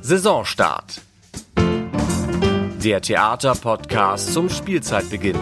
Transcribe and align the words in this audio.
Saisonstart. 0.00 1.00
Der 2.82 3.02
Theaterpodcast 3.02 4.32
zum 4.32 4.48
Spielzeitbeginn. 4.48 5.36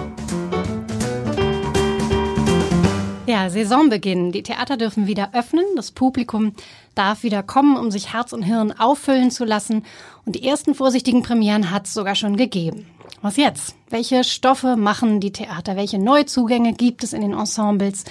Ja, 3.27 3.51
Saisonbeginn. 3.51 4.31
Die 4.31 4.43
Theater 4.43 4.77
dürfen 4.77 5.07
wieder 5.07 5.31
öffnen. 5.35 5.65
Das 5.75 5.91
Publikum 5.91 6.53
darf 6.95 7.25
wieder 7.25 7.43
kommen, 7.43 7.77
um 7.77 7.91
sich 7.91 8.13
Herz 8.13 8.33
und 8.33 8.43
Hirn 8.43 8.73
auffüllen 8.73 9.31
zu 9.31 9.45
lassen. 9.45 9.85
Und 10.25 10.37
die 10.37 10.47
ersten 10.47 10.75
vorsichtigen 10.75 11.23
Premieren 11.23 11.73
hat 11.73 11.87
es 11.87 11.95
sogar 11.95 12.15
schon 12.15 12.37
gegeben. 12.37 12.87
Was 13.23 13.37
jetzt? 13.37 13.75
Welche 13.91 14.23
Stoffe 14.23 14.77
machen 14.77 15.21
die 15.21 15.33
Theater? 15.33 15.75
Welche 15.75 15.99
Neuzugänge 15.99 16.73
gibt 16.73 17.03
es 17.03 17.13
in 17.13 17.23
den 17.23 17.33
Ensembles? 17.33 18.05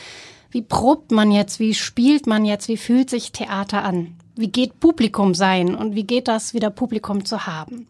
Wie 0.52 0.61
probt 0.61 1.11
man 1.11 1.32
jetzt? 1.32 1.59
Wie 1.59 1.73
spielt 1.73 2.27
man 2.27 2.43
jetzt? 2.43 2.68
Wie 2.68 2.77
fühlt 2.77 3.09
sich 3.09 3.32
Theater 3.32 3.84
an? 3.84 4.14
Wie 4.36 4.49
geht 4.49 4.79
Publikum 4.79 5.33
sein 5.33 5.75
und 5.75 5.95
wie 5.95 6.04
geht 6.04 6.27
das, 6.27 6.54
wieder 6.54 6.70
Publikum 6.70 7.23
zu 7.26 7.48
haben? 7.48 7.88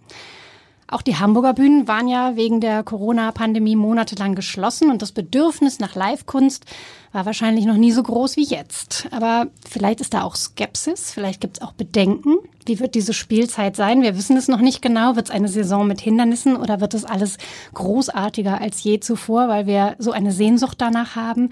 Auch 0.87 1.01
die 1.01 1.17
Hamburger 1.17 1.53
Bühnen 1.53 1.87
waren 1.87 2.07
ja 2.07 2.35
wegen 2.35 2.61
der 2.61 2.83
Corona-Pandemie 2.83 3.75
monatelang 3.75 4.35
geschlossen 4.35 4.91
und 4.91 5.01
das 5.01 5.11
Bedürfnis 5.11 5.79
nach 5.79 5.95
Live-Kunst 5.95 6.65
war 7.11 7.25
wahrscheinlich 7.25 7.65
noch 7.65 7.77
nie 7.77 7.91
so 7.91 8.03
groß 8.03 8.35
wie 8.37 8.43
jetzt. 8.43 9.07
Aber 9.09 9.47
vielleicht 9.67 9.99
ist 9.99 10.13
da 10.13 10.21
auch 10.21 10.35
Skepsis, 10.35 11.11
vielleicht 11.11 11.41
gibt 11.41 11.57
es 11.57 11.63
auch 11.63 11.71
Bedenken. 11.71 12.35
Wie 12.67 12.79
wird 12.79 12.93
diese 12.93 13.13
Spielzeit 13.13 13.75
sein? 13.75 14.03
Wir 14.03 14.15
wissen 14.15 14.37
es 14.37 14.47
noch 14.47 14.61
nicht 14.61 14.83
genau. 14.83 15.15
Wird 15.15 15.29
es 15.29 15.33
eine 15.33 15.47
Saison 15.47 15.87
mit 15.87 16.01
Hindernissen 16.01 16.55
oder 16.55 16.81
wird 16.81 16.93
es 16.93 17.03
alles 17.03 17.37
großartiger 17.73 18.61
als 18.61 18.83
je 18.83 18.99
zuvor, 18.99 19.47
weil 19.47 19.65
wir 19.65 19.95
so 19.97 20.11
eine 20.11 20.31
Sehnsucht 20.31 20.79
danach 20.79 21.15
haben? 21.15 21.49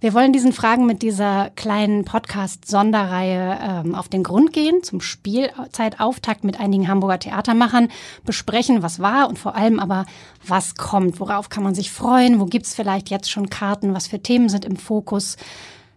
Wir 0.00 0.14
wollen 0.14 0.32
diesen 0.32 0.52
Fragen 0.52 0.86
mit 0.86 1.02
dieser 1.02 1.50
kleinen 1.56 2.04
Podcast-Sonderreihe 2.04 3.58
ähm, 3.60 3.96
auf 3.96 4.08
den 4.08 4.22
Grund 4.22 4.52
gehen, 4.52 4.84
zum 4.84 5.00
Spielzeitauftakt 5.00 6.44
mit 6.44 6.60
einigen 6.60 6.86
Hamburger 6.86 7.18
Theatermachern, 7.18 7.88
besprechen, 8.24 8.84
was 8.84 9.00
war 9.00 9.28
und 9.28 9.40
vor 9.40 9.56
allem 9.56 9.80
aber, 9.80 10.06
was 10.46 10.76
kommt, 10.76 11.18
worauf 11.18 11.48
kann 11.48 11.64
man 11.64 11.74
sich 11.74 11.90
freuen, 11.90 12.38
wo 12.38 12.44
gibt's 12.44 12.76
vielleicht 12.76 13.10
jetzt 13.10 13.28
schon 13.28 13.50
Karten, 13.50 13.92
was 13.92 14.06
für 14.06 14.22
Themen 14.22 14.48
sind 14.48 14.64
im 14.64 14.76
Fokus. 14.76 15.36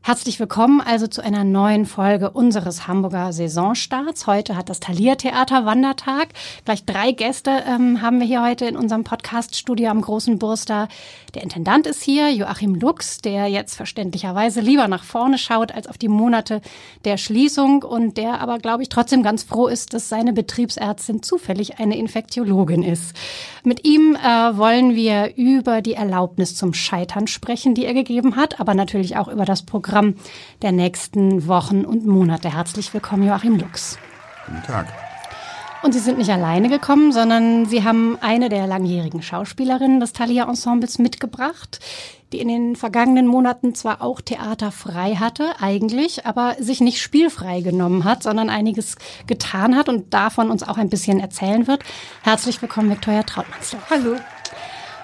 Herzlich 0.04 0.40
willkommen 0.40 0.82
also 0.82 1.06
zu 1.06 1.24
einer 1.24 1.44
neuen 1.44 1.86
Folge 1.86 2.32
unseres 2.32 2.88
Hamburger 2.88 3.32
Saisonstarts. 3.32 4.26
Heute 4.26 4.56
hat 4.56 4.68
das 4.68 4.80
Thalia 4.80 5.14
Theater 5.14 5.68
Wandertag. 5.68 6.30
Gleich 6.66 6.86
drei 6.86 7.12
Gäste 7.12 7.52
ähm, 7.68 8.02
haben 8.02 8.20
wir 8.20 8.26
hier 8.26 8.42
heute 8.42 8.66
in 8.66 8.76
unserem 8.76 9.04
Podcast-Studio 9.04 9.92
am 9.92 10.02
Großen 10.02 10.40
Burster. 10.40 10.88
Der 11.36 11.44
Intendant 11.44 11.86
ist 11.86 12.02
hier, 12.02 12.34
Joachim 12.34 12.74
Lux, 12.74 13.20
der 13.20 13.46
jetzt 13.46 13.76
verständlicherweise 13.76 14.60
lieber 14.60 14.88
nach 14.88 15.04
vorne 15.04 15.38
schaut 15.38 15.72
als 15.72 15.86
auf 15.86 16.00
die 16.00 16.08
Monate 16.08 16.62
der 17.06 17.18
Schließung 17.18 17.84
und 17.84 18.18
der 18.18 18.42
aber, 18.42 18.58
glaube 18.58 18.82
ich, 18.82 18.90
trotzdem 18.90 19.22
ganz 19.22 19.44
froh 19.44 19.68
ist, 19.68 19.94
dass 19.94 20.10
seine 20.10 20.34
Betriebsärztin 20.34 21.22
zufällig 21.22 21.78
eine 21.78 21.96
Infektiologin 21.96 22.82
ist. 22.82 23.16
Mit 23.64 23.86
ihm 23.86 24.16
äh, 24.16 24.58
wollen 24.58 24.96
wir 24.96 25.36
über 25.38 25.84
die 25.84 25.94
Erlaubnis 25.94 26.56
zum 26.56 26.74
Scheitern 26.74 27.28
sprechen, 27.28 27.76
die 27.76 27.86
er 27.86 27.94
gegeben 27.94 28.36
hat, 28.36 28.60
aber 28.60 28.74
natürlich 28.74 29.16
auch 29.16 29.28
über 29.28 29.46
das 29.46 29.62
Programm 29.62 29.91
Programm 29.92 30.16
der 30.62 30.72
nächsten 30.72 31.48
Wochen 31.48 31.84
und 31.84 32.06
Monate. 32.06 32.54
Herzlich 32.54 32.94
willkommen, 32.94 33.28
Joachim 33.28 33.58
Lux. 33.58 33.98
Guten 34.46 34.64
Tag. 34.64 34.88
Und 35.84 35.92
Sie 35.92 36.00
sind 36.00 36.18
nicht 36.18 36.30
alleine 36.30 36.70
gekommen, 36.70 37.12
sondern 37.12 37.66
Sie 37.66 37.84
haben 37.84 38.18
eine 38.22 38.48
der 38.48 38.68
langjährigen 38.68 39.22
Schauspielerinnen 39.22 40.00
des 40.00 40.14
Thalia 40.14 40.48
Ensembles 40.48 40.98
mitgebracht, 40.98 41.82
die 42.32 42.40
in 42.40 42.48
den 42.48 42.78
vergangenen 42.78 43.28
Monaten 43.28 43.76
zwar 43.76 44.02
auch 44.02 44.22
Theater 44.22 44.72
frei 44.72 45.16
hatte, 45.16 45.56
eigentlich, 45.60 46.26
aber 46.26 46.56
sich 46.58 46.80
nicht 46.80 47.02
spielfrei 47.02 47.60
genommen 47.60 48.06
hat, 48.06 48.24
sondern 48.24 48.50
einiges 48.50 48.96
getan 49.28 49.76
hat 49.76 49.90
und 49.90 50.14
davon 50.14 50.52
uns 50.52 50.64
auch 50.64 50.78
ein 50.78 50.90
bisschen 50.90 51.20
erzählen 51.20 51.68
wird. 51.68 51.84
Herzlich 52.22 52.62
willkommen, 52.62 52.92
Viktoria 52.92 53.24
Trautmannsdorf. 53.24 53.90
Hallo. 53.90 54.16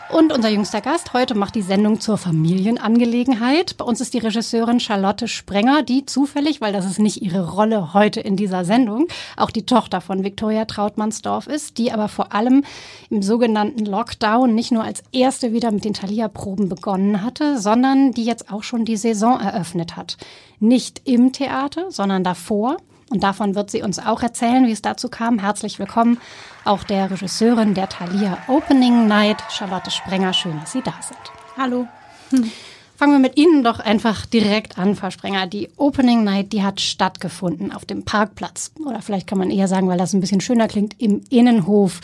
Und 0.09 0.31
unser 0.31 0.47
jüngster 0.47 0.79
Gast 0.79 1.11
heute 1.11 1.35
macht 1.35 1.55
die 1.55 1.61
Sendung 1.61 1.99
zur 1.99 2.17
Familienangelegenheit. 2.17 3.75
Bei 3.75 3.83
uns 3.83 3.99
ist 3.99 4.13
die 4.13 4.19
Regisseurin 4.19 4.79
Charlotte 4.79 5.27
Sprenger, 5.27 5.83
die 5.83 6.05
zufällig, 6.05 6.61
weil 6.61 6.71
das 6.71 6.85
ist 6.85 6.99
nicht 6.99 7.21
ihre 7.21 7.51
Rolle 7.51 7.93
heute 7.93 8.21
in 8.21 8.37
dieser 8.37 8.63
Sendung, 8.63 9.07
auch 9.35 9.51
die 9.51 9.65
Tochter 9.65 9.99
von 9.99 10.23
Viktoria 10.23 10.63
Trautmannsdorf 10.63 11.47
ist, 11.47 11.77
die 11.77 11.91
aber 11.91 12.07
vor 12.07 12.33
allem 12.33 12.63
im 13.09 13.21
sogenannten 13.21 13.85
Lockdown 13.85 14.55
nicht 14.55 14.71
nur 14.71 14.83
als 14.83 15.03
erste 15.11 15.51
wieder 15.51 15.71
mit 15.71 15.83
den 15.83 15.93
Thalia-Proben 15.93 16.69
begonnen 16.69 17.21
hatte, 17.21 17.59
sondern 17.59 18.13
die 18.13 18.23
jetzt 18.23 18.49
auch 18.49 18.63
schon 18.63 18.85
die 18.85 18.97
Saison 18.97 19.41
eröffnet 19.41 19.97
hat. 19.97 20.15
Nicht 20.59 21.01
im 21.03 21.33
Theater, 21.33 21.91
sondern 21.91 22.23
davor. 22.23 22.77
Und 23.09 23.23
davon 23.23 23.55
wird 23.55 23.71
sie 23.71 23.83
uns 23.83 23.99
auch 23.99 24.21
erzählen, 24.21 24.67
wie 24.67 24.71
es 24.71 24.81
dazu 24.81 25.07
kam. 25.07 25.39
Herzlich 25.39 25.79
willkommen 25.79 26.19
auch 26.65 26.83
der 26.83 27.09
Regisseurin 27.09 27.73
der 27.73 27.87
Thalia 27.87 28.37
Opening 28.47 29.07
Night, 29.07 29.37
Charlotte 29.49 29.91
Sprenger. 29.91 30.33
Schön, 30.33 30.59
dass 30.59 30.73
Sie 30.73 30.81
da 30.81 30.93
sind. 31.01 31.19
Hallo. 31.57 31.87
Hm. 32.31 32.51
Fangen 32.97 33.13
wir 33.13 33.19
mit 33.19 33.37
Ihnen 33.37 33.63
doch 33.63 33.79
einfach 33.79 34.25
direkt 34.25 34.77
an, 34.77 34.95
Frau 34.95 35.11
Sprenger. 35.11 35.47
Die 35.47 35.69
Opening 35.77 36.23
Night, 36.23 36.51
die 36.51 36.63
hat 36.63 36.81
stattgefunden 36.81 37.71
auf 37.71 37.85
dem 37.85 38.03
Parkplatz. 38.03 38.71
Oder 38.83 39.01
vielleicht 39.01 39.27
kann 39.27 39.37
man 39.37 39.51
eher 39.51 39.67
sagen, 39.67 39.87
weil 39.87 39.99
das 39.99 40.13
ein 40.13 40.19
bisschen 40.19 40.41
schöner 40.41 40.67
klingt, 40.67 40.99
im 40.99 41.21
Innenhof 41.29 42.01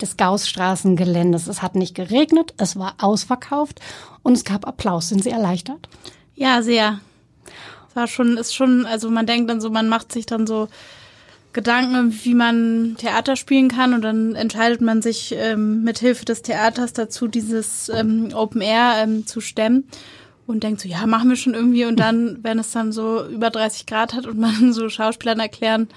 des 0.00 0.16
Gaussstraßengeländes. 0.16 1.48
Es 1.48 1.62
hat 1.62 1.74
nicht 1.74 1.94
geregnet, 1.94 2.54
es 2.58 2.78
war 2.78 2.94
ausverkauft 2.98 3.80
und 4.22 4.34
es 4.34 4.44
gab 4.44 4.68
Applaus. 4.68 5.08
Sind 5.08 5.24
Sie 5.24 5.30
erleichtert? 5.30 5.88
Ja, 6.36 6.62
sehr 6.62 7.00
war 7.94 8.06
schon, 8.06 8.36
ist 8.36 8.54
schon, 8.54 8.86
also 8.86 9.10
man 9.10 9.26
denkt 9.26 9.50
dann 9.50 9.60
so, 9.60 9.70
man 9.70 9.88
macht 9.88 10.12
sich 10.12 10.26
dann 10.26 10.46
so 10.46 10.68
Gedanken, 11.54 12.12
wie 12.24 12.34
man 12.34 12.96
Theater 12.98 13.36
spielen 13.36 13.68
kann 13.68 13.94
und 13.94 14.02
dann 14.02 14.34
entscheidet 14.34 14.80
man 14.80 15.02
sich 15.02 15.32
ähm, 15.36 15.84
mit 15.84 16.00
Hilfe 16.00 16.24
des 16.24 16.42
Theaters 16.42 16.92
dazu, 16.92 17.28
dieses 17.28 17.88
ähm, 17.88 18.30
Open 18.34 18.60
Air 18.60 18.94
ähm, 18.98 19.26
zu 19.26 19.40
stemmen 19.40 19.84
und 20.46 20.64
denkt 20.64 20.80
so, 20.80 20.88
ja, 20.88 21.06
machen 21.06 21.28
wir 21.28 21.36
schon 21.36 21.54
irgendwie 21.54 21.84
und 21.84 21.98
dann, 22.00 22.38
wenn 22.42 22.58
es 22.58 22.72
dann 22.72 22.90
so 22.92 23.24
über 23.26 23.50
30 23.50 23.86
Grad 23.86 24.14
hat 24.14 24.26
und 24.26 24.38
man 24.38 24.72
so 24.72 24.88
Schauspielern 24.88 25.38
erklären 25.38 25.88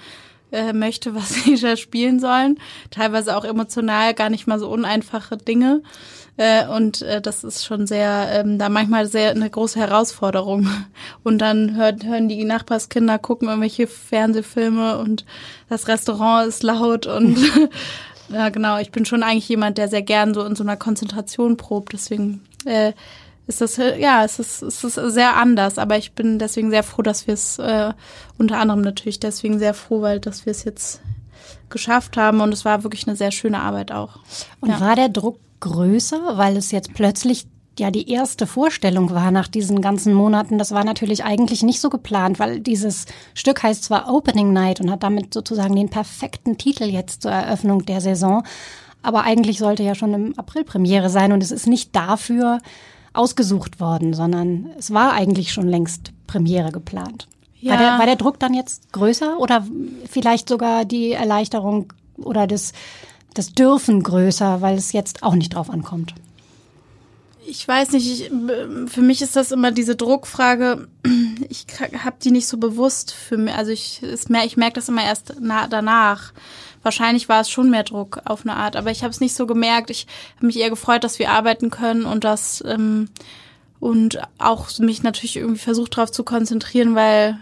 äh, 0.52 0.72
möchte, 0.72 1.16
was 1.16 1.28
sie 1.44 1.56
da 1.56 1.76
spielen 1.76 2.20
sollen, 2.20 2.58
teilweise 2.90 3.36
auch 3.36 3.44
emotional 3.44 4.14
gar 4.14 4.30
nicht 4.30 4.46
mal 4.46 4.60
so 4.60 4.68
uneinfache 4.68 5.36
Dinge, 5.36 5.82
äh, 6.38 6.68
und 6.68 7.02
äh, 7.02 7.20
das 7.20 7.42
ist 7.42 7.64
schon 7.64 7.88
sehr, 7.88 8.28
ähm, 8.30 8.58
da 8.58 8.68
manchmal 8.68 9.06
sehr 9.06 9.30
eine 9.30 9.50
große 9.50 9.78
Herausforderung. 9.78 10.68
Und 11.24 11.38
dann 11.38 11.74
hört, 11.74 12.04
hören 12.04 12.28
die 12.28 12.44
Nachbarskinder, 12.44 13.18
gucken 13.18 13.48
irgendwelche 13.48 13.88
Fernsehfilme 13.88 14.98
und 14.98 15.24
das 15.68 15.88
Restaurant 15.88 16.48
ist 16.48 16.62
laut 16.62 17.06
und 17.06 17.38
ja 18.28 18.48
genau, 18.48 18.78
ich 18.78 18.90
bin 18.90 19.04
schon 19.04 19.22
eigentlich 19.22 19.48
jemand, 19.48 19.78
der 19.78 19.88
sehr 19.88 20.02
gern 20.02 20.32
so 20.32 20.44
in 20.44 20.54
so 20.54 20.62
einer 20.62 20.76
Konzentration 20.76 21.56
probt. 21.56 21.92
Deswegen 21.92 22.42
äh, 22.64 22.92
ist 23.46 23.60
das 23.60 23.76
ja, 23.76 24.24
es 24.24 24.38
ist, 24.38 24.62
es 24.62 24.84
ist 24.84 24.94
sehr 24.94 25.36
anders, 25.36 25.78
aber 25.78 25.98
ich 25.98 26.12
bin 26.12 26.38
deswegen 26.38 26.70
sehr 26.70 26.82
froh, 26.82 27.02
dass 27.02 27.26
wir 27.26 27.34
es 27.34 27.58
äh, 27.58 27.92
unter 28.38 28.58
anderem 28.58 28.80
natürlich 28.80 29.20
deswegen 29.20 29.58
sehr 29.58 29.74
froh, 29.74 30.02
weil 30.02 30.20
dass 30.20 30.46
wir 30.46 30.52
es 30.52 30.64
jetzt 30.64 31.00
geschafft 31.68 32.16
haben 32.16 32.40
und 32.40 32.52
es 32.52 32.64
war 32.64 32.84
wirklich 32.84 33.06
eine 33.06 33.16
sehr 33.16 33.32
schöne 33.32 33.60
Arbeit 33.60 33.92
auch. 33.92 34.20
Und 34.60 34.70
ja. 34.70 34.80
war 34.80 34.96
der 34.96 35.08
Druck 35.08 35.38
größer, 35.60 36.36
weil 36.36 36.56
es 36.56 36.70
jetzt 36.70 36.94
plötzlich 36.94 37.46
ja 37.78 37.90
die 37.90 38.10
erste 38.10 38.46
Vorstellung 38.46 39.10
war 39.10 39.30
nach 39.30 39.48
diesen 39.48 39.80
ganzen 39.80 40.12
Monaten. 40.12 40.58
Das 40.58 40.72
war 40.72 40.84
natürlich 40.84 41.24
eigentlich 41.24 41.62
nicht 41.62 41.80
so 41.80 41.90
geplant, 41.90 42.38
weil 42.38 42.60
dieses 42.60 43.06
Stück 43.34 43.62
heißt 43.62 43.84
zwar 43.84 44.12
Opening 44.12 44.52
Night 44.52 44.80
und 44.80 44.90
hat 44.90 45.02
damit 45.02 45.32
sozusagen 45.32 45.76
den 45.76 45.88
perfekten 45.88 46.58
Titel 46.58 46.84
jetzt 46.84 47.22
zur 47.22 47.30
Eröffnung 47.30 47.86
der 47.86 48.00
Saison, 48.00 48.42
aber 49.02 49.22
eigentlich 49.22 49.58
sollte 49.58 49.82
ja 49.82 49.94
schon 49.94 50.12
im 50.12 50.38
April 50.38 50.64
Premiere 50.64 51.08
sein 51.08 51.32
und 51.32 51.42
es 51.42 51.50
ist 51.50 51.66
nicht 51.66 51.94
dafür 51.94 52.60
ausgesucht 53.12 53.80
worden, 53.80 54.12
sondern 54.12 54.70
es 54.78 54.92
war 54.92 55.12
eigentlich 55.12 55.52
schon 55.52 55.68
längst 55.68 56.12
Premiere 56.26 56.72
geplant. 56.72 57.28
Ja. 57.60 57.72
War, 57.72 57.78
der, 57.78 57.98
war 57.98 58.06
der 58.06 58.16
Druck 58.16 58.38
dann 58.38 58.54
jetzt 58.54 58.92
größer 58.92 59.38
oder 59.38 59.66
vielleicht 60.08 60.48
sogar 60.48 60.84
die 60.84 61.12
Erleichterung 61.12 61.92
oder 62.16 62.46
das 62.46 62.72
das 63.38 63.52
Dürfen 63.52 64.02
größer, 64.02 64.60
weil 64.60 64.76
es 64.76 64.92
jetzt 64.92 65.22
auch 65.22 65.34
nicht 65.34 65.54
drauf 65.54 65.70
ankommt? 65.70 66.14
Ich 67.46 67.66
weiß 67.66 67.92
nicht, 67.92 68.06
ich, 68.06 68.30
für 68.90 69.00
mich 69.00 69.22
ist 69.22 69.34
das 69.34 69.52
immer 69.52 69.72
diese 69.72 69.96
Druckfrage. 69.96 70.88
Ich 71.50 71.66
habe 72.04 72.16
die 72.22 72.30
nicht 72.30 72.46
so 72.46 72.58
bewusst 72.58 73.14
für 73.14 73.38
mich. 73.38 73.54
Also 73.54 73.70
ich, 73.70 74.02
mehr, 74.28 74.44
ich 74.44 74.58
merke 74.58 74.74
das 74.74 74.88
immer 74.88 75.04
erst 75.04 75.36
na, 75.40 75.66
danach. 75.66 76.32
Wahrscheinlich 76.82 77.28
war 77.30 77.40
es 77.40 77.48
schon 77.48 77.70
mehr 77.70 77.84
Druck 77.84 78.20
auf 78.26 78.42
eine 78.42 78.54
Art, 78.54 78.76
aber 78.76 78.90
ich 78.90 79.02
habe 79.02 79.12
es 79.12 79.20
nicht 79.20 79.34
so 79.34 79.46
gemerkt. 79.46 79.88
Ich 79.88 80.06
habe 80.36 80.46
mich 80.46 80.58
eher 80.58 80.68
gefreut, 80.68 81.04
dass 81.04 81.18
wir 81.18 81.30
arbeiten 81.30 81.70
können 81.70 82.04
und 82.04 82.24
das 82.24 82.62
ähm, 82.66 83.08
und 83.80 84.20
auch 84.38 84.68
mich 84.78 85.02
natürlich 85.02 85.36
irgendwie 85.36 85.60
versucht 85.60 85.96
darauf 85.96 86.10
zu 86.10 86.24
konzentrieren, 86.24 86.94
weil 86.94 87.38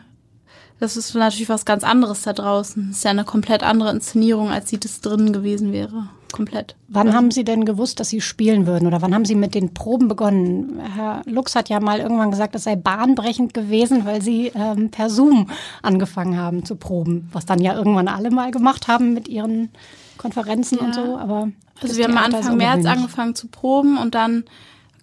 das 0.78 0.96
ist 0.96 1.14
natürlich 1.14 1.48
was 1.48 1.64
ganz 1.64 1.84
anderes 1.84 2.22
da 2.22 2.32
draußen. 2.32 2.88
Das 2.88 2.98
ist 2.98 3.04
ja 3.04 3.10
eine 3.10 3.24
komplett 3.24 3.62
andere 3.62 3.90
Inszenierung, 3.90 4.50
als 4.50 4.68
sie 4.68 4.78
das 4.78 5.00
drinnen 5.00 5.32
gewesen 5.32 5.72
wäre. 5.72 6.08
Komplett. 6.32 6.76
Wann 6.88 7.14
haben 7.14 7.30
Sie 7.30 7.44
denn 7.44 7.64
gewusst, 7.64 7.98
dass 7.98 8.10
Sie 8.10 8.20
spielen 8.20 8.66
würden? 8.66 8.86
Oder 8.86 9.00
wann 9.00 9.14
haben 9.14 9.24
Sie 9.24 9.36
mit 9.36 9.54
den 9.54 9.72
Proben 9.72 10.08
begonnen? 10.08 10.80
Herr 10.94 11.22
Lux 11.24 11.54
hat 11.54 11.68
ja 11.68 11.80
mal 11.80 12.00
irgendwann 12.00 12.30
gesagt, 12.30 12.54
das 12.54 12.64
sei 12.64 12.76
bahnbrechend 12.76 13.54
gewesen, 13.54 14.04
weil 14.04 14.20
Sie 14.20 14.52
ähm, 14.54 14.90
per 14.90 15.08
Zoom 15.08 15.48
angefangen 15.82 16.36
haben 16.36 16.64
zu 16.64 16.76
proben. 16.76 17.28
Was 17.32 17.46
dann 17.46 17.60
ja 17.60 17.74
irgendwann 17.74 18.08
alle 18.08 18.30
mal 18.30 18.50
gemacht 18.50 18.88
haben 18.88 19.14
mit 19.14 19.28
ihren 19.28 19.70
Konferenzen 20.18 20.78
ja. 20.78 20.84
und 20.84 20.94
so. 20.94 21.16
Aber 21.16 21.48
also 21.80 21.96
wir 21.96 22.04
haben 22.04 22.18
Anfang 22.18 22.56
März 22.56 22.84
angefangen 22.84 23.34
zu 23.34 23.48
proben 23.48 23.96
und 23.96 24.14
dann 24.14 24.44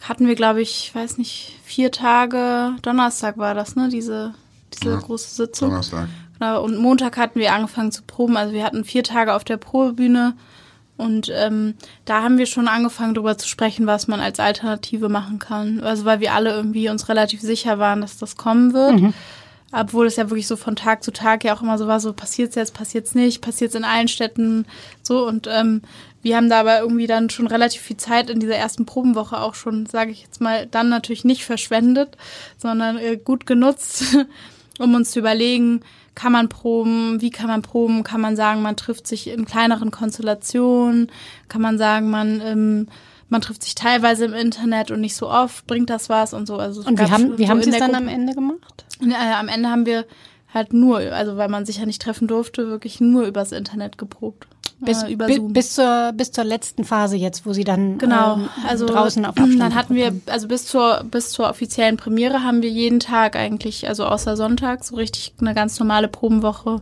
hatten 0.01 0.27
wir, 0.27 0.35
glaube 0.35 0.61
ich, 0.61 0.89
ich 0.89 0.95
weiß 0.95 1.17
nicht, 1.17 1.57
vier 1.63 1.91
Tage, 1.91 2.75
Donnerstag 2.81 3.37
war 3.37 3.55
das, 3.55 3.75
ne? 3.75 3.89
Diese 3.89 4.33
diese 4.75 4.91
ja, 4.91 4.99
große 4.99 5.35
Sitzung. 5.35 5.69
Donnerstag. 5.69 6.07
Genau, 6.39 6.63
und 6.63 6.77
Montag 6.77 7.17
hatten 7.17 7.39
wir 7.39 7.53
angefangen 7.53 7.91
zu 7.91 8.03
proben. 8.03 8.37
Also 8.37 8.53
wir 8.53 8.63
hatten 8.63 8.83
vier 8.83 9.03
Tage 9.03 9.33
auf 9.33 9.43
der 9.43 9.57
Probebühne. 9.57 10.33
Und 10.95 11.31
ähm, 11.35 11.73
da 12.05 12.21
haben 12.21 12.37
wir 12.37 12.45
schon 12.45 12.67
angefangen, 12.67 13.15
darüber 13.15 13.37
zu 13.37 13.47
sprechen, 13.47 13.87
was 13.87 14.07
man 14.07 14.19
als 14.19 14.39
Alternative 14.39 15.09
machen 15.09 15.39
kann. 15.39 15.81
Also 15.81 16.05
weil 16.05 16.19
wir 16.19 16.33
alle 16.33 16.51
irgendwie 16.51 16.89
uns 16.89 17.09
relativ 17.09 17.41
sicher 17.41 17.79
waren, 17.79 18.01
dass 18.01 18.17
das 18.17 18.37
kommen 18.37 18.73
wird. 18.73 18.99
Mhm. 18.99 19.13
Obwohl 19.75 20.05
es 20.05 20.17
ja 20.17 20.29
wirklich 20.29 20.45
so 20.45 20.55
von 20.55 20.75
Tag 20.75 21.03
zu 21.03 21.11
Tag 21.11 21.43
ja 21.43 21.55
auch 21.55 21.63
immer 21.63 21.79
so 21.79 21.87
war, 21.87 21.99
so 21.99 22.13
passiert's 22.13 22.53
jetzt, 22.53 22.75
passiert's 22.75 23.15
nicht, 23.15 23.41
passiert's 23.41 23.73
in 23.73 23.83
allen 23.83 24.07
Städten, 24.07 24.67
so. 25.01 25.27
Und 25.27 25.47
ähm, 25.51 25.81
wir 26.21 26.37
haben 26.37 26.47
da 26.47 26.59
aber 26.59 26.79
irgendwie 26.79 27.07
dann 27.07 27.31
schon 27.31 27.47
relativ 27.47 27.81
viel 27.81 27.97
Zeit 27.97 28.29
in 28.29 28.39
dieser 28.39 28.55
ersten 28.55 28.85
Probenwoche 28.85 29.39
auch 29.39 29.55
schon, 29.55 29.87
sage 29.87 30.11
ich 30.11 30.21
jetzt 30.21 30.41
mal, 30.41 30.67
dann 30.67 30.89
natürlich 30.89 31.25
nicht 31.25 31.43
verschwendet, 31.43 32.17
sondern 32.59 32.97
äh, 32.97 33.17
gut 33.17 33.47
genutzt, 33.47 34.15
um 34.79 34.95
uns 34.95 35.11
zu 35.11 35.19
überlegen, 35.19 35.81
kann 36.15 36.31
man 36.31 36.49
proben, 36.49 37.21
wie 37.21 37.31
kann 37.31 37.47
man 37.47 37.61
proben, 37.61 38.03
kann 38.03 38.21
man 38.21 38.35
sagen, 38.35 38.61
man 38.61 38.75
trifft 38.75 39.07
sich 39.07 39.27
in 39.27 39.45
kleineren 39.45 39.91
Konstellationen, 39.91 41.11
kann 41.47 41.61
man 41.61 41.77
sagen, 41.77 42.09
man 42.09 42.41
ähm, 42.41 42.87
man 43.29 43.41
trifft 43.41 43.63
sich 43.63 43.73
teilweise 43.73 44.25
im 44.25 44.33
Internet 44.33 44.91
und 44.91 45.01
nicht 45.01 45.15
so 45.15 45.27
oft, 45.27 45.65
bringt 45.65 45.89
das 45.89 46.07
was 46.07 46.33
und 46.33 46.45
so. 46.45 46.57
Also 46.57 46.81
und 46.87 46.99
wie 46.99 47.09
haben, 47.09 47.37
wie 47.37 47.45
so 47.45 47.49
haben 47.49 47.63
Sie 47.63 47.71
es 47.71 47.79
dann 47.79 47.95
am 47.95 48.07
Ende 48.07 48.35
gemacht? 48.35 48.85
Ja, 49.01 49.39
am 49.39 49.47
Ende 49.47 49.69
haben 49.69 49.87
wir 49.87 50.05
halt 50.53 50.71
nur, 50.71 50.99
also 50.99 51.35
weil 51.35 51.49
man 51.49 51.65
sich 51.65 51.77
ja 51.77 51.87
nicht 51.87 52.01
treffen 52.01 52.27
durfte, 52.27 52.67
wirklich 52.67 53.01
nur 53.01 53.25
übers 53.25 53.51
Internet 53.51 53.97
geprobt 53.97 54.47
bis, 54.83 55.03
äh, 55.03 55.11
über 55.11 55.27
Zoom. 55.27 55.53
Bis 55.53 55.73
zur, 55.73 56.11
bis 56.13 56.31
zur 56.31 56.43
letzten 56.43 56.83
Phase 56.83 57.15
jetzt, 57.15 57.45
wo 57.45 57.53
sie 57.53 57.63
dann 57.63 57.97
genau, 57.97 58.35
ähm, 58.35 58.49
also 58.67 58.85
draußen 58.85 59.25
auf 59.25 59.37
Abstand 59.37 59.59
Dann 59.59 59.75
hatten 59.75 59.95
wir, 59.95 60.13
also 60.27 60.47
bis 60.47 60.65
zur, 60.65 61.03
bis 61.09 61.31
zur 61.31 61.49
offiziellen 61.49 61.97
Premiere 61.97 62.43
haben 62.43 62.61
wir 62.61 62.69
jeden 62.69 62.99
Tag 62.99 63.35
eigentlich, 63.35 63.87
also 63.87 64.05
außer 64.05 64.37
Sonntag, 64.37 64.83
so 64.83 64.95
richtig 64.95 65.33
eine 65.39 65.53
ganz 65.53 65.79
normale 65.79 66.07
Probenwoche 66.07 66.81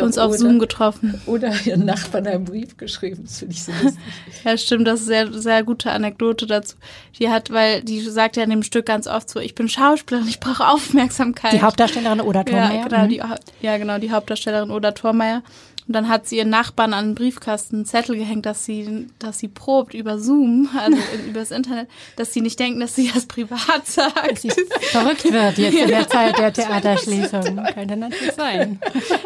uns 0.00 0.18
auf 0.18 0.30
oder, 0.30 0.38
Zoom 0.38 0.58
getroffen. 0.58 1.20
Oder 1.26 1.52
ihren 1.64 1.84
Nachbarn 1.84 2.26
einen 2.26 2.44
Brief 2.44 2.76
geschrieben, 2.76 3.22
das 3.24 3.38
finde 3.38 3.54
ich 3.54 3.64
so 3.64 3.72
lustig. 3.72 4.00
ja, 4.44 4.56
stimmt, 4.56 4.86
das 4.86 5.00
ist 5.00 5.06
sehr, 5.06 5.32
sehr 5.32 5.62
gute 5.62 5.90
Anekdote 5.90 6.46
dazu. 6.46 6.76
Die 7.18 7.28
hat, 7.28 7.50
weil 7.50 7.82
die 7.82 8.00
sagt 8.00 8.36
ja 8.36 8.42
in 8.42 8.50
dem 8.50 8.62
Stück 8.62 8.86
ganz 8.86 9.06
oft 9.06 9.28
so, 9.28 9.40
ich 9.40 9.54
bin 9.54 9.68
Schauspielerin, 9.68 10.28
ich 10.28 10.40
brauche 10.40 10.66
Aufmerksamkeit. 10.66 11.52
Die 11.52 11.62
Hauptdarstellerin 11.62 12.20
Oder 12.20 12.44
Thormeier. 12.44 12.74
Ja, 12.74 12.88
genau, 12.88 13.04
mhm. 13.04 13.08
die, 13.08 13.22
ja, 13.60 13.78
genau, 13.78 13.98
die 13.98 14.10
Hauptdarstellerin 14.10 14.70
Oder 14.70 14.94
Thormeier. 14.94 15.42
Und 15.90 15.94
dann 15.94 16.08
hat 16.08 16.28
sie 16.28 16.36
ihren 16.36 16.50
Nachbarn 16.50 16.94
an 16.94 17.04
den 17.06 17.14
Briefkasten 17.16 17.78
einen 17.78 17.84
Zettel 17.84 18.14
gehängt, 18.14 18.46
dass 18.46 18.64
sie, 18.64 19.08
dass 19.18 19.40
sie 19.40 19.48
probt 19.48 19.92
über 19.92 20.20
Zoom, 20.20 20.68
also 20.78 20.96
über 21.26 21.40
das 21.40 21.50
Internet, 21.50 21.88
dass 22.14 22.32
sie 22.32 22.42
nicht 22.42 22.60
denken, 22.60 22.78
dass 22.78 22.94
sie 22.94 23.10
das 23.12 23.26
privat 23.26 23.88
sagt. 23.88 24.30
Dass 24.30 24.42
sie 24.42 24.52
verrückt 24.92 25.24
wird 25.24 25.58
jetzt 25.58 25.74
in 25.74 25.88
der 25.88 26.08
Zeit 26.08 26.38
der 26.38 26.52
Theaterschließung. 26.52 27.64
Könnte 27.74 27.96
natürlich 27.96 28.34
sein. 28.34 28.78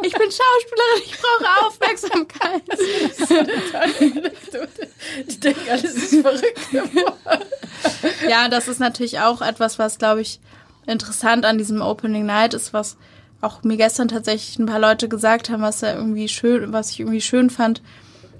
Ich 0.02 0.14
bin 0.14 0.30
Schauspielerin, 0.30 1.02
ich 1.04 1.18
brauche 1.18 1.66
Aufmerksamkeit. 1.66 2.62
Das 5.26 5.34
Die 5.34 5.40
denken, 5.40 5.68
alles 5.68 5.94
ist 5.94 6.22
verrückt 6.22 6.70
geworden. 6.70 7.44
Ja, 8.26 8.48
das 8.48 8.68
ist 8.68 8.80
natürlich 8.80 9.20
auch 9.20 9.42
etwas, 9.42 9.78
was, 9.78 9.98
glaube 9.98 10.22
ich, 10.22 10.40
interessant 10.86 11.44
an 11.44 11.58
diesem 11.58 11.82
Opening 11.82 12.24
Night 12.24 12.54
ist, 12.54 12.72
was 12.72 12.96
auch 13.44 13.62
mir 13.62 13.76
gestern 13.76 14.08
tatsächlich 14.08 14.58
ein 14.58 14.66
paar 14.66 14.80
Leute 14.80 15.08
gesagt 15.08 15.50
haben, 15.50 15.62
was 15.62 15.82
er 15.82 15.96
irgendwie 15.96 16.28
schön, 16.28 16.72
was 16.72 16.90
ich 16.90 17.00
irgendwie 17.00 17.20
schön 17.20 17.50
fand, 17.50 17.82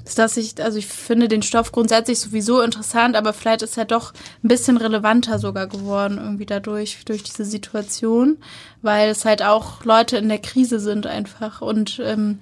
ist, 0.05 0.19
dass 0.19 0.37
ich, 0.37 0.63
also 0.63 0.79
ich 0.79 0.87
finde 0.87 1.29
den 1.29 1.43
Stoff 1.43 1.73
grundsätzlich 1.73 2.21
sowieso 2.21 2.61
interessant, 2.61 3.17
aber 3.17 3.33
vielleicht 3.33 3.63
ist 3.63 3.79
er 3.79 3.85
doch 3.85 4.13
ein 4.43 4.49
bisschen 4.49 4.77
relevanter 4.77 5.39
sogar 5.39 5.67
geworden, 5.67 6.19
irgendwie 6.19 6.47
dadurch, 6.47 7.05
durch 7.07 7.23
diese 7.23 7.45
Situation, 7.45 8.39
weil 8.83 9.11
es 9.11 9.25
halt 9.25 9.43
auch 9.43 9.85
Leute 9.85 10.17
in 10.19 10.29
der 10.29 10.41
Krise 10.41 10.79
sind 10.79 11.07
einfach 11.07 11.63
und, 11.63 12.01
ähm, 12.05 12.39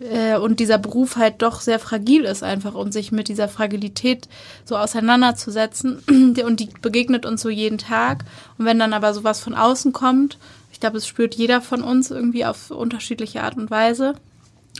äh, 0.00 0.36
und 0.36 0.58
dieser 0.58 0.78
Beruf 0.78 1.16
halt 1.16 1.42
doch 1.42 1.60
sehr 1.60 1.78
fragil 1.78 2.24
ist 2.24 2.42
einfach 2.42 2.74
und 2.74 2.92
sich 2.92 3.12
mit 3.12 3.28
dieser 3.28 3.48
Fragilität 3.48 4.28
so 4.64 4.76
auseinanderzusetzen. 4.76 6.02
Und 6.44 6.60
die 6.60 6.68
begegnet 6.82 7.26
uns 7.26 7.42
so 7.42 7.48
jeden 7.48 7.78
Tag. 7.78 8.24
Und 8.58 8.64
wenn 8.66 8.78
dann 8.78 8.92
aber 8.92 9.14
sowas 9.14 9.40
von 9.40 9.54
außen 9.54 9.92
kommt, 9.92 10.36
glaube, 10.84 10.98
es 10.98 11.06
spürt 11.06 11.34
jeder 11.34 11.62
von 11.62 11.82
uns 11.82 12.10
irgendwie 12.10 12.44
auf 12.44 12.70
unterschiedliche 12.70 13.42
Art 13.42 13.56
und 13.56 13.70
Weise. 13.70 14.16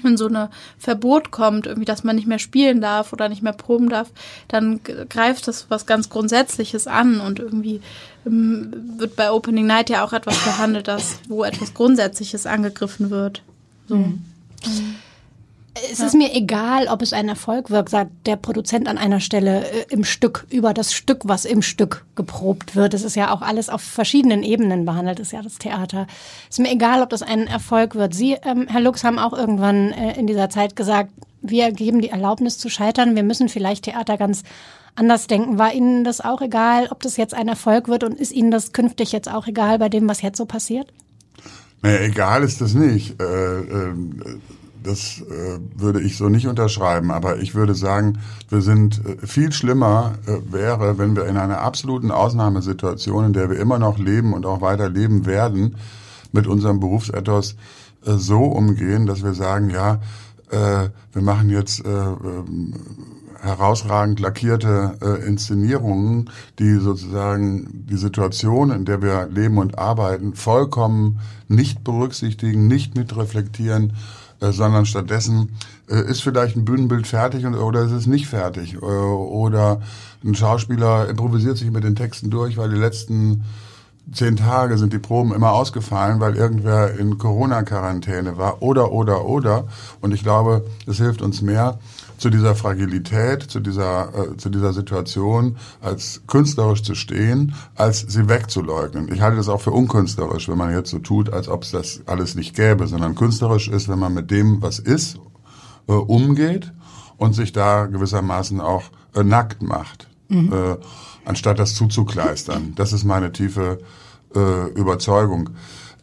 Wenn 0.03 0.19
so 0.19 0.27
eine 0.27 0.51
Verbot 0.77 1.31
kommt, 1.31 1.67
irgendwie, 1.67 1.87
dass 1.87 2.05
man 2.05 2.17
nicht 2.17 2.29
mehr 2.29 2.39
spielen 2.39 2.83
darf 2.83 3.15
oder 3.15 3.31
nicht 3.31 3.43
mehr 3.43 3.55
proben 3.55 3.89
darf, 3.89 4.11
dann 4.49 4.81
greift 4.83 5.49
das 5.49 5.67
was 5.71 5.87
ganz 5.87 6.11
Grundsätzliches 6.11 6.87
an 6.87 7.21
und 7.21 7.39
irgendwie 7.39 7.81
ähm, 8.27 8.99
wird 8.99 9.17
bei 9.17 9.31
Opening 9.31 9.67
Night 9.67 9.89
ja 9.89 10.05
auch 10.05 10.13
etwas 10.13 10.37
behandelt, 10.45 10.89
das, 10.89 11.21
wo 11.29 11.43
etwas 11.43 11.73
Grundsätzliches 11.73 12.45
angegriffen 12.45 13.09
wird. 13.09 13.41
So. 13.89 13.97
Mhm. 13.97 14.25
Mhm 14.67 14.97
es 15.91 15.99
ja. 15.99 16.07
ist 16.07 16.15
mir 16.15 16.33
egal, 16.35 16.87
ob 16.87 17.03
es 17.03 17.13
ein 17.13 17.29
Erfolg 17.29 17.71
wird, 17.71 17.89
sagt 17.89 18.11
der 18.27 18.37
Produzent 18.37 18.89
an 18.89 18.97
einer 18.97 19.21
Stelle 19.21 19.69
äh, 19.69 19.87
im 19.91 20.05
Stück, 20.05 20.47
über 20.51 20.73
das 20.73 20.93
Stück, 20.93 21.23
was 21.25 21.45
im 21.45 21.63
Stück 21.63 22.05
geprobt 22.15 22.77
wird. 22.77 22.95
Es 22.95 23.03
ist 23.03 23.17
ja 23.17 23.35
auch 23.35 23.43
alles 23.43 23.69
auf 23.69 23.83
verschiedenen 23.83 24.43
Ebenen 24.43 24.85
behandelt, 24.85 25.19
ist 25.19 25.33
ja 25.33 25.43
das 25.43 25.59
Theater. 25.59 26.07
Es 26.49 26.59
ist 26.59 26.63
mir 26.63 26.71
egal, 26.71 27.03
ob 27.03 27.11
das 27.11 27.23
ein 27.23 27.47
Erfolg 27.47 27.97
wird. 27.97 28.15
Sie, 28.15 28.37
ähm, 28.45 28.69
Herr 28.69 28.81
Lux, 28.81 29.03
haben 29.03 29.19
auch 29.19 29.33
irgendwann 29.33 29.91
äh, 29.93 30.19
in 30.19 30.27
dieser 30.27 30.49
Zeit 30.49 30.77
gesagt, 30.77 31.11
wir 31.43 31.73
geben 31.73 32.01
die 32.01 32.11
Erlaubnis 32.11 32.57
zu 32.57 32.71
scheitern. 32.71 33.17
Wir 33.17 33.25
müssen 33.25 33.49
vielleicht 33.49 33.85
Theater 33.85 34.17
ganz 34.17 34.45
anders 34.95 35.27
denken. 35.27 35.59
War 35.59 35.75
Ihnen 35.75 36.05
das 36.05 36.21
auch 36.21 36.41
egal, 36.41 36.89
ob 36.91 37.03
das 37.03 37.17
jetzt 37.17 37.35
ein 37.35 37.49
Erfolg 37.49 37.89
wird 37.89 38.05
und 38.05 38.19
ist 38.19 38.33
Ihnen 38.33 38.51
das 38.51 38.73
künftig 38.73 39.13
jetzt 39.13 39.31
auch 39.31 39.47
egal 39.47 39.79
bei 39.79 39.89
dem, 39.89 40.09
was 40.09 40.23
jetzt 40.23 40.39
so 40.39 40.47
passiert? 40.47 40.93
Naja, 41.83 42.01
egal 42.01 42.45
ist 42.45 42.61
das 42.61 42.75
nicht. 42.75 43.21
Äh, 43.21 43.25
äh, 43.25 43.95
das 44.85 45.23
äh, 45.23 45.59
würde 45.75 46.01
ich 46.01 46.17
so 46.17 46.29
nicht 46.29 46.47
unterschreiben, 46.47 47.11
aber 47.11 47.39
ich 47.39 47.55
würde 47.55 47.75
sagen, 47.75 48.19
wir 48.51 48.61
sind 48.61 49.01
äh, 49.05 49.27
viel 49.27 49.51
schlimmer 49.51 50.13
äh, 50.27 50.53
wäre, 50.53 50.99
wenn 50.99 51.17
wir 51.17 51.27
in 51.27 51.37
einer 51.37 51.63
absoluten 51.63 52.11
Ausnahmesituation, 52.11 53.27
in 53.27 53.33
der 53.33 53.51
wir 53.51 53.59
immer 53.59 53.79
noch 53.79 53.99
leben 53.99 54.35
und 54.35 54.47
auch 54.47 54.61
weiter 54.61 54.89
leben 54.89 55.27
werden, 55.27 55.77
mit 56.33 56.47
unserem 56.47 56.81
Berufsethos 56.81 57.57
äh, 58.05 58.13
so 58.13 58.45
umgehen, 58.45 59.07
dass 59.07 59.25
wir 59.25 59.33
sagen, 59.33 59.71
ja, 59.71 60.01
äh, 60.51 60.91
wir 61.13 61.23
machen 61.23 61.49
jetzt 61.49 61.85
äh, 61.85 61.89
ähm, 61.89 62.75
herausragend 63.41 64.21
lackierte 64.21 64.99
äh, 65.01 65.27
Inszenierungen, 65.27 66.31
die 66.59 66.75
sozusagen 66.77 67.87
die 67.89 67.97
Situation, 67.97 68.71
in 68.71 68.85
der 68.85 69.01
wir 69.01 69.29
leben 69.29 69.59
und 69.59 69.79
arbeiten, 69.79 70.35
vollkommen 70.35 71.21
nicht 71.49 71.85
berücksichtigen, 71.85 72.67
nicht 72.67 72.97
mitreflektieren 72.97 73.91
äh, 73.91 74.24
sondern 74.53 74.87
stattdessen 74.87 75.57
äh, 75.89 76.01
ist 76.01 76.23
vielleicht 76.23 76.57
ein 76.57 76.65
Bühnenbild 76.65 77.07
fertig 77.07 77.47
und, 77.47 77.55
oder 77.55 77.83
ist 77.83 77.93
es 77.93 78.07
nicht 78.07 78.27
fertig. 78.27 78.75
Äh, 78.75 78.77
oder 78.79 79.81
ein 80.25 80.35
Schauspieler 80.35 81.09
improvisiert 81.09 81.57
sich 81.57 81.71
mit 81.71 81.85
den 81.85 81.97
Texten 81.97 82.31
durch, 82.31 82.57
weil 82.57 82.71
die 82.71 82.77
letzten 82.77 83.45
zehn 84.13 84.37
Tage 84.37 84.77
sind 84.77 84.93
die 84.93 84.99
Proben 84.99 85.33
immer 85.35 85.53
ausgefallen, 85.53 86.21
weil 86.21 86.37
irgendwer 86.37 86.99
in 86.99 87.19
Corona-Quarantäne 87.19 88.37
war. 88.37 88.63
Oder, 88.63 88.93
oder, 88.93 89.25
oder. 89.25 89.65
Und 90.01 90.13
ich 90.13 90.23
glaube, 90.23 90.65
es 90.87 90.99
hilft 90.99 91.23
uns 91.23 91.43
mehr, 91.43 91.79
zu 92.25 92.31
dieser 92.31 92.55
Fragilität, 92.55 93.43
zu 93.43 93.61
dieser, 93.61 94.09
äh, 94.15 94.37
zu 94.39 94.49
dieser 94.49 94.73
Situation 94.73 95.59
als 95.83 96.23
künstlerisch 96.27 96.83
zu 96.83 96.95
stehen, 96.95 97.55
als 97.75 98.01
sie 98.01 98.31
wegzuleugnen. 98.31 99.13
Ich 99.13 99.21
halte 99.21 99.37
das 99.37 99.51
auch 99.51 99.61
für 99.61 99.73
unkünstlerisch, 99.73 100.49
wenn 100.49 100.57
man 100.57 100.73
jetzt 100.73 100.89
so 100.89 101.01
tut, 101.01 101.31
als 101.31 101.49
ob 101.49 101.65
es 101.65 101.73
das 101.73 102.01
alles 102.07 102.35
nicht 102.35 102.57
gäbe, 102.57 102.87
sondern 102.87 103.15
künstlerisch 103.15 103.69
ist, 103.69 103.91
wenn 103.91 103.99
man 103.99 104.15
mit 104.15 104.31
dem, 104.31 104.63
was 104.63 104.79
ist, 104.79 105.19
äh, 105.87 105.93
umgeht 105.93 106.73
und 107.19 107.35
sich 107.35 107.53
da 107.53 107.85
gewissermaßen 107.85 108.59
auch 108.59 108.85
äh, 109.15 109.23
nackt 109.23 109.63
macht, 109.63 110.09
mhm. 110.31 110.51
äh, 110.51 110.77
anstatt 111.27 111.59
das 111.59 111.75
zuzukleistern. 111.75 112.73
Das 112.75 112.95
ist 112.95 113.05
meine 113.05 113.33
tiefe 113.33 113.81
äh, 114.35 114.71
Überzeugung. 114.71 115.51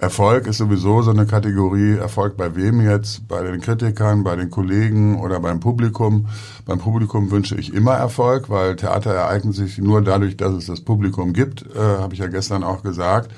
Erfolg 0.01 0.47
ist 0.47 0.57
sowieso 0.57 1.03
so 1.03 1.11
eine 1.11 1.27
Kategorie. 1.27 1.95
Erfolg 1.95 2.35
bei 2.35 2.55
wem 2.55 2.81
jetzt? 2.81 3.27
Bei 3.27 3.43
den 3.43 3.61
Kritikern, 3.61 4.23
bei 4.23 4.35
den 4.35 4.49
Kollegen 4.49 5.19
oder 5.21 5.39
beim 5.39 5.59
Publikum? 5.59 6.27
Beim 6.65 6.79
Publikum 6.79 7.29
wünsche 7.29 7.55
ich 7.55 7.71
immer 7.71 7.93
Erfolg, 7.93 8.49
weil 8.49 8.75
Theater 8.75 9.13
ereignet 9.13 9.53
sich 9.55 9.77
nur 9.77 10.01
dadurch, 10.01 10.37
dass 10.37 10.53
es 10.53 10.65
das 10.65 10.81
Publikum 10.81 11.33
gibt, 11.33 11.65
äh, 11.75 11.79
habe 11.79 12.15
ich 12.15 12.19
ja 12.19 12.27
gestern 12.27 12.63
auch 12.63 12.81
gesagt. 12.81 13.31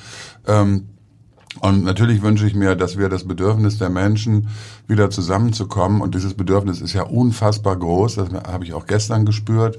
Ähm, 0.47 0.87
Und 1.61 1.83
natürlich 1.83 2.23
wünsche 2.23 2.47
ich 2.47 2.55
mir, 2.55 2.75
dass 2.75 2.97
wir 2.97 3.09
das 3.09 3.27
Bedürfnis 3.27 3.77
der 3.77 3.89
Menschen 3.89 4.47
wieder 4.87 5.11
zusammenzukommen. 5.11 6.01
Und 6.01 6.15
dieses 6.15 6.33
Bedürfnis 6.33 6.81
ist 6.81 6.93
ja 6.93 7.03
unfassbar 7.03 7.75
groß. 7.75 8.15
Das 8.15 8.29
habe 8.47 8.63
ich 8.63 8.73
auch 8.73 8.87
gestern 8.87 9.23
gespürt. 9.23 9.77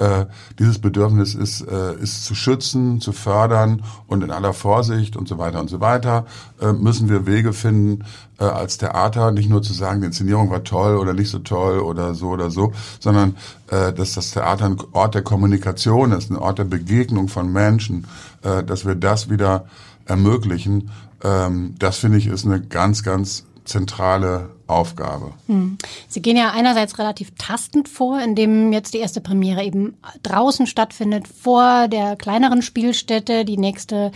Äh, 0.00 0.24
dieses 0.58 0.78
Bedürfnis 0.78 1.34
ist, 1.34 1.60
äh, 1.60 1.94
ist 1.96 2.24
zu 2.24 2.34
schützen, 2.34 3.02
zu 3.02 3.12
fördern 3.12 3.82
und 4.06 4.24
in 4.24 4.30
aller 4.30 4.54
Vorsicht 4.54 5.14
und 5.14 5.28
so 5.28 5.36
weiter 5.36 5.60
und 5.60 5.68
so 5.68 5.80
weiter 5.80 6.24
äh, 6.58 6.72
müssen 6.72 7.10
wir 7.10 7.26
Wege 7.26 7.52
finden, 7.52 8.06
äh, 8.38 8.44
als 8.44 8.78
Theater 8.78 9.30
nicht 9.30 9.50
nur 9.50 9.60
zu 9.60 9.74
sagen, 9.74 10.00
die 10.00 10.06
Inszenierung 10.06 10.50
war 10.50 10.64
toll 10.64 10.96
oder 10.96 11.12
nicht 11.12 11.28
so 11.28 11.38
toll 11.40 11.80
oder 11.80 12.14
so 12.14 12.28
oder 12.28 12.50
so, 12.50 12.72
sondern 12.98 13.36
äh, 13.68 13.92
dass 13.92 14.14
das 14.14 14.30
Theater 14.30 14.64
ein 14.64 14.78
Ort 14.92 15.14
der 15.14 15.22
Kommunikation 15.22 16.12
ist, 16.12 16.30
ein 16.30 16.36
Ort 16.36 16.58
der 16.58 16.64
Begegnung 16.64 17.28
von 17.28 17.52
Menschen, 17.52 18.06
äh, 18.42 18.64
dass 18.64 18.86
wir 18.86 18.94
das 18.94 19.28
wieder 19.28 19.66
ermöglichen. 20.06 20.90
Ähm, 21.22 21.74
das 21.78 21.98
finde 21.98 22.16
ich 22.16 22.26
ist 22.26 22.46
eine 22.46 22.62
ganz, 22.62 23.02
ganz 23.02 23.44
zentrale 23.66 24.48
Aufgabe. 24.70 25.32
Hm. 25.46 25.78
Sie 26.08 26.22
gehen 26.22 26.36
ja 26.36 26.50
einerseits 26.50 26.98
relativ 26.98 27.32
tastend 27.36 27.88
vor, 27.88 28.20
indem 28.20 28.72
jetzt 28.72 28.94
die 28.94 28.98
erste 28.98 29.20
Premiere 29.20 29.62
eben 29.62 29.96
draußen 30.22 30.66
stattfindet, 30.66 31.28
vor 31.28 31.88
der 31.88 32.16
kleineren 32.16 32.62
Spielstätte. 32.62 33.44
Die 33.44 33.58
nächste 33.58 34.12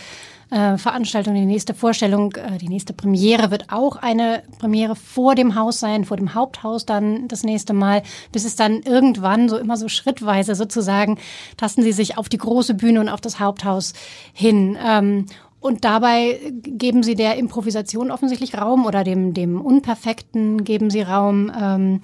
äh, 0.51 0.79
Veranstaltung, 0.79 1.35
die 1.35 1.47
nächste 1.47 1.75
Vorstellung, 1.75 2.33
äh, 2.37 2.59
die 2.59 2.69
nächste 2.69 2.93
Premiere 2.93 3.51
wird 3.51 3.73
auch 3.73 3.97
eine 3.97 4.43
Premiere 4.59 4.95
vor 4.95 5.35
dem 5.35 5.57
Haus 5.57 5.81
sein, 5.81 6.05
vor 6.05 6.17
dem 6.17 6.35
Haupthaus 6.35 6.87
dann 6.87 7.29
das 7.29 7.43
nächste 7.43 7.73
Mal, 7.73 8.03
bis 8.31 8.45
es 8.45 8.55
dann 8.55 8.83
irgendwann 8.83 9.49
so 9.49 9.57
immer 9.59 9.77
so 9.77 9.89
schrittweise 9.89 10.55
sozusagen 10.55 11.19
tasten 11.57 11.83
Sie 11.83 11.93
sich 11.93 12.19
auf 12.19 12.29
die 12.29 12.39
große 12.39 12.75
Bühne 12.75 13.01
und 13.01 13.09
auf 13.09 13.21
das 13.21 13.41
Haupthaus 13.41 13.95
hin. 14.33 14.79
Ähm, 14.85 15.27
und 15.65 15.87
dabei 15.87 16.39
geben 16.63 17.03
Sie 17.03 17.15
der 17.15 17.39
Improvisation 17.39 18.11
offensichtlich 18.11 18.59
Raum 18.59 18.85
oder 18.85 19.03
dem, 19.03 19.33
dem 19.33 19.63
Unperfekten 19.63 20.63
geben 20.63 20.91
Sie 20.91 21.01
Raum. 21.01 21.51
Ähm, 21.59 22.01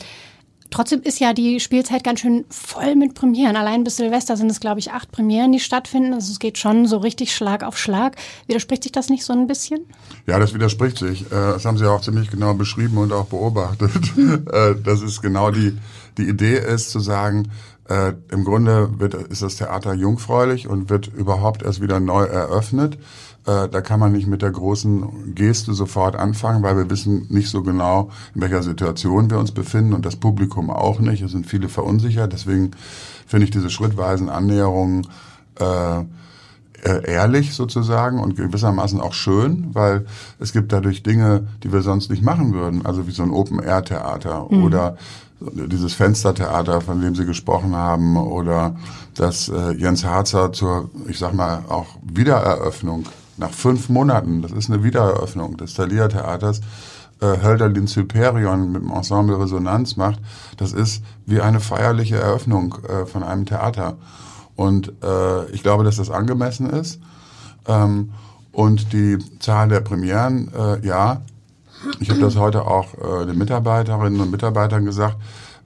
trotzdem 0.70 1.02
ist 1.02 1.20
ja 1.20 1.34
die 1.34 1.60
Spielzeit 1.60 2.02
ganz 2.02 2.20
schön 2.20 2.46
voll 2.48 2.96
mit 2.96 3.12
Premieren. 3.12 3.56
Allein 3.56 3.84
bis 3.84 3.98
Silvester 3.98 4.38
sind 4.38 4.50
es, 4.50 4.60
glaube 4.60 4.80
ich, 4.80 4.92
acht 4.92 5.12
Premieren, 5.12 5.52
die 5.52 5.60
stattfinden. 5.60 6.14
Also 6.14 6.32
es 6.32 6.38
geht 6.38 6.56
schon 6.56 6.86
so 6.86 6.96
richtig 6.96 7.36
Schlag 7.36 7.62
auf 7.62 7.76
Schlag. 7.76 8.16
Widerspricht 8.46 8.84
sich 8.84 8.92
das 8.92 9.10
nicht 9.10 9.26
so 9.26 9.34
ein 9.34 9.46
bisschen? 9.46 9.80
Ja, 10.26 10.38
das 10.38 10.54
widerspricht 10.54 10.96
sich. 10.96 11.26
Äh, 11.26 11.28
das 11.28 11.66
haben 11.66 11.76
Sie 11.76 11.84
auch 11.84 12.00
ziemlich 12.00 12.30
genau 12.30 12.54
beschrieben 12.54 12.96
und 12.96 13.12
auch 13.12 13.26
beobachtet. 13.26 13.92
Äh, 14.50 14.74
das 14.82 15.02
ist 15.02 15.20
genau 15.20 15.50
die, 15.50 15.76
die 16.16 16.28
Idee 16.28 16.56
ist 16.56 16.90
zu 16.90 16.98
sagen, 16.98 17.50
äh, 17.90 18.14
Im 18.30 18.44
Grunde 18.44 19.00
wird, 19.00 19.14
ist 19.14 19.42
das 19.42 19.56
Theater 19.56 19.94
jungfräulich 19.94 20.68
und 20.68 20.90
wird 20.90 21.08
überhaupt 21.08 21.62
erst 21.62 21.80
wieder 21.80 21.98
neu 21.98 22.22
eröffnet. 22.22 22.98
Äh, 23.50 23.68
da 23.68 23.80
kann 23.80 23.98
man 23.98 24.12
nicht 24.12 24.28
mit 24.28 24.42
der 24.42 24.50
großen 24.50 25.34
Geste 25.34 25.74
sofort 25.74 26.14
anfangen, 26.14 26.62
weil 26.62 26.76
wir 26.76 26.90
wissen 26.90 27.26
nicht 27.30 27.48
so 27.48 27.62
genau, 27.62 28.10
in 28.34 28.42
welcher 28.42 28.62
Situation 28.62 29.30
wir 29.30 29.38
uns 29.38 29.52
befinden 29.52 29.92
und 29.92 30.06
das 30.06 30.16
Publikum 30.16 30.70
auch 30.70 31.00
nicht. 31.00 31.22
Es 31.22 31.32
sind 31.32 31.46
viele 31.46 31.68
verunsichert. 31.68 32.32
Deswegen 32.32 32.72
finde 33.26 33.44
ich 33.44 33.50
diese 33.50 33.70
schrittweisen 33.70 34.28
Annäherungen 34.28 35.06
äh, 35.58 36.04
ehrlich 37.04 37.54
sozusagen 37.54 38.20
und 38.20 38.36
gewissermaßen 38.36 39.00
auch 39.00 39.12
schön, 39.12 39.68
weil 39.72 40.06
es 40.38 40.52
gibt 40.52 40.72
dadurch 40.72 41.02
Dinge, 41.02 41.48
die 41.62 41.72
wir 41.72 41.82
sonst 41.82 42.10
nicht 42.10 42.22
machen 42.22 42.54
würden, 42.54 42.86
also 42.86 43.06
wie 43.06 43.10
so 43.10 43.22
ein 43.22 43.30
Open-Air-Theater 43.30 44.46
mhm. 44.48 44.64
oder 44.64 44.96
dieses 45.40 45.92
Fenstertheater, 45.94 46.80
von 46.80 47.00
dem 47.00 47.14
Sie 47.14 47.24
gesprochen 47.24 47.74
haben, 47.74 48.16
oder 48.16 48.76
dass 49.14 49.48
äh, 49.48 49.72
Jens 49.72 50.04
Harzer 50.04 50.52
zur, 50.52 50.90
ich 51.08 51.18
sag 51.18 51.34
mal, 51.34 51.64
auch 51.68 51.86
Wiedereröffnung 52.02 53.06
nach 53.40 53.50
fünf 53.50 53.88
Monaten, 53.88 54.42
das 54.42 54.52
ist 54.52 54.70
eine 54.70 54.84
Wiedereröffnung 54.84 55.56
des 55.56 55.74
Thalia-Theaters, 55.74 56.60
äh, 57.20 57.42
Hölderlin 57.42 57.88
Cyperion 57.88 58.70
mit 58.70 58.82
dem 58.82 58.92
Ensemble 58.92 59.40
Resonanz 59.40 59.96
macht, 59.96 60.20
das 60.58 60.72
ist 60.72 61.02
wie 61.26 61.40
eine 61.40 61.58
feierliche 61.58 62.16
Eröffnung 62.16 62.76
äh, 62.86 63.06
von 63.06 63.22
einem 63.22 63.46
Theater. 63.46 63.96
Und 64.56 64.92
äh, 65.02 65.46
ich 65.52 65.62
glaube, 65.62 65.84
dass 65.84 65.96
das 65.96 66.10
angemessen 66.10 66.68
ist. 66.68 67.00
Ähm, 67.66 68.10
und 68.52 68.92
die 68.92 69.18
Zahl 69.38 69.68
der 69.68 69.80
Premieren, 69.80 70.50
äh, 70.54 70.86
ja, 70.86 71.22
ich 71.98 72.10
habe 72.10 72.20
das 72.20 72.36
heute 72.36 72.66
auch 72.66 72.92
äh, 72.94 73.26
den 73.26 73.38
Mitarbeiterinnen 73.38 74.20
und 74.20 74.30
Mitarbeitern 74.30 74.84
gesagt, 74.84 75.16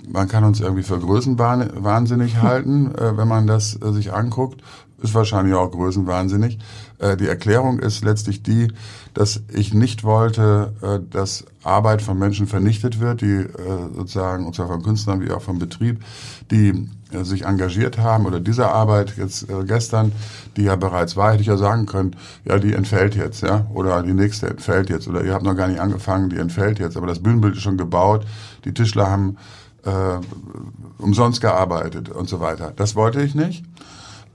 man 0.07 0.29
kann 0.29 0.45
uns 0.45 0.61
irgendwie 0.61 0.83
für 0.83 0.99
größenwahnsinnig 0.99 2.37
halten, 2.37 2.95
äh, 2.95 3.17
wenn 3.17 3.27
man 3.27 3.49
das 3.49 3.81
äh, 3.83 3.91
sich 3.93 4.13
anguckt 4.13 4.63
ist 5.05 5.15
wahrscheinlich 5.15 5.55
auch 5.55 5.71
größenwahnsinnig. 5.71 6.59
Äh, 7.05 7.17
die 7.17 7.29
Erklärung 7.29 7.79
ist 7.79 8.03
letztlich 8.03 8.43
die, 8.43 8.69
dass 9.13 9.43
ich 9.53 9.75
nicht 9.75 10.05
wollte, 10.05 10.73
äh, 10.83 11.11
dass 11.11 11.45
Arbeit 11.63 12.01
von 12.01 12.19
Menschen 12.19 12.47
vernichtet 12.47 12.99
wird, 12.99 13.21
die 13.21 13.27
äh, 13.27 13.49
sozusagen, 13.95 14.47
und 14.47 14.55
zwar 14.55 14.69
von 14.69 14.83
Künstlern 14.83 15.21
wie 15.21 15.31
auch 15.31 15.43
vom 15.43 15.59
Betrieb, 15.59 16.03
die 16.51 16.89
sich 17.23 17.45
engagiert 17.45 17.99
haben 17.99 18.27
oder 18.27 18.41
diese 18.41 18.69
Arbeit 18.71 19.17
jetzt 19.17 19.47
gestern, 19.69 20.11
die 20.57 20.65
ja 20.65 20.75
bereits 20.75 21.17
war, 21.17 21.31
hätte 21.31 21.43
ich 21.43 21.47
ja 21.47 21.57
sagen 21.57 21.87
können, 21.87 22.17
ja, 22.45 22.59
die 22.59 22.73
entfällt 22.73 23.15
jetzt, 23.15 23.43
ja, 23.43 23.67
oder 23.73 24.03
die 24.03 24.15
nächste 24.15 24.49
entfällt 24.49 24.91
jetzt, 24.91 25.07
oder 25.07 25.23
ihr 25.23 25.33
habt 25.33 25.45
noch 25.45 25.55
gar 25.55 25.69
nicht 25.69 25.79
angefangen, 25.81 26.29
die 26.29 26.39
entfällt 26.39 26.81
jetzt, 26.81 26.97
aber 26.97 27.07
das 27.07 27.23
Bühnenbild 27.23 27.55
ist 27.55 27.63
schon 27.63 27.77
gebaut, 27.77 28.27
die 28.65 28.75
Tischler 28.75 29.09
haben 29.09 29.37
äh, 29.85 30.19
umsonst 30.99 31.41
gearbeitet 31.41 32.09
und 32.09 32.29
so 32.29 32.41
weiter. 32.41 32.73
Das 32.75 32.97
wollte 32.97 33.23
ich 33.23 33.37
nicht. 33.37 33.65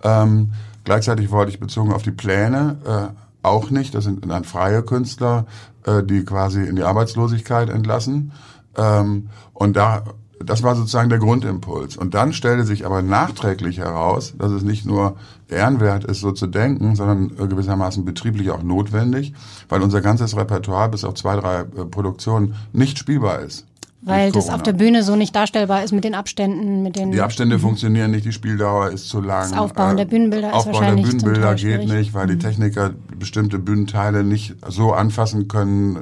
Ähm, 0.01 0.53
gleichzeitig 0.83 1.31
wollte 1.31 1.51
ich 1.51 1.59
bezogen 1.59 1.93
auf 1.93 2.03
die 2.03 2.11
Pläne 2.11 2.77
äh, 2.85 3.13
auch 3.41 3.69
nicht, 3.69 3.95
das 3.95 4.03
sind 4.03 4.29
dann 4.29 4.43
freie 4.43 4.83
Künstler, 4.83 5.45
äh, 5.85 6.03
die 6.03 6.25
quasi 6.25 6.63
in 6.63 6.75
die 6.75 6.83
Arbeitslosigkeit 6.83 7.69
entlassen. 7.69 8.31
Ähm, 8.75 9.29
und 9.53 9.75
da, 9.75 10.03
das 10.43 10.63
war 10.63 10.75
sozusagen 10.75 11.09
der 11.09 11.19
Grundimpuls. 11.19 11.97
Und 11.97 12.13
dann 12.13 12.33
stellte 12.33 12.65
sich 12.65 12.85
aber 12.85 13.01
nachträglich 13.01 13.77
heraus, 13.79 14.33
dass 14.37 14.51
es 14.51 14.63
nicht 14.63 14.85
nur 14.85 15.15
ehrenwert 15.47 16.03
ist, 16.03 16.19
so 16.19 16.31
zu 16.31 16.47
denken, 16.47 16.95
sondern 16.95 17.31
äh, 17.37 17.47
gewissermaßen 17.47 18.03
betrieblich 18.03 18.51
auch 18.51 18.63
notwendig, 18.63 19.33
weil 19.69 19.81
unser 19.81 20.01
ganzes 20.01 20.35
Repertoire 20.35 20.89
bis 20.89 21.03
auf 21.03 21.13
zwei, 21.15 21.35
drei 21.37 21.61
äh, 21.61 21.85
Produktionen 21.85 22.55
nicht 22.73 22.97
spielbar 22.97 23.39
ist. 23.39 23.65
Weil 24.01 24.31
das 24.31 24.49
auf 24.49 24.63
der 24.63 24.71
Bühne 24.71 25.03
so 25.03 25.17
nicht 25.17 25.35
darstellbar 25.35 25.83
ist 25.83 25.91
mit 25.91 26.05
den 26.05 26.15
Abständen, 26.15 26.83
mit 26.83 26.95
den. 26.95 27.11
Die 27.11 27.19
Abstände 27.19 27.59
funktionieren 27.59 28.11
nicht, 28.11 28.23
die 28.23 28.31
Spieldauer 28.31 28.91
ist 28.91 29.09
zu 29.09 29.19
lang. 29.19 29.49
Das 29.49 29.59
Aufbauen 29.59 29.97
der 29.97 30.05
Bühnenbilder 30.05 30.53
Aufbauen 30.53 30.73
ist 30.73 30.79
wahrscheinlich 30.79 31.05
der 31.05 31.17
Bühnenbilder 31.17 31.55
geht 31.55 31.87
nicht, 31.89 32.13
weil 32.13 32.27
mhm. 32.27 32.31
die 32.31 32.37
Techniker 32.37 32.91
bestimmte 33.17 33.59
Bühnenteile 33.59 34.23
nicht 34.23 34.55
so 34.67 34.93
anfassen 34.93 35.49
können 35.49 35.97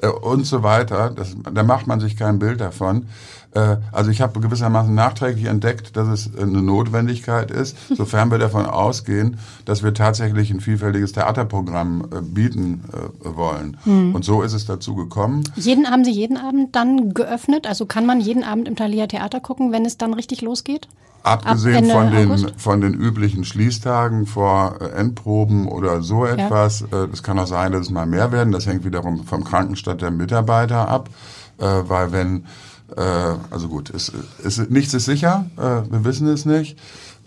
äh, 0.00 0.06
äh, 0.06 0.10
und 0.10 0.46
so 0.46 0.62
weiter. 0.62 1.10
Das, 1.10 1.36
da 1.52 1.64
macht 1.64 1.88
man 1.88 1.98
sich 1.98 2.16
kein 2.16 2.38
Bild 2.38 2.60
davon. 2.60 3.08
Äh, 3.54 3.76
also 3.90 4.10
ich 4.10 4.20
habe 4.20 4.40
gewissermaßen 4.40 4.94
nachträglich 4.94 5.44
entdeckt, 5.46 5.96
dass 5.96 6.08
es 6.08 6.30
eine 6.36 6.62
Notwendigkeit 6.62 7.50
ist, 7.50 7.76
sofern 7.96 8.30
wir 8.30 8.38
davon 8.38 8.66
ausgehen, 8.66 9.38
dass 9.64 9.82
wir 9.82 9.94
tatsächlich 9.94 10.50
ein 10.50 10.60
vielfältiges 10.60 11.12
Theaterprogramm 11.12 12.06
äh, 12.10 12.20
bieten 12.22 12.84
äh, 12.92 13.36
wollen. 13.36 13.76
Hm. 13.84 14.14
Und 14.14 14.24
so 14.24 14.42
ist 14.42 14.52
es 14.54 14.66
dazu 14.66 14.94
gekommen. 14.94 15.42
Jeden 15.56 15.90
haben 15.90 16.04
Sie 16.04 16.12
jeden 16.12 16.36
Abend 16.36 16.74
dann 16.74 17.14
geöffnet? 17.14 17.66
Also 17.66 17.86
kann 17.86 18.06
man 18.06 18.20
jeden 18.20 18.44
Abend 18.44 18.68
im 18.68 18.76
Thalia 18.76 19.06
Theater 19.06 19.40
gucken, 19.40 19.72
wenn 19.72 19.84
es 19.84 19.98
dann 19.98 20.14
richtig 20.14 20.40
losgeht? 20.40 20.88
Abgesehen 21.24 21.88
von 21.88 22.10
den, 22.10 22.50
von 22.56 22.80
den 22.80 22.94
üblichen 22.94 23.44
Schließtagen 23.44 24.26
vor 24.26 24.80
Endproben 24.96 25.68
oder 25.68 26.02
so 26.02 26.26
etwas. 26.26 26.84
Ja. 26.90 27.06
Das 27.06 27.22
kann 27.22 27.38
auch 27.38 27.46
sein, 27.46 27.70
dass 27.70 27.82
es 27.82 27.90
mal 27.90 28.06
mehr 28.06 28.32
werden. 28.32 28.52
Das 28.52 28.66
hängt 28.66 28.84
wiederum 28.84 29.22
vom 29.22 29.44
Krankenstand 29.44 30.02
der 30.02 30.10
Mitarbeiter 30.10 30.88
ab. 30.88 31.10
Weil 31.58 32.10
wenn 32.10 32.46
also 32.96 33.68
gut, 33.68 33.90
es, 33.90 34.12
es, 34.44 34.58
nichts 34.68 34.94
ist 34.94 35.04
sicher, 35.04 35.46
äh, 35.56 35.90
wir 35.90 36.04
wissen 36.04 36.26
es 36.28 36.44
nicht. 36.44 36.78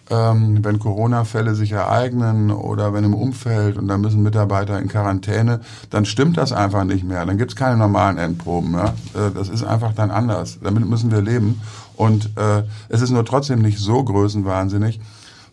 Ähm, 0.07 0.63
wenn 0.63 0.77
Corona-Fälle 0.77 1.55
sich 1.55 1.71
ereignen 1.71 2.51
oder 2.51 2.93
wenn 2.93 3.03
im 3.03 3.15
Umfeld 3.15 3.75
und 3.79 3.87
da 3.87 3.97
müssen 3.97 4.21
Mitarbeiter 4.21 4.79
in 4.79 4.87
Quarantäne, 4.87 5.61
dann 5.89 6.05
stimmt 6.05 6.37
das 6.37 6.51
einfach 6.51 6.83
nicht 6.83 7.03
mehr. 7.03 7.25
Dann 7.25 7.39
gibt 7.39 7.51
es 7.51 7.55
keine 7.55 7.75
normalen 7.75 8.19
Endproben. 8.19 8.73
Ja? 8.73 8.89
Äh, 9.15 9.31
das 9.33 9.49
ist 9.49 9.63
einfach 9.63 9.93
dann 9.93 10.11
anders. 10.11 10.59
Damit 10.61 10.87
müssen 10.87 11.09
wir 11.09 11.21
leben. 11.21 11.59
Und 11.95 12.29
äh, 12.37 12.61
es 12.89 13.01
ist 13.01 13.09
nur 13.09 13.25
trotzdem 13.25 13.63
nicht 13.63 13.79
so 13.79 14.03
größenwahnsinnig, 14.03 14.99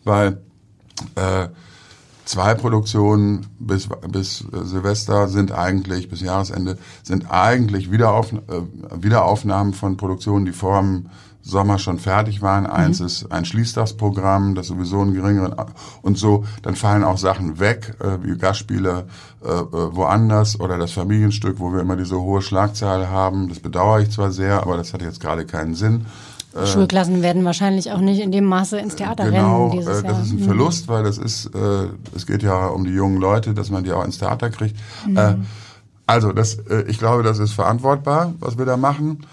weil 0.03 0.37
äh, 1.15 1.47
zwei 2.25 2.53
Produktionen 2.53 3.45
bis, 3.59 3.89
bis 4.09 4.45
Silvester 4.51 5.27
sind 5.27 5.51
eigentlich, 5.51 6.09
bis 6.09 6.21
Jahresende, 6.21 6.77
sind 7.03 7.29
eigentlich 7.29 7.91
Wiederauf, 7.91 8.33
äh, 8.33 8.37
Wiederaufnahmen 8.95 9.73
von 9.73 9.97
Produktionen, 9.97 10.45
die 10.45 10.51
vor 10.51 10.79
dem 10.79 11.09
Sommer 11.43 11.77
schon 11.77 11.99
fertig 11.99 12.41
waren. 12.41 12.63
Mhm. 12.63 12.69
Eins 12.69 12.99
ist 13.01 13.31
ein 13.31 13.45
Schließtagsprogramm, 13.45 14.55
das 14.55 14.67
sowieso 14.67 15.01
einen 15.01 15.13
geringeren 15.13 15.53
und 16.01 16.17
so. 16.17 16.45
Dann 16.61 16.75
fallen 16.75 17.03
auch 17.03 17.17
Sachen 17.17 17.59
weg, 17.59 17.95
äh, 17.99 18.17
wie 18.23 18.37
Gastspiele 18.37 19.05
äh, 19.43 19.47
äh, 19.47 19.95
woanders 19.95 20.59
oder 20.59 20.77
das 20.77 20.93
Familienstück, 20.93 21.59
wo 21.59 21.73
wir 21.73 21.81
immer 21.81 21.97
diese 21.97 22.19
hohe 22.19 22.41
Schlagzahl 22.41 23.09
haben. 23.09 23.49
Das 23.49 23.59
bedauere 23.59 24.01
ich 24.01 24.11
zwar 24.11 24.31
sehr, 24.31 24.61
aber 24.61 24.77
das 24.77 24.93
hat 24.93 25.01
jetzt 25.01 25.19
gerade 25.19 25.45
keinen 25.45 25.75
Sinn. 25.75 26.05
Äh, 26.55 26.65
Schulklassen 26.67 27.21
werden 27.21 27.43
wahrscheinlich 27.45 27.91
auch 27.91 27.99
nicht 27.99 28.19
in 28.19 28.31
dem 28.31 28.45
Maße 28.45 28.77
ins 28.77 28.95
Theater 28.95 29.29
genau, 29.29 29.67
rennen 29.67 29.71
dieses 29.79 29.99
äh, 29.99 30.03
das 30.03 30.11
Jahr. 30.11 30.21
ist 30.23 30.31
ein 30.31 30.39
Mhm. 30.39 30.43
Verlust, 30.45 30.87
weil 30.87 31.03
das 31.03 31.17
ist, 31.17 31.47
äh, 31.47 31.87
es 32.15 32.25
geht 32.25 32.43
ja 32.43 32.67
um 32.67 32.83
die 32.83 32.91
jungen 32.91 33.17
Leute, 33.19 33.53
dass 33.53 33.69
man 33.71 33.83
die 33.83 33.91
auch 33.91 34.05
ins 34.05 34.19
Theater 34.19 34.49
kriegt. 34.49 34.75
Äh, 35.15 35.35
also, 36.05 36.31
das, 36.31 36.55
äh, 36.69 36.83
ich 36.87 36.99
glaube, 36.99 37.23
das 37.23 37.39
ist 37.39 37.53
verantwortbar, 37.53 38.33
was 38.39 38.57
wir 38.57 38.65
da 38.65 38.77
machen. 38.77 39.25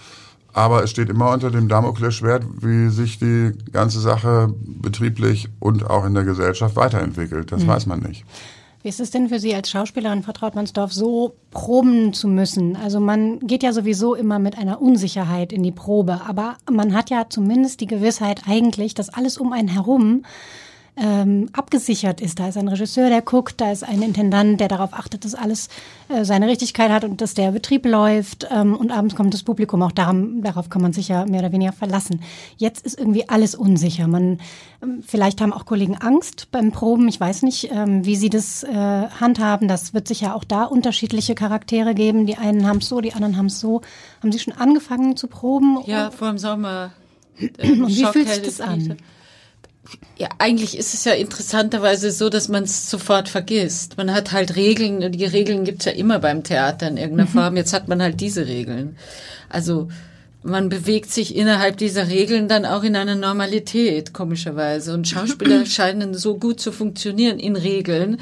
Aber 0.53 0.83
es 0.83 0.89
steht 0.89 1.09
immer 1.09 1.31
unter 1.31 1.49
dem 1.49 1.69
Damoklesschwert, 1.69 2.43
wie 2.59 2.89
sich 2.89 3.19
die 3.19 3.53
ganze 3.71 4.01
Sache 4.01 4.53
betrieblich 4.81 5.47
und 5.59 5.89
auch 5.89 6.05
in 6.05 6.13
der 6.13 6.25
Gesellschaft 6.25 6.75
weiterentwickelt. 6.75 7.51
Das 7.53 7.65
weiß 7.65 7.85
man 7.85 7.99
nicht. 7.99 8.25
Wie 8.83 8.89
ist 8.89 8.99
es 8.99 9.11
denn 9.11 9.29
für 9.29 9.39
Sie 9.39 9.53
als 9.53 9.69
Schauspielerin, 9.69 10.23
Frau 10.23 10.31
Trautmannsdorf, 10.31 10.91
so 10.91 11.35
proben 11.51 12.13
zu 12.13 12.27
müssen? 12.27 12.75
Also 12.75 12.99
man 12.99 13.39
geht 13.39 13.61
ja 13.61 13.73
sowieso 13.73 14.15
immer 14.15 14.39
mit 14.39 14.57
einer 14.57 14.81
Unsicherheit 14.81 15.53
in 15.53 15.61
die 15.61 15.71
Probe, 15.71 16.21
aber 16.27 16.57
man 16.69 16.95
hat 16.95 17.11
ja 17.11 17.27
zumindest 17.29 17.81
die 17.81 17.85
Gewissheit 17.85 18.41
eigentlich, 18.47 18.95
dass 18.95 19.09
alles 19.09 19.37
um 19.37 19.53
einen 19.53 19.67
herum 19.67 20.23
ähm, 20.97 21.49
abgesichert 21.53 22.19
ist. 22.19 22.39
Da 22.39 22.49
ist 22.49 22.57
ein 22.57 22.67
Regisseur, 22.67 23.09
der 23.09 23.21
guckt, 23.21 23.61
da 23.61 23.71
ist 23.71 23.83
ein 23.83 24.01
Intendant, 24.01 24.59
der 24.59 24.67
darauf 24.67 24.93
achtet, 24.93 25.23
dass 25.23 25.35
alles 25.35 25.69
äh, 26.09 26.25
seine 26.25 26.47
Richtigkeit 26.47 26.91
hat 26.91 27.03
und 27.03 27.21
dass 27.21 27.33
der 27.33 27.51
Betrieb 27.51 27.85
läuft. 27.85 28.47
Ähm, 28.51 28.75
und 28.75 28.91
abends 28.91 29.15
kommt 29.15 29.33
das 29.33 29.43
Publikum. 29.43 29.81
Auch 29.81 29.93
daran, 29.93 30.41
darauf 30.41 30.69
kann 30.69 30.81
man 30.81 30.91
sich 30.91 31.07
ja 31.07 31.25
mehr 31.25 31.39
oder 31.39 31.51
weniger 31.51 31.71
verlassen. 31.71 32.21
Jetzt 32.57 32.85
ist 32.85 32.99
irgendwie 32.99 33.29
alles 33.29 33.55
unsicher. 33.55 34.07
Man, 34.07 34.39
ähm, 34.83 35.01
vielleicht 35.05 35.39
haben 35.39 35.53
auch 35.53 35.65
Kollegen 35.65 35.95
Angst 35.95 36.49
beim 36.51 36.71
Proben. 36.71 37.07
Ich 37.07 37.19
weiß 37.19 37.43
nicht, 37.43 37.71
ähm, 37.71 38.05
wie 38.05 38.17
sie 38.17 38.29
das 38.29 38.63
äh, 38.63 38.75
handhaben. 38.75 39.67
Das 39.69 39.93
wird 39.93 40.07
sicher 40.07 40.35
auch 40.35 40.43
da 40.43 40.65
unterschiedliche 40.65 41.35
Charaktere 41.35 41.95
geben. 41.95 42.25
Die 42.25 42.37
einen 42.37 42.67
haben 42.67 42.77
es 42.79 42.89
so, 42.89 42.99
die 42.99 43.13
anderen 43.13 43.37
haben 43.37 43.47
es 43.47 43.59
so. 43.59 43.81
Haben 44.21 44.31
Sie 44.31 44.39
schon 44.39 44.53
angefangen 44.53 45.15
zu 45.15 45.27
proben? 45.27 45.79
Ja, 45.85 46.11
vor 46.11 46.27
dem 46.27 46.37
Sommer. 46.37 46.91
Und 47.39 47.87
wie 47.87 48.05
fühlt 48.05 48.27
sich 48.27 48.41
das 48.41 48.59
an? 48.59 48.97
Ja, 50.17 50.29
eigentlich 50.37 50.77
ist 50.77 50.93
es 50.93 51.05
ja 51.05 51.13
interessanterweise 51.13 52.11
so, 52.11 52.29
dass 52.29 52.47
man 52.47 52.63
es 52.63 52.89
sofort 52.89 53.27
vergisst. 53.27 53.97
Man 53.97 54.13
hat 54.13 54.31
halt 54.31 54.55
Regeln, 54.55 55.03
und 55.03 55.13
die 55.13 55.25
Regeln 55.25 55.63
gibt's 55.63 55.85
ja 55.85 55.91
immer 55.91 56.19
beim 56.19 56.43
Theater 56.43 56.87
in 56.87 56.97
irgendeiner 56.97 57.27
Form. 57.29 57.57
Jetzt 57.57 57.73
hat 57.73 57.87
man 57.87 58.01
halt 58.01 58.21
diese 58.21 58.47
Regeln. 58.47 58.97
Also 59.49 59.89
man 60.43 60.69
bewegt 60.69 61.11
sich 61.11 61.35
innerhalb 61.35 61.77
dieser 61.77 62.07
Regeln 62.07 62.47
dann 62.47 62.65
auch 62.65 62.83
in 62.83 62.95
einer 62.95 63.15
Normalität, 63.15 64.11
komischerweise. 64.11 64.93
Und 64.93 65.07
Schauspieler 65.07 65.65
scheinen 65.67 66.15
so 66.15 66.37
gut 66.37 66.59
zu 66.59 66.71
funktionieren 66.71 67.37
in 67.37 67.55
Regeln, 67.55 68.17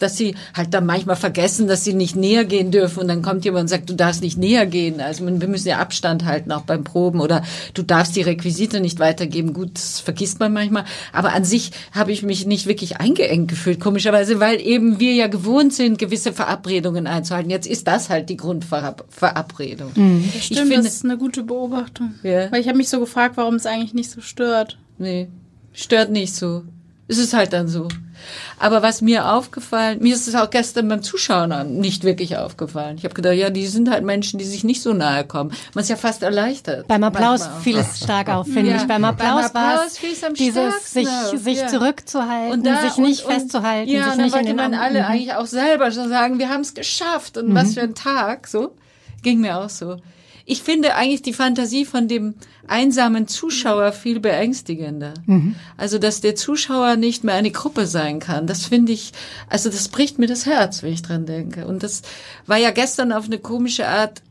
dass 0.00 0.16
sie 0.16 0.34
halt 0.54 0.74
dann 0.74 0.86
manchmal 0.86 1.14
vergessen, 1.14 1.68
dass 1.68 1.84
sie 1.84 1.92
nicht 1.92 2.16
näher 2.16 2.44
gehen 2.44 2.72
dürfen. 2.72 3.00
Und 3.00 3.08
dann 3.08 3.22
kommt 3.22 3.44
jemand 3.44 3.62
und 3.62 3.68
sagt, 3.68 3.88
du 3.88 3.94
darfst 3.94 4.22
nicht 4.22 4.36
näher 4.36 4.66
gehen. 4.66 5.00
Also 5.00 5.24
wir 5.24 5.48
müssen 5.48 5.68
ja 5.68 5.78
Abstand 5.78 6.24
halten, 6.24 6.50
auch 6.50 6.62
beim 6.62 6.82
Proben. 6.82 7.20
Oder 7.20 7.44
du 7.74 7.82
darfst 7.82 8.16
die 8.16 8.22
Requisite 8.22 8.80
nicht 8.80 8.98
weitergeben. 8.98 9.52
Gut, 9.52 9.74
das 9.74 10.00
vergisst 10.00 10.40
man 10.40 10.52
manchmal. 10.52 10.86
Aber 11.12 11.34
an 11.34 11.44
sich 11.44 11.70
habe 11.92 12.10
ich 12.10 12.22
mich 12.22 12.46
nicht 12.46 12.66
wirklich 12.66 12.96
eingeengt 12.96 13.48
gefühlt, 13.48 13.78
komischerweise, 13.78 14.40
weil 14.40 14.60
eben 14.60 14.98
wir 14.98 15.12
ja 15.12 15.28
gewohnt 15.28 15.72
sind, 15.72 15.98
gewisse 15.98 16.32
Verabredungen 16.32 17.06
einzuhalten. 17.06 17.50
Jetzt 17.50 17.66
ist 17.66 17.86
das 17.86 18.08
halt 18.08 18.28
die 18.28 18.38
Grundverabredung. 18.38 19.92
Ich 20.34 20.46
Stimmt, 20.46 20.60
finde, 20.60 20.76
das 20.76 20.86
ist 20.86 21.04
eine 21.04 21.18
gute 21.18 21.42
Beobachtung. 21.42 21.59
Ja. 22.22 22.50
Weil 22.52 22.60
ich 22.60 22.68
habe 22.68 22.76
mich 22.78 22.88
so 22.88 23.00
gefragt, 23.00 23.36
warum 23.36 23.54
es 23.56 23.66
eigentlich 23.66 23.94
nicht 23.94 24.10
so 24.10 24.20
stört. 24.20 24.78
Nee, 24.98 25.28
stört 25.72 26.10
nicht 26.10 26.34
so. 26.34 26.62
Es 27.08 27.18
ist 27.18 27.34
halt 27.34 27.52
dann 27.52 27.66
so. 27.66 27.88
Aber 28.60 28.82
was 28.82 29.00
mir 29.02 29.32
aufgefallen, 29.32 29.98
mir 30.00 30.14
ist 30.14 30.28
es 30.28 30.34
auch 30.36 30.50
gestern 30.50 30.88
beim 30.88 31.02
Zuschauen 31.02 31.78
nicht 31.80 32.04
wirklich 32.04 32.36
aufgefallen. 32.36 32.98
Ich 32.98 33.04
habe 33.04 33.14
gedacht, 33.14 33.34
ja, 33.34 33.50
die 33.50 33.66
sind 33.66 33.90
halt 33.90 34.04
Menschen, 34.04 34.38
die 34.38 34.44
sich 34.44 34.62
nicht 34.62 34.80
so 34.82 34.92
nahe 34.92 35.24
kommen. 35.24 35.50
Man 35.74 35.82
ist 35.82 35.88
ja 35.88 35.96
fast 35.96 36.22
erleichtert. 36.22 36.86
Beim 36.86 37.02
Applaus 37.02 37.48
fiel 37.62 37.78
es 37.78 37.98
stark 37.98 38.28
auf, 38.28 38.46
finde 38.46 38.70
Ja, 38.70 38.76
ich. 38.76 38.82
Beim 38.82 39.02
beim 39.02 39.04
Applaus 39.06 39.54
war 39.54 39.70
Applaus 39.70 39.86
es 39.92 39.98
fiel 39.98 40.12
es 40.12 40.22
am 40.22 40.34
dieses 40.34 40.92
sich, 40.92 41.08
auf, 41.08 41.36
sich 41.36 41.58
ja. 41.58 41.66
zurückzuhalten, 41.66 42.62
da- 42.62 42.80
sich 42.82 42.98
nicht 42.98 43.24
und- 43.24 43.32
und- 43.32 43.40
festzuhalten, 43.40 43.90
ja, 43.90 44.04
sich 44.04 44.12
und 44.12 44.22
nicht 44.22 44.34
dann 44.34 44.40
in 44.42 44.46
den 44.48 44.58
wollte 44.58 44.70
man 44.70 44.80
alle 44.80 45.00
Mhm. 45.00 45.04
eigentlich 45.06 45.34
auch 45.34 45.46
selber 45.46 45.90
schon 45.90 46.08
sagen, 46.10 46.38
wir 46.38 46.48
haben 46.50 46.60
es 46.60 46.74
geschafft 46.74 47.38
und 47.38 47.54
was 47.54 47.74
für 47.74 47.80
ein 47.82 47.94
Tag, 47.96 48.46
so 48.46 48.76
ging 49.22 49.40
mir 49.40 49.58
auch 49.58 49.70
so. 49.70 49.96
Ich 50.50 50.62
finde 50.62 50.96
eigentlich 50.96 51.22
die 51.22 51.32
Fantasie 51.32 51.84
von 51.84 52.08
dem 52.08 52.34
einsamen 52.66 53.28
Zuschauer 53.28 53.92
viel 53.92 54.18
beängstigender. 54.18 55.14
Also, 55.76 55.98
dass 55.98 56.20
der 56.20 56.34
Zuschauer 56.34 56.96
nicht 56.96 57.22
mehr 57.22 57.36
eine 57.36 57.52
Gruppe 57.52 57.86
sein 57.86 58.18
kann, 58.18 58.48
das 58.48 58.66
finde 58.66 58.90
ich, 58.90 59.12
also 59.48 59.70
das 59.70 59.86
bricht 59.86 60.18
mir 60.18 60.26
das 60.26 60.46
Herz, 60.46 60.82
wenn 60.82 60.92
ich 60.92 61.02
dran 61.02 61.24
denke. 61.24 61.66
Und 61.66 61.84
das 61.84 62.02
war 62.46 62.56
ja 62.56 62.72
gestern 62.72 63.12
auf 63.12 63.26
eine 63.26 63.38
komische 63.38 63.86
Art 63.86 64.22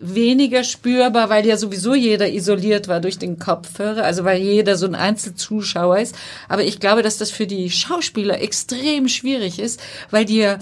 weniger 0.00 0.64
spürbar, 0.64 1.28
weil 1.28 1.46
ja 1.46 1.56
sowieso 1.56 1.94
jeder 1.94 2.28
isoliert 2.28 2.88
war 2.88 3.00
durch 3.00 3.18
den 3.18 3.38
Kopfhörer, 3.38 4.02
also 4.02 4.24
weil 4.24 4.42
jeder 4.42 4.76
so 4.76 4.86
ein 4.86 4.96
Einzelzuschauer 4.96 6.00
ist. 6.00 6.16
Aber 6.48 6.64
ich 6.64 6.80
glaube, 6.80 7.02
dass 7.02 7.18
das 7.18 7.30
für 7.30 7.46
die 7.46 7.70
Schauspieler 7.70 8.40
extrem 8.40 9.06
schwierig 9.06 9.60
ist, 9.60 9.80
weil 10.10 10.24
die 10.24 10.38
ja 10.38 10.58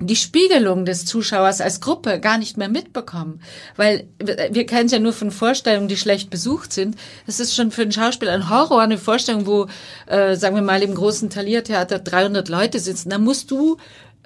die 0.00 0.16
Spiegelung 0.16 0.84
des 0.84 1.04
Zuschauers 1.04 1.60
als 1.60 1.80
Gruppe 1.80 2.18
gar 2.18 2.38
nicht 2.38 2.56
mehr 2.56 2.68
mitbekommen. 2.68 3.40
Weil 3.76 4.08
wir 4.18 4.66
kennen 4.66 4.86
es 4.86 4.92
ja 4.92 4.98
nur 4.98 5.12
von 5.12 5.30
Vorstellungen, 5.30 5.88
die 5.88 5.96
schlecht 5.96 6.30
besucht 6.30 6.72
sind. 6.72 6.96
Das 7.26 7.40
ist 7.40 7.54
schon 7.54 7.70
für 7.70 7.82
einen 7.82 7.92
Schauspieler 7.92 8.32
ein 8.32 8.50
Horror, 8.50 8.80
eine 8.80 8.98
Vorstellung, 8.98 9.46
wo, 9.46 9.66
äh, 10.06 10.34
sagen 10.34 10.56
wir 10.56 10.62
mal, 10.62 10.82
im 10.82 10.94
großen 10.94 11.30
Thalia-Theater 11.30 11.98
300 11.98 12.48
Leute 12.48 12.78
sitzen. 12.80 13.10
Da 13.10 13.18
musst 13.18 13.50
du 13.50 13.76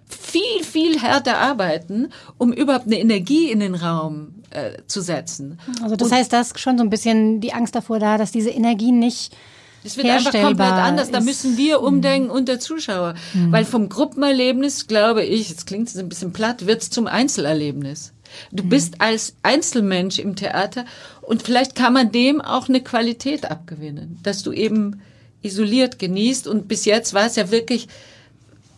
viel, 0.09 0.63
viel 0.63 1.01
härter 1.01 1.39
arbeiten, 1.39 2.09
um 2.39 2.53
überhaupt 2.53 2.87
eine 2.87 3.01
Energie 3.01 3.51
in 3.51 3.61
den 3.61 3.75
Raum 3.75 4.43
äh, 4.51 4.79
zu 4.87 5.01
setzen. 5.01 5.59
Also 5.83 5.97
das 5.97 6.13
heißt, 6.13 6.33
da 6.33 6.41
ist 6.41 6.59
schon 6.59 6.79
so 6.79 6.85
ein 6.85 6.91
bisschen 6.91 7.41
die 7.41 7.53
Angst 7.53 7.75
davor 7.75 7.99
da, 7.99 8.17
dass 8.17 8.31
diese 8.31 8.51
Energie 8.51 8.93
nicht 8.93 9.37
Es 9.87 9.97
wird 9.97 10.09
einfach 10.09 10.33
komplett 10.33 10.73
anders. 10.73 11.11
Da 11.11 11.21
müssen 11.21 11.57
wir 11.57 11.81
umdenken 11.81 12.31
und 12.31 12.49
der 12.49 12.59
Zuschauer. 12.59 13.15
Weil 13.51 13.65
vom 13.65 13.89
Gruppenerlebnis, 13.89 14.87
glaube 14.87 15.23
ich, 15.25 15.49
jetzt 15.49 15.67
klingt 15.67 15.89
es 15.89 15.97
ein 15.97 16.09
bisschen 16.09 16.33
platt, 16.33 16.67
wird 16.67 16.83
es 16.83 16.91
zum 16.91 17.07
Einzelerlebnis. 17.07 18.13
Du 18.51 18.65
bist 18.65 19.01
als 19.01 19.35
Einzelmensch 19.43 20.19
im 20.19 20.37
Theater 20.37 20.85
und 21.23 21.43
vielleicht 21.43 21.75
kann 21.75 21.93
man 21.93 22.11
dem 22.13 22.41
auch 22.41 22.69
eine 22.69 22.83
Qualität 22.83 23.51
abgewinnen, 23.51 24.19
dass 24.23 24.43
du 24.43 24.53
eben 24.53 25.01
isoliert 25.43 25.99
genießt 25.99 26.47
und 26.47 26.69
bis 26.69 26.85
jetzt 26.85 27.15
war 27.15 27.27
es 27.27 27.37
ja 27.37 27.51
wirklich 27.51 27.89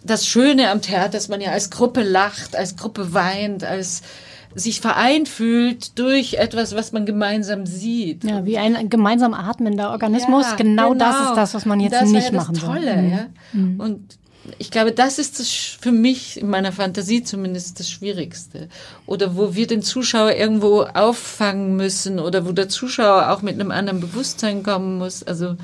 das 0.05 0.27
Schöne 0.27 0.71
am 0.71 0.83
Theater, 0.83 1.11
dass 1.11 1.29
man 1.29 1.41
ja 1.41 1.51
als 1.51 1.71
Gruppe 1.71 2.03
lacht, 2.03 2.57
als 2.57 2.77
Gruppe 2.77 3.15
weint, 3.15 3.65
als 3.65 4.03
sich 4.59 4.81
vereint 4.81 5.29
fühlt 5.29 5.99
durch 5.99 6.35
etwas, 6.35 6.75
was 6.75 6.93
man 6.93 7.07
gemeinsam 7.07 7.67
sieht. 7.67 8.25
ja, 8.25 8.45
wie 8.45 8.59
ein 8.59 8.91
gemeinsam 8.91 9.35
atmender 9.35 9.91
Organismus. 9.91 10.47
genau, 10.57 10.95
das 10.95 11.29
ist 11.29 11.35
das, 11.35 11.55
was 11.55 11.65
man 11.65 11.81
jetzt 11.81 11.93
das 11.93 12.09
nicht 12.11 12.25
ja 12.25 12.31
das 12.31 12.49
machen 12.49 12.57
Tolle, 12.57 12.95
soll. 12.95 13.03
Mhm. 13.03 13.79
Ja? 13.79 13.85
Und 13.85 14.19
ich 14.59 14.71
glaube, 14.71 14.93
das 14.93 15.19
ist 15.19 15.39
das 15.39 15.51
für 15.51 15.93
mich 15.93 16.41
in 16.41 16.49
meiner 16.49 16.73
Fantasie 16.73 17.23
zumindest 17.23 17.79
das 17.81 17.91
Schwierigste. 17.91 18.69
Oder 19.07 19.37
wo 19.37 19.55
wir 19.55 19.67
den 19.67 19.83
Zuschauer 19.83 20.33
irgendwo 20.33 20.83
auffangen 20.83 21.77
müssen 21.77 22.19
oder 22.19 22.47
wo 22.47 22.53
der 22.53 22.69
Zuschauer 22.69 23.31
auch 23.31 23.43
mit 23.43 23.55
einem 23.55 23.71
anderen 23.71 24.01
Bewusstsein 24.01 24.63
kommen 24.63 24.99
muss. 24.99 25.23
Also 25.23 25.57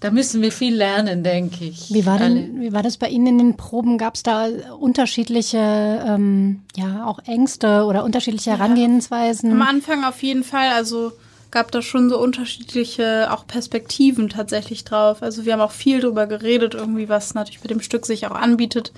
da 0.00 0.10
müssen 0.10 0.40
wir 0.40 0.50
viel 0.50 0.74
lernen, 0.74 1.22
denke 1.22 1.64
ich. 1.64 1.92
Wie 1.92 2.06
war, 2.06 2.18
Alle. 2.18 2.34
denn, 2.34 2.60
wie 2.60 2.72
war 2.72 2.82
das 2.82 2.96
bei 2.96 3.08
Ihnen 3.08 3.26
in 3.26 3.38
den 3.38 3.56
Proben? 3.58 3.98
Gab 3.98 4.14
es 4.14 4.22
da 4.22 4.48
unterschiedliche, 4.78 5.58
ähm, 5.58 6.62
ja, 6.74 7.06
auch 7.06 7.18
Ängste 7.26 7.84
oder 7.84 8.02
unterschiedliche 8.02 8.52
Herangehensweisen? 8.52 9.52
Am 9.52 9.62
Anfang 9.62 10.04
auf 10.04 10.22
jeden 10.22 10.42
Fall, 10.42 10.70
also 10.70 11.12
gab 11.50 11.70
da 11.70 11.82
schon 11.82 12.08
so 12.08 12.18
unterschiedliche 12.18 13.30
auch 13.30 13.46
Perspektiven 13.46 14.30
tatsächlich 14.30 14.84
drauf. 14.84 15.22
Also 15.22 15.44
wir 15.44 15.52
haben 15.52 15.60
auch 15.60 15.72
viel 15.72 16.00
drüber 16.00 16.26
geredet, 16.26 16.74
irgendwie, 16.74 17.10
was 17.10 17.34
natürlich 17.34 17.62
mit 17.62 17.70
dem 17.70 17.82
Stück 17.82 18.06
sich 18.06 18.26
auch 18.26 18.34
anbietet. 18.34 18.92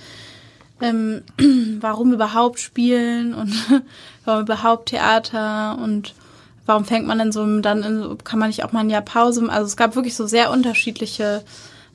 Ähm, 0.81 1.23
warum 1.81 2.13
überhaupt 2.13 2.61
spielen 2.61 3.35
und 3.35 3.53
warum 4.25 4.43
überhaupt 4.43 4.91
Theater 4.91 5.79
und 5.83 6.15
warum 6.67 6.85
fängt 6.85 7.07
man 7.07 7.19
denn 7.19 7.33
so 7.33 7.61
dann 7.61 7.83
in, 7.83 8.19
kann 8.25 8.39
man 8.39 8.49
nicht 8.49 8.65
auch 8.65 8.73
mal 8.73 8.81
ein 8.81 8.91
Jahr 8.91 9.03
Pause? 9.03 9.47
Also 9.49 9.67
es 9.67 9.77
gab 9.77 9.97
wirklich 9.97 10.17
so 10.17 10.27
sehr 10.27 10.51
unterschiedliche 10.51 11.43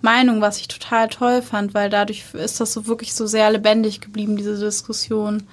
Meinungen, 0.02 0.42
was 0.42 0.58
ich 0.60 0.68
total 0.68 1.08
toll 1.08 1.42
fand, 1.42 1.74
weil 1.74 1.90
dadurch 1.90 2.34
ist 2.34 2.60
das 2.60 2.74
so 2.74 2.86
wirklich 2.88 3.14
so 3.14 3.26
sehr 3.26 3.50
lebendig 3.52 4.02
geblieben, 4.02 4.38
diese 4.38 4.58
Diskussion. 4.58 5.44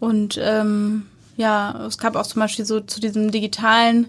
Und 0.00 0.38
ähm, 0.42 1.06
ja, 1.36 1.86
es 1.86 1.98
gab 1.98 2.16
auch 2.16 2.26
zum 2.26 2.40
Beispiel 2.40 2.64
so 2.64 2.80
zu 2.80 3.00
diesem 3.00 3.30
digitalen 3.30 4.08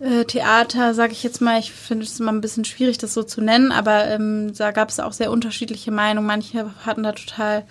äh, 0.00 0.24
Theater, 0.24 0.94
sage 0.94 1.12
ich 1.12 1.22
jetzt 1.22 1.40
mal, 1.40 1.58
ich 1.58 1.72
finde 1.72 2.04
es 2.04 2.18
immer 2.18 2.32
ein 2.32 2.40
bisschen 2.40 2.64
schwierig, 2.64 2.98
das 2.98 3.14
so 3.14 3.22
zu 3.22 3.40
nennen, 3.40 3.70
aber 3.72 4.08
ähm, 4.08 4.52
da 4.56 4.72
gab 4.72 4.88
es 4.88 5.00
auch 5.00 5.12
sehr 5.12 5.30
unterschiedliche 5.30 5.92
Meinungen. 5.92 6.26
Manche 6.26 6.70
hatten 6.84 7.04
da 7.04 7.12
total 7.12 7.64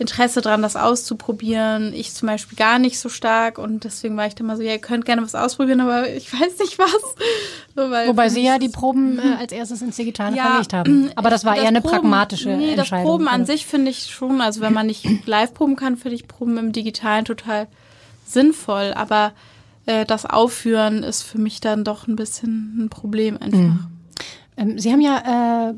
Interesse 0.00 0.40
dran, 0.40 0.62
das 0.62 0.76
auszuprobieren. 0.76 1.92
Ich 1.94 2.12
zum 2.14 2.26
Beispiel 2.26 2.56
gar 2.56 2.78
nicht 2.78 2.98
so 2.98 3.08
stark 3.08 3.58
und 3.58 3.84
deswegen 3.84 4.16
war 4.16 4.26
ich 4.26 4.34
dann 4.34 4.46
mal 4.46 4.56
so, 4.56 4.62
ja, 4.62 4.72
ihr 4.72 4.78
könnt 4.78 5.04
gerne 5.04 5.22
was 5.22 5.34
ausprobieren, 5.34 5.80
aber 5.80 6.08
ich 6.08 6.32
weiß 6.40 6.58
nicht 6.58 6.78
was. 6.78 6.90
So, 7.76 7.82
Wobei 8.08 8.28
Sie 8.30 8.42
ja 8.42 8.58
die 8.58 8.68
Proben 8.70 9.18
äh, 9.18 9.36
als 9.38 9.52
erstes 9.52 9.82
ins 9.82 9.96
Digitale 9.96 10.36
Ja, 10.36 10.48
verlegt 10.50 10.72
haben. 10.72 11.10
Aber 11.16 11.28
das 11.30 11.44
war 11.44 11.56
eher 11.56 11.68
eine 11.68 11.80
Proben- 11.82 12.00
pragmatische 12.00 12.48
nee, 12.50 12.70
das 12.70 12.86
Entscheidung. 12.86 13.10
Proben 13.10 13.28
an 13.28 13.40
Also- 13.42 13.52
sich 13.52 13.66
finde 13.66 13.90
ich 13.90 14.06
schon, 14.06 14.40
also 14.40 14.60
wenn 14.62 14.72
man 14.72 14.86
nicht 14.86 15.04
live 15.26 15.52
proben 15.54 15.76
kann, 15.76 15.96
finde 15.96 16.16
ich 16.16 16.26
Proben 16.26 16.56
im 16.56 16.72
Digitalen 16.72 17.24
total 17.26 17.66
sinnvoll. 18.26 18.92
Aber 18.94 19.32
äh, 19.86 20.04
das 20.06 20.24
Aufführen 20.26 21.02
ist 21.02 21.22
für 21.22 21.38
mich 21.38 21.60
dann 21.60 21.84
doch 21.84 22.06
ein 22.08 22.16
bisschen 22.16 22.84
ein 22.84 22.88
Problem 22.88 23.36
einfach. 23.40 23.58
Mhm. 23.58 23.86
Ähm, 24.56 24.78
Sie 24.78 24.92
haben 24.92 25.00
ja 25.00 25.68
äh, 25.70 25.74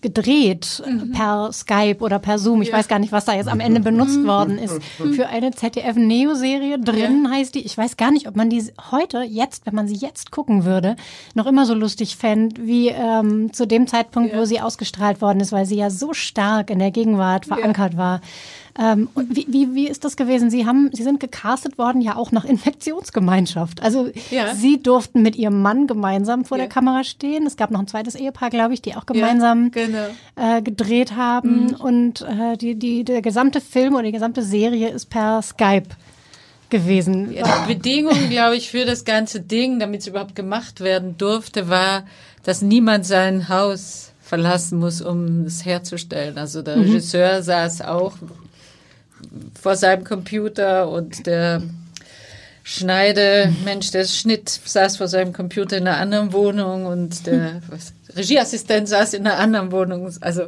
gedreht 0.00 0.82
mhm. 0.86 1.12
per 1.12 1.52
Skype 1.52 1.98
oder 2.00 2.18
per 2.18 2.38
Zoom. 2.38 2.62
Ich 2.62 2.68
ja. 2.68 2.74
weiß 2.74 2.88
gar 2.88 2.98
nicht, 2.98 3.12
was 3.12 3.24
da 3.24 3.34
jetzt 3.34 3.48
am 3.48 3.60
Ende 3.60 3.80
benutzt 3.80 4.18
mhm. 4.18 4.26
worden 4.26 4.58
ist. 4.58 4.82
Für 4.82 5.28
eine 5.28 5.50
ZDF-Neo-Serie 5.52 6.78
drin 6.78 7.24
ja. 7.24 7.30
heißt 7.30 7.54
die. 7.54 7.64
Ich 7.64 7.76
weiß 7.76 7.96
gar 7.96 8.10
nicht, 8.10 8.28
ob 8.28 8.36
man 8.36 8.50
die 8.50 8.62
heute, 8.90 9.22
jetzt, 9.22 9.66
wenn 9.66 9.74
man 9.74 9.88
sie 9.88 9.96
jetzt 9.96 10.30
gucken 10.30 10.64
würde, 10.64 10.96
noch 11.34 11.46
immer 11.46 11.66
so 11.66 11.74
lustig 11.74 12.16
fände, 12.16 12.66
wie 12.66 12.88
ähm, 12.88 13.52
zu 13.52 13.66
dem 13.66 13.86
Zeitpunkt, 13.86 14.32
ja. 14.32 14.40
wo 14.40 14.44
sie 14.44 14.60
ausgestrahlt 14.60 15.20
worden 15.20 15.40
ist, 15.40 15.52
weil 15.52 15.66
sie 15.66 15.76
ja 15.76 15.90
so 15.90 16.12
stark 16.12 16.70
in 16.70 16.78
der 16.78 16.90
Gegenwart 16.90 17.46
verankert 17.46 17.96
war. 17.96 18.20
Ähm, 18.78 19.08
und 19.14 19.36
wie, 19.36 19.46
wie, 19.48 19.74
wie 19.74 19.88
ist 19.88 20.04
das 20.04 20.16
gewesen? 20.16 20.50
Sie 20.50 20.66
haben, 20.66 20.90
Sie 20.92 21.04
sind 21.04 21.20
gecastet 21.20 21.78
worden 21.78 22.00
ja 22.00 22.16
auch 22.16 22.32
nach 22.32 22.44
Infektionsgemeinschaft. 22.44 23.82
Also 23.82 24.10
ja. 24.30 24.54
Sie 24.54 24.82
durften 24.82 25.22
mit 25.22 25.36
Ihrem 25.36 25.62
Mann 25.62 25.86
gemeinsam 25.86 26.44
vor 26.44 26.58
ja. 26.58 26.64
der 26.64 26.70
Kamera 26.70 27.04
stehen. 27.04 27.46
Es 27.46 27.56
gab 27.56 27.70
noch 27.70 27.80
ein 27.80 27.86
zweites 27.86 28.16
Ehepaar, 28.16 28.50
glaube 28.50 28.74
ich, 28.74 28.82
die 28.82 28.96
auch 28.96 29.06
gemeinsam 29.06 29.70
ja, 29.74 29.86
genau. 29.86 30.56
äh, 30.56 30.62
gedreht 30.62 31.14
haben. 31.14 31.66
Mhm. 31.66 31.74
Und 31.74 32.22
äh, 32.22 32.56
die, 32.56 32.74
die, 32.76 33.04
der 33.04 33.22
gesamte 33.22 33.60
Film 33.60 33.94
oder 33.94 34.04
die 34.04 34.12
gesamte 34.12 34.42
Serie 34.42 34.88
ist 34.88 35.06
per 35.06 35.40
Skype 35.42 35.88
gewesen. 36.70 37.32
Ja, 37.32 37.44
die 37.68 37.74
Bedingung, 37.74 38.28
glaube 38.30 38.56
ich, 38.56 38.70
für 38.70 38.84
das 38.84 39.04
ganze 39.04 39.40
Ding, 39.40 39.78
damit 39.78 40.00
es 40.00 40.08
überhaupt 40.08 40.34
gemacht 40.34 40.80
werden 40.80 41.16
durfte, 41.16 41.68
war, 41.68 42.04
dass 42.42 42.62
niemand 42.62 43.06
sein 43.06 43.48
Haus 43.48 44.12
verlassen 44.20 44.78
muss, 44.80 45.00
um 45.00 45.44
es 45.44 45.64
herzustellen. 45.64 46.38
Also 46.38 46.62
der 46.62 46.76
mhm. 46.76 46.84
Regisseur 46.84 47.42
saß 47.42 47.82
auch 47.82 48.14
vor 49.60 49.76
seinem 49.76 50.04
Computer 50.04 50.88
und 50.88 51.26
der 51.26 51.62
Schneidemensch, 52.66 53.90
der 53.90 54.06
Schnitt 54.06 54.48
saß 54.48 54.96
vor 54.96 55.06
seinem 55.06 55.34
Computer 55.34 55.76
in 55.76 55.86
einer 55.86 55.98
anderen 55.98 56.32
Wohnung 56.32 56.86
und 56.86 57.26
der 57.26 57.60
was, 57.68 57.92
Regieassistent 58.16 58.88
saß 58.88 59.12
in 59.14 59.26
einer 59.26 59.38
anderen 59.38 59.70
Wohnung. 59.70 60.10
Also 60.22 60.46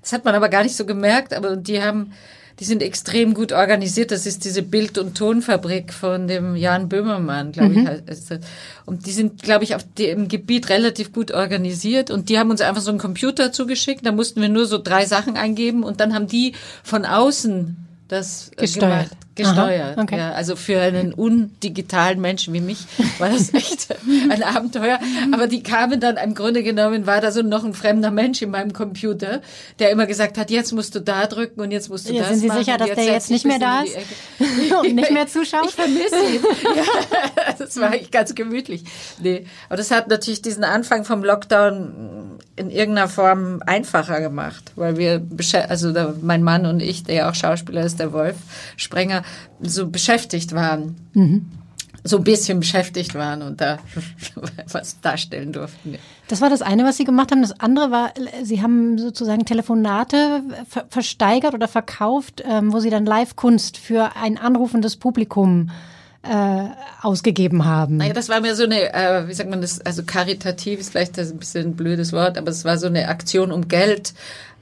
das 0.00 0.14
hat 0.14 0.24
man 0.24 0.34
aber 0.34 0.48
gar 0.48 0.62
nicht 0.62 0.76
so 0.76 0.86
gemerkt, 0.86 1.34
aber 1.34 1.56
die 1.56 1.82
haben, 1.82 2.12
die 2.58 2.64
sind 2.64 2.82
extrem 2.82 3.34
gut 3.34 3.52
organisiert. 3.52 4.12
Das 4.12 4.24
ist 4.24 4.46
diese 4.46 4.62
Bild- 4.62 4.96
und 4.96 5.14
Tonfabrik 5.16 5.92
von 5.92 6.26
dem 6.26 6.56
Jan 6.56 6.88
Böhmermann, 6.88 7.52
glaube 7.52 7.80
mhm. 7.80 7.90
ich. 8.08 8.38
Und 8.86 9.04
die 9.04 9.12
sind, 9.12 9.42
glaube 9.42 9.64
ich, 9.64 9.74
auf 9.74 9.84
dem 9.98 10.28
Gebiet 10.28 10.70
relativ 10.70 11.12
gut 11.12 11.32
organisiert. 11.32 12.10
Und 12.10 12.30
die 12.30 12.38
haben 12.38 12.50
uns 12.50 12.62
einfach 12.62 12.82
so 12.82 12.90
einen 12.90 12.98
Computer 12.98 13.52
zugeschickt. 13.52 14.06
Da 14.06 14.12
mussten 14.12 14.40
wir 14.40 14.48
nur 14.48 14.64
so 14.64 14.78
drei 14.78 15.04
Sachen 15.04 15.36
eingeben 15.36 15.82
und 15.82 16.00
dann 16.00 16.14
haben 16.14 16.28
die 16.28 16.54
von 16.82 17.04
außen 17.04 17.87
das 18.08 18.50
äh, 18.56 18.62
gesteuert. 18.62 19.10
Gemacht 19.10 19.27
gesteuert. 19.38 19.96
Aha, 19.96 20.02
okay. 20.02 20.18
ja, 20.18 20.32
also 20.32 20.56
für 20.56 20.80
einen 20.80 21.14
undigitalen 21.14 22.20
Menschen 22.20 22.52
wie 22.52 22.60
mich 22.60 22.78
war 23.18 23.30
das 23.30 23.54
echt 23.54 23.88
ein 24.30 24.42
Abenteuer. 24.42 24.98
Aber 25.32 25.46
die 25.46 25.62
kamen 25.62 26.00
dann 26.00 26.16
im 26.18 26.34
Grunde 26.34 26.62
genommen, 26.62 27.06
war 27.06 27.20
da 27.20 27.32
so 27.32 27.42
noch 27.42 27.64
ein 27.64 27.72
fremder 27.72 28.10
Mensch 28.10 28.42
in 28.42 28.50
meinem 28.50 28.72
Computer, 28.72 29.40
der 29.78 29.90
immer 29.90 30.06
gesagt 30.06 30.36
hat, 30.36 30.50
jetzt 30.50 30.72
musst 30.72 30.94
du 30.94 31.00
da 31.00 31.26
drücken 31.26 31.60
und 31.60 31.70
jetzt 31.70 31.88
musst 31.88 32.08
du 32.08 32.12
ja, 32.12 32.20
das 32.20 32.28
Sind 32.28 32.40
Sie 32.40 32.46
machen. 32.48 32.64
sicher, 32.64 32.76
dass 32.76 32.94
der 32.94 33.04
jetzt 33.04 33.30
nicht 33.30 33.46
mehr 33.46 33.58
da 33.58 33.82
ist 33.82 33.96
und 34.82 34.94
nicht 34.94 35.10
mehr 35.10 35.26
zuschaut? 35.28 35.66
Ich 35.68 35.74
vermisse 35.74 36.34
ihn. 36.34 36.42
ja, 36.76 37.54
das 37.58 37.76
war 37.80 37.88
eigentlich 37.88 38.10
ganz 38.10 38.34
gemütlich. 38.34 38.84
Nee, 39.20 39.46
aber 39.68 39.78
das 39.78 39.90
hat 39.90 40.08
natürlich 40.08 40.42
diesen 40.42 40.64
Anfang 40.64 41.04
vom 41.04 41.24
Lockdown 41.24 42.38
in 42.56 42.70
irgendeiner 42.70 43.08
Form 43.08 43.62
einfacher 43.64 44.20
gemacht, 44.20 44.72
weil 44.74 44.96
wir, 44.96 45.22
also 45.68 45.92
mein 46.20 46.42
Mann 46.42 46.66
und 46.66 46.80
ich, 46.80 47.04
der 47.04 47.14
ja 47.14 47.30
auch 47.30 47.34
Schauspieler 47.34 47.82
ist, 47.82 48.00
der 48.00 48.12
Wolf 48.12 48.36
Sprenger, 48.76 49.22
so 49.60 49.88
beschäftigt 49.88 50.54
waren. 50.54 50.96
Mhm. 51.12 51.46
So 52.04 52.18
ein 52.18 52.24
bisschen 52.24 52.60
beschäftigt 52.60 53.14
waren 53.14 53.42
und 53.42 53.60
da 53.60 53.78
was 54.72 55.00
darstellen 55.00 55.52
durften. 55.52 55.96
Das 56.28 56.40
war 56.40 56.48
das 56.48 56.62
eine, 56.62 56.84
was 56.84 56.96
Sie 56.96 57.04
gemacht 57.04 57.32
haben. 57.32 57.42
Das 57.42 57.58
andere 57.58 57.90
war, 57.90 58.12
Sie 58.42 58.62
haben 58.62 58.98
sozusagen 58.98 59.44
Telefonate 59.44 60.42
ver 60.68 60.86
versteigert 60.88 61.54
oder 61.54 61.68
verkauft, 61.68 62.42
ähm, 62.46 62.72
wo 62.72 62.78
Sie 62.78 62.90
dann 62.90 63.04
Live-Kunst 63.04 63.76
für 63.76 64.16
ein 64.16 64.38
anrufendes 64.38 64.96
Publikum 64.96 65.70
äh, 66.22 66.68
ausgegeben 67.00 67.64
haben. 67.64 67.98
Naja, 67.98 68.12
das 68.12 68.28
war 68.28 68.40
mir 68.40 68.54
so 68.54 68.64
eine, 68.64 68.92
äh, 68.92 69.28
wie 69.28 69.34
sagt 69.34 69.50
man 69.50 69.60
das, 69.60 69.80
also 69.80 70.02
karitativ 70.04 70.80
ist 70.80 70.90
vielleicht 70.90 71.18
ein 71.18 71.38
bisschen 71.38 71.68
ein 71.68 71.76
blödes 71.76 72.12
Wort, 72.12 72.36
aber 72.38 72.50
es 72.50 72.64
war 72.64 72.76
so 72.78 72.86
eine 72.86 73.08
Aktion, 73.08 73.52
um 73.52 73.68
Geld, 73.68 74.14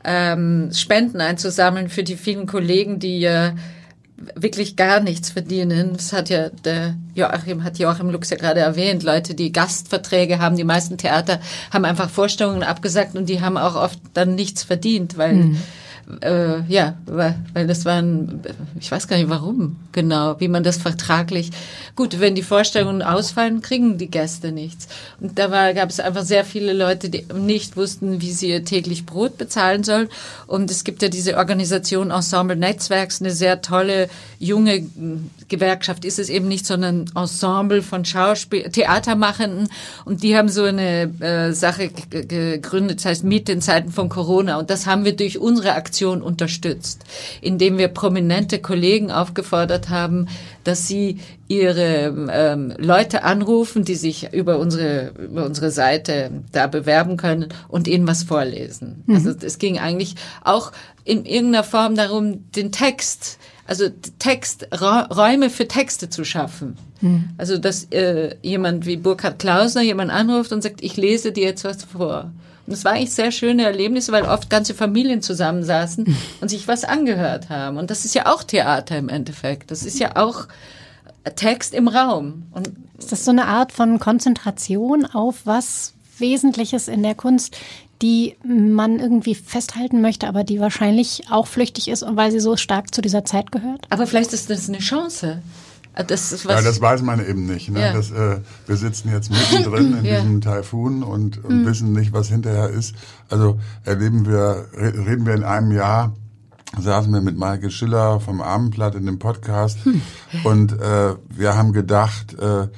ähm, 0.04 0.70
Spenden 0.72 1.20
einzusammeln 1.20 1.88
für 1.88 2.04
die 2.04 2.16
vielen 2.16 2.46
Kollegen, 2.46 2.98
die 2.98 3.24
äh, 3.24 3.52
wirklich 4.34 4.76
gar 4.76 5.00
nichts 5.00 5.30
verdienen. 5.30 5.92
Das 5.94 6.12
hat 6.12 6.30
ja 6.30 6.48
der 6.48 6.96
Joachim, 7.14 7.64
hat 7.64 7.78
Joachim 7.78 8.10
Lux 8.10 8.30
ja 8.30 8.36
gerade 8.36 8.60
erwähnt. 8.60 9.02
Leute, 9.02 9.34
die 9.34 9.52
Gastverträge 9.52 10.38
haben, 10.38 10.56
die 10.56 10.64
meisten 10.64 10.96
Theater 10.96 11.40
haben 11.72 11.84
einfach 11.84 12.08
Vorstellungen 12.08 12.62
abgesagt 12.62 13.14
und 13.14 13.28
die 13.28 13.40
haben 13.40 13.56
auch 13.56 13.76
oft 13.76 13.98
dann 14.14 14.34
nichts 14.34 14.62
verdient, 14.62 15.18
weil 15.18 15.34
mhm 15.34 15.62
äh, 16.20 16.62
ja, 16.68 16.96
weil, 17.06 17.66
das 17.66 17.84
waren, 17.84 18.40
ich 18.78 18.90
weiß 18.90 19.08
gar 19.08 19.16
nicht 19.16 19.28
warum 19.28 19.76
genau, 19.92 20.38
wie 20.38 20.48
man 20.48 20.62
das 20.62 20.76
vertraglich. 20.76 21.50
Gut, 21.96 22.20
wenn 22.20 22.34
die 22.34 22.42
Vorstellungen 22.42 23.02
ausfallen, 23.02 23.62
kriegen 23.62 23.98
die 23.98 24.10
Gäste 24.10 24.52
nichts. 24.52 24.86
Und 25.20 25.38
da 25.38 25.72
gab 25.72 25.90
es 25.90 25.98
einfach 25.98 26.22
sehr 26.22 26.44
viele 26.44 26.72
Leute, 26.74 27.08
die 27.08 27.24
nicht 27.34 27.76
wussten, 27.76 28.20
wie 28.20 28.30
sie 28.30 28.50
ihr 28.50 28.64
täglich 28.64 29.06
Brot 29.06 29.38
bezahlen 29.38 29.82
sollen. 29.82 30.08
Und 30.46 30.70
es 30.70 30.84
gibt 30.84 31.02
ja 31.02 31.08
diese 31.08 31.38
Organisation 31.38 32.10
Ensemble 32.10 32.56
Netzwerks, 32.56 33.20
eine 33.20 33.32
sehr 33.32 33.62
tolle 33.62 34.08
junge 34.38 34.86
Gewerkschaft 35.48 36.04
ist 36.04 36.18
es 36.18 36.28
eben 36.28 36.46
nicht, 36.46 36.66
sondern 36.66 37.10
Ensemble 37.14 37.82
von 37.82 38.04
Schauspiel, 38.04 38.70
Theatermachenden. 38.70 39.68
Und 40.04 40.22
die 40.22 40.36
haben 40.36 40.50
so 40.50 40.64
eine 40.64 41.10
äh, 41.20 41.52
Sache 41.52 41.88
gegründet, 41.88 42.98
das 42.98 43.06
heißt 43.06 43.24
Miete 43.24 43.52
in 43.52 43.62
Zeiten 43.62 43.90
von 43.90 44.08
Corona. 44.08 44.58
Und 44.58 44.68
das 44.68 44.86
haben 44.86 45.04
wir 45.04 45.16
durch 45.16 45.38
unsere 45.38 45.72
Aktion 45.72 45.95
unterstützt, 46.04 47.04
indem 47.40 47.78
wir 47.78 47.88
prominente 47.88 48.58
Kollegen 48.58 49.10
aufgefordert 49.10 49.88
haben, 49.88 50.28
dass 50.64 50.86
sie 50.86 51.18
ihre 51.48 52.28
ähm, 52.30 52.74
Leute 52.78 53.22
anrufen, 53.24 53.84
die 53.84 53.94
sich 53.94 54.32
über 54.32 54.58
unsere 54.58 55.12
über 55.18 55.46
unsere 55.46 55.70
Seite 55.70 56.30
da 56.52 56.66
bewerben 56.66 57.16
können 57.16 57.48
und 57.68 57.88
ihnen 57.88 58.06
was 58.06 58.24
vorlesen. 58.24 59.04
Mhm. 59.06 59.14
Also 59.14 59.30
es 59.30 59.58
ging 59.58 59.78
eigentlich 59.78 60.16
auch 60.44 60.72
in 61.04 61.24
irgendeiner 61.24 61.64
Form 61.64 61.94
darum, 61.94 62.50
den 62.52 62.72
Text 62.72 63.38
also 63.66 63.88
Text, 64.18 64.68
Räume 64.72 65.50
für 65.50 65.66
Texte 65.66 66.08
zu 66.08 66.24
schaffen. 66.24 66.76
Mhm. 67.00 67.30
Also 67.36 67.58
dass 67.58 67.84
äh, 67.90 68.36
jemand 68.42 68.86
wie 68.86 68.96
Burkhard 68.96 69.38
Klausner 69.38 69.82
jemand 69.82 70.10
anruft 70.10 70.52
und 70.52 70.62
sagt, 70.62 70.82
ich 70.82 70.96
lese 70.96 71.32
dir 71.32 71.44
jetzt 71.44 71.64
was 71.64 71.84
vor. 71.84 72.30
Es 72.66 72.84
war 72.84 72.92
eigentlich 72.92 73.14
sehr 73.14 73.30
schöne 73.30 73.64
Erlebnisse, 73.64 74.12
weil 74.12 74.24
oft 74.24 74.50
ganze 74.50 74.74
Familien 74.74 75.22
zusammensaßen 75.22 76.16
und 76.40 76.48
sich 76.48 76.66
was 76.68 76.84
angehört 76.84 77.48
haben. 77.48 77.76
Und 77.76 77.90
das 77.90 78.04
ist 78.04 78.14
ja 78.14 78.32
auch 78.32 78.42
Theater 78.42 78.98
im 78.98 79.08
Endeffekt. 79.08 79.70
Das 79.70 79.84
ist 79.84 79.98
ja 79.98 80.16
auch 80.16 80.46
Text 81.34 81.74
im 81.74 81.88
Raum. 81.88 82.44
Und 82.52 82.70
ist 82.98 83.12
das 83.12 83.24
so 83.24 83.30
eine 83.30 83.46
Art 83.46 83.72
von 83.72 83.98
Konzentration 83.98 85.06
auf 85.06 85.42
was 85.44 85.94
Wesentliches 86.18 86.88
in 86.88 87.02
der 87.02 87.14
Kunst, 87.14 87.56
die 88.02 88.36
man 88.44 88.98
irgendwie 88.98 89.34
festhalten 89.34 90.00
möchte, 90.00 90.28
aber 90.28 90.44
die 90.44 90.60
wahrscheinlich 90.60 91.24
auch 91.30 91.46
flüchtig 91.46 91.88
ist 91.88 92.02
und 92.02 92.16
weil 92.16 92.30
sie 92.30 92.40
so 92.40 92.56
stark 92.56 92.94
zu 92.94 93.00
dieser 93.00 93.24
Zeit 93.24 93.52
gehört? 93.52 93.86
Aber 93.90 94.06
vielleicht 94.06 94.32
ist 94.32 94.50
das 94.50 94.68
eine 94.68 94.78
Chance. 94.78 95.40
Das 96.02 96.30
ist 96.30 96.44
was 96.44 96.56
ja, 96.56 96.62
das 96.62 96.80
weiß 96.80 97.00
man 97.02 97.26
eben 97.26 97.46
nicht. 97.46 97.70
Ne? 97.70 97.80
Ja. 97.80 97.92
Das, 97.94 98.10
äh, 98.10 98.40
wir 98.66 98.76
sitzen 98.76 99.10
jetzt 99.10 99.30
mittendrin 99.30 99.98
in 99.98 100.04
ja. 100.04 100.20
diesem 100.20 100.40
Taifun 100.42 101.02
und, 101.02 101.42
und 101.42 101.62
mhm. 101.62 101.66
wissen 101.66 101.92
nicht, 101.92 102.12
was 102.12 102.28
hinterher 102.28 102.68
ist. 102.68 102.94
Also 103.30 103.58
erleben 103.84 104.26
wir, 104.26 104.66
reden 104.74 105.24
wir 105.24 105.34
in 105.34 105.42
einem 105.42 105.72
Jahr, 105.72 106.14
saßen 106.78 107.12
wir 107.12 107.22
mit 107.22 107.38
Michael 107.38 107.70
Schiller 107.70 108.20
vom 108.20 108.42
Abendblatt 108.42 108.94
in 108.94 109.06
dem 109.06 109.18
Podcast 109.18 109.78
hm. 109.84 110.02
und 110.44 110.72
äh, 110.72 111.14
wir 111.30 111.56
haben 111.56 111.72
gedacht, 111.72 112.34
äh, 112.38 112.68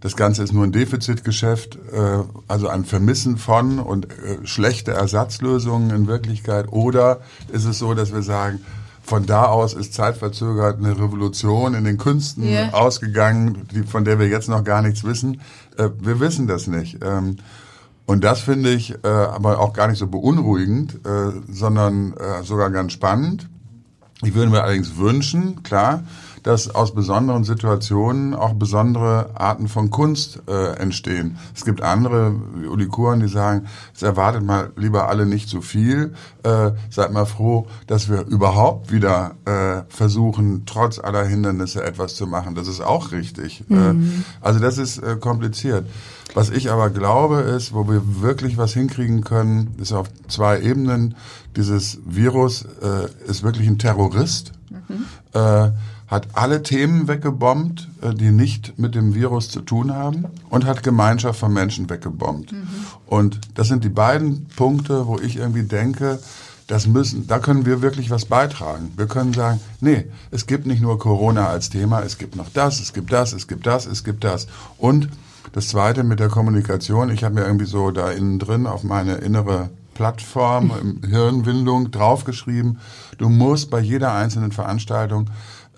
das 0.00 0.16
Ganze 0.16 0.42
ist 0.42 0.52
nur 0.52 0.64
ein 0.64 0.72
Defizitgeschäft, 0.72 1.76
äh, 1.92 2.24
also 2.48 2.68
ein 2.68 2.84
Vermissen 2.84 3.38
von 3.38 3.78
und 3.78 4.06
äh, 4.10 4.44
schlechte 4.44 4.92
Ersatzlösungen 4.92 5.90
in 5.90 6.06
Wirklichkeit. 6.06 6.70
Oder 6.70 7.20
ist 7.52 7.64
es 7.64 7.78
so, 7.78 7.94
dass 7.94 8.12
wir 8.12 8.22
sagen, 8.22 8.60
von 9.04 9.26
da 9.26 9.44
aus 9.44 9.74
ist 9.74 9.92
zeitverzögert 9.92 10.78
eine 10.78 10.98
Revolution 10.98 11.74
in 11.74 11.84
den 11.84 11.98
Künsten 11.98 12.44
yeah. 12.44 12.72
ausgegangen, 12.72 13.68
die, 13.70 13.82
von 13.82 14.04
der 14.04 14.18
wir 14.18 14.28
jetzt 14.28 14.48
noch 14.48 14.64
gar 14.64 14.80
nichts 14.80 15.04
wissen. 15.04 15.42
Äh, 15.76 15.90
wir 16.00 16.20
wissen 16.20 16.46
das 16.46 16.66
nicht. 16.66 16.98
Ähm, 17.04 17.36
und 18.06 18.24
das 18.24 18.40
finde 18.40 18.70
ich 18.70 18.92
äh, 19.04 19.08
aber 19.08 19.60
auch 19.60 19.72
gar 19.72 19.88
nicht 19.88 19.98
so 19.98 20.06
beunruhigend, 20.06 21.00
äh, 21.06 21.32
sondern 21.50 22.14
äh, 22.14 22.42
sogar 22.42 22.70
ganz 22.70 22.92
spannend. 22.92 23.48
Ich 24.22 24.34
würde 24.34 24.50
mir 24.50 24.62
allerdings 24.62 24.96
wünschen, 24.96 25.62
klar, 25.62 26.04
dass 26.44 26.72
aus 26.72 26.94
besonderen 26.94 27.42
Situationen 27.42 28.34
auch 28.34 28.52
besondere 28.52 29.30
Arten 29.34 29.66
von 29.66 29.90
Kunst 29.90 30.42
äh, 30.46 30.76
entstehen. 30.76 31.38
Es 31.54 31.64
gibt 31.64 31.82
andere, 31.82 32.34
wie 32.54 32.66
Uli 32.66 32.86
Kuren, 32.86 33.20
die 33.20 33.28
sagen, 33.28 33.66
es 33.94 34.02
erwartet 34.02 34.44
mal 34.44 34.70
lieber 34.76 35.08
alle 35.08 35.26
nicht 35.26 35.48
zu 35.48 35.62
viel. 35.62 36.12
Äh, 36.42 36.72
seid 36.90 37.12
mal 37.12 37.24
froh, 37.24 37.66
dass 37.86 38.10
wir 38.10 38.26
überhaupt 38.26 38.92
wieder 38.92 39.36
äh, 39.46 39.82
versuchen, 39.88 40.64
trotz 40.66 40.98
aller 40.98 41.24
Hindernisse 41.24 41.82
etwas 41.82 42.14
zu 42.14 42.26
machen. 42.26 42.54
Das 42.54 42.68
ist 42.68 42.82
auch 42.82 43.10
richtig. 43.10 43.64
Äh, 43.70 43.94
mhm. 43.94 44.04
Äh, 44.04 44.44
also 44.44 44.60
das 44.60 44.76
ist 44.76 44.98
äh, 44.98 45.16
kompliziert. 45.16 45.86
Was 46.34 46.50
ich 46.50 46.70
aber 46.70 46.90
glaube, 46.90 47.36
ist, 47.36 47.72
wo 47.72 47.88
wir 47.88 48.20
wirklich 48.20 48.58
was 48.58 48.74
hinkriegen 48.74 49.24
können, 49.24 49.74
ist 49.80 49.92
auf 49.92 50.08
zwei 50.28 50.60
Ebenen. 50.60 51.14
Dieses 51.56 52.00
Virus 52.04 52.66
äh, 52.82 53.30
ist 53.30 53.44
wirklich 53.44 53.68
ein 53.68 53.78
Terrorist, 53.78 54.52
mhm. 54.68 55.04
äh, 55.32 55.70
hat 56.06 56.28
alle 56.34 56.62
Themen 56.62 57.08
weggebombt, 57.08 57.88
äh, 58.02 58.14
die 58.14 58.30
nicht 58.30 58.78
mit 58.78 58.94
dem 58.94 59.14
Virus 59.14 59.48
zu 59.48 59.60
tun 59.60 59.94
haben 59.94 60.26
und 60.50 60.64
hat 60.64 60.82
Gemeinschaft 60.82 61.38
von 61.40 61.52
Menschen 61.52 61.88
weggebombt. 61.88 62.52
Mhm. 62.52 62.66
Und 63.06 63.40
das 63.54 63.68
sind 63.68 63.84
die 63.84 63.88
beiden 63.88 64.46
Punkte, 64.56 65.06
wo 65.06 65.18
ich 65.18 65.36
irgendwie 65.36 65.62
denke, 65.62 66.18
das 66.66 66.86
müssen, 66.86 67.26
da 67.26 67.38
können 67.38 67.66
wir 67.66 67.82
wirklich 67.82 68.10
was 68.10 68.24
beitragen. 68.24 68.92
Wir 68.96 69.06
können 69.06 69.34
sagen, 69.34 69.60
nee, 69.80 70.06
es 70.30 70.46
gibt 70.46 70.66
nicht 70.66 70.80
nur 70.80 70.98
Corona 70.98 71.48
als 71.48 71.68
Thema, 71.68 72.00
es 72.00 72.16
gibt 72.16 72.36
noch 72.36 72.48
das, 72.48 72.80
es 72.80 72.92
gibt 72.92 73.12
das, 73.12 73.32
es 73.32 73.46
gibt 73.46 73.66
das, 73.66 73.86
es 73.86 74.02
gibt 74.02 74.24
das. 74.24 74.46
Und 74.78 75.08
das 75.52 75.68
Zweite 75.68 76.04
mit 76.04 76.20
der 76.20 76.28
Kommunikation, 76.28 77.10
ich 77.10 77.22
habe 77.22 77.34
mir 77.34 77.44
irgendwie 77.44 77.66
so 77.66 77.90
da 77.90 78.10
innen 78.10 78.38
drin 78.38 78.66
auf 78.66 78.82
meine 78.82 79.16
innere 79.16 79.70
Plattform, 79.94 81.00
Hirnwindung 81.08 81.90
draufgeschrieben, 81.90 82.78
du 83.18 83.28
musst 83.28 83.70
bei 83.70 83.80
jeder 83.80 84.14
einzelnen 84.14 84.52
Veranstaltung 84.52 85.28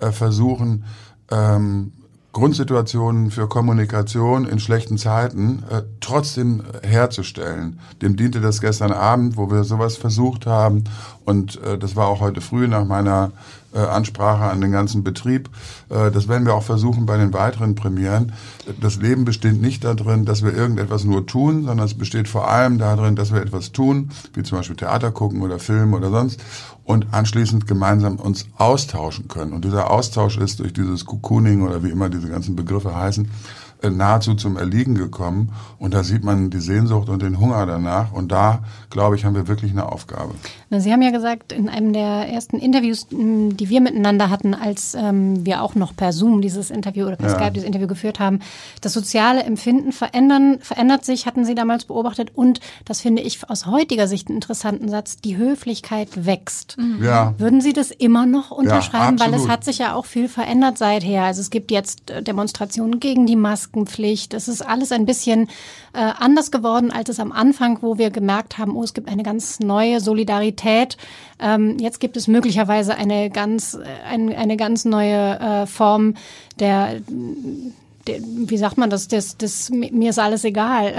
äh, 0.00 0.12
versuchen, 0.12 0.84
ähm, 1.30 1.92
Grundsituationen 2.36 3.30
für 3.30 3.48
Kommunikation 3.48 4.46
in 4.46 4.58
schlechten 4.58 4.98
Zeiten 4.98 5.62
äh, 5.70 5.80
trotzdem 6.02 6.62
herzustellen. 6.82 7.80
Dem 8.02 8.16
diente 8.16 8.42
das 8.42 8.60
gestern 8.60 8.92
Abend, 8.92 9.38
wo 9.38 9.50
wir 9.50 9.64
sowas 9.64 9.96
versucht 9.96 10.44
haben. 10.44 10.84
Und 11.24 11.58
äh, 11.62 11.78
das 11.78 11.96
war 11.96 12.08
auch 12.08 12.20
heute 12.20 12.42
früh 12.42 12.68
nach 12.68 12.84
meiner 12.84 13.32
äh, 13.72 13.78
Ansprache 13.78 14.44
an 14.44 14.60
den 14.60 14.70
ganzen 14.70 15.02
Betrieb. 15.02 15.48
Äh, 15.88 16.10
das 16.10 16.28
werden 16.28 16.46
wir 16.46 16.52
auch 16.52 16.62
versuchen 16.62 17.06
bei 17.06 17.16
den 17.16 17.32
weiteren 17.32 17.74
Premieren. 17.74 18.32
Das 18.82 18.96
Leben 18.96 19.24
besteht 19.24 19.58
nicht 19.58 19.84
darin, 19.84 20.26
dass 20.26 20.44
wir 20.44 20.54
irgendetwas 20.54 21.04
nur 21.04 21.26
tun, 21.26 21.64
sondern 21.64 21.86
es 21.86 21.94
besteht 21.94 22.28
vor 22.28 22.50
allem 22.50 22.76
darin, 22.76 23.16
dass 23.16 23.32
wir 23.32 23.40
etwas 23.40 23.72
tun, 23.72 24.10
wie 24.34 24.42
zum 24.42 24.58
Beispiel 24.58 24.76
Theater 24.76 25.10
gucken 25.10 25.40
oder 25.40 25.58
Film 25.58 25.94
oder 25.94 26.10
sonst, 26.10 26.38
und 26.86 27.12
anschließend 27.12 27.66
gemeinsam 27.66 28.16
uns 28.16 28.46
austauschen 28.56 29.26
können. 29.28 29.52
Und 29.52 29.64
dieser 29.64 29.90
Austausch 29.90 30.38
ist 30.38 30.60
durch 30.60 30.72
dieses 30.72 31.04
Cocooning 31.04 31.62
oder 31.62 31.82
wie 31.82 31.90
immer 31.90 32.08
diese 32.08 32.28
ganzen 32.28 32.54
Begriffe 32.54 32.94
heißen, 32.94 33.28
äh, 33.82 33.90
nahezu 33.90 34.34
zum 34.34 34.56
Erliegen 34.56 34.94
gekommen. 34.94 35.52
Und 35.78 35.94
da 35.94 36.04
sieht 36.04 36.22
man 36.22 36.48
die 36.48 36.60
Sehnsucht 36.60 37.08
und 37.08 37.22
den 37.22 37.40
Hunger 37.40 37.66
danach. 37.66 38.12
Und 38.12 38.30
da, 38.30 38.60
glaube 38.88 39.16
ich, 39.16 39.24
haben 39.24 39.34
wir 39.34 39.48
wirklich 39.48 39.72
eine 39.72 39.90
Aufgabe. 39.90 40.34
Sie 40.80 40.92
haben 40.92 41.02
ja 41.02 41.10
gesagt, 41.10 41.52
in 41.52 41.68
einem 41.68 41.92
der 41.92 42.28
ersten 42.28 42.58
Interviews, 42.58 43.06
die 43.10 43.68
wir 43.68 43.80
miteinander 43.80 44.30
hatten, 44.30 44.54
als 44.54 44.94
ähm, 44.94 45.44
wir 45.44 45.62
auch 45.62 45.74
noch 45.74 45.94
per 45.94 46.12
Zoom 46.12 46.40
dieses 46.40 46.70
Interview 46.70 47.06
oder 47.06 47.16
per 47.16 47.28
ja. 47.28 47.34
Skype 47.34 47.52
dieses 47.52 47.66
Interview 47.66 47.86
geführt 47.86 48.20
haben, 48.20 48.40
das 48.80 48.92
soziale 48.92 49.42
Empfinden 49.42 49.92
verändern, 49.92 50.58
verändert 50.60 51.04
sich, 51.04 51.26
hatten 51.26 51.44
Sie 51.44 51.54
damals 51.54 51.84
beobachtet. 51.84 52.30
Und 52.34 52.60
das 52.84 53.00
finde 53.00 53.22
ich 53.22 53.48
aus 53.48 53.66
heutiger 53.66 54.08
Sicht 54.08 54.28
einen 54.28 54.36
interessanten 54.36 54.88
Satz, 54.88 55.16
die 55.18 55.36
Höflichkeit 55.36 56.26
wächst. 56.26 56.76
Mhm. 56.78 57.04
Ja. 57.04 57.34
Würden 57.38 57.60
Sie 57.60 57.72
das 57.72 57.90
immer 57.90 58.26
noch 58.26 58.50
unterschreiben? 58.50 59.18
Ja, 59.18 59.26
Weil 59.26 59.34
es 59.34 59.48
hat 59.48 59.64
sich 59.64 59.78
ja 59.78 59.94
auch 59.94 60.06
viel 60.06 60.28
verändert 60.28 60.78
seither. 60.78 61.24
Also 61.24 61.40
es 61.40 61.50
gibt 61.50 61.70
jetzt 61.70 62.10
äh, 62.10 62.22
Demonstrationen 62.22 63.00
gegen 63.00 63.26
die 63.26 63.36
Maske. 63.36 63.66
Maskenpflicht. 63.76 64.34
Es 64.34 64.48
ist 64.48 64.62
alles 64.62 64.92
ein 64.92 65.06
bisschen 65.06 65.48
äh, 65.92 65.98
anders 66.18 66.50
geworden, 66.50 66.90
als 66.90 67.08
es 67.08 67.20
am 67.20 67.32
Anfang, 67.32 67.78
wo 67.80 67.98
wir 67.98 68.10
gemerkt 68.10 68.58
haben, 68.58 68.76
oh, 68.76 68.82
es 68.82 68.94
gibt 68.94 69.08
eine 69.08 69.22
ganz 69.22 69.60
neue 69.60 70.00
Solidarität. 70.00 70.65
Ähm, 71.38 71.78
jetzt 71.78 72.00
gibt 72.00 72.16
es 72.16 72.28
möglicherweise 72.28 72.96
eine 72.96 73.30
ganz, 73.30 73.74
äh, 73.74 73.84
eine, 74.08 74.36
eine 74.36 74.56
ganz 74.56 74.84
neue 74.84 75.38
äh, 75.38 75.66
Form 75.66 76.14
der 76.58 77.00
wie 78.08 78.56
sagt 78.56 78.78
man 78.78 78.90
das, 78.90 79.08
das, 79.08 79.36
das, 79.36 79.70
mir 79.70 80.10
ist 80.10 80.18
alles 80.18 80.44
egal. 80.44 80.94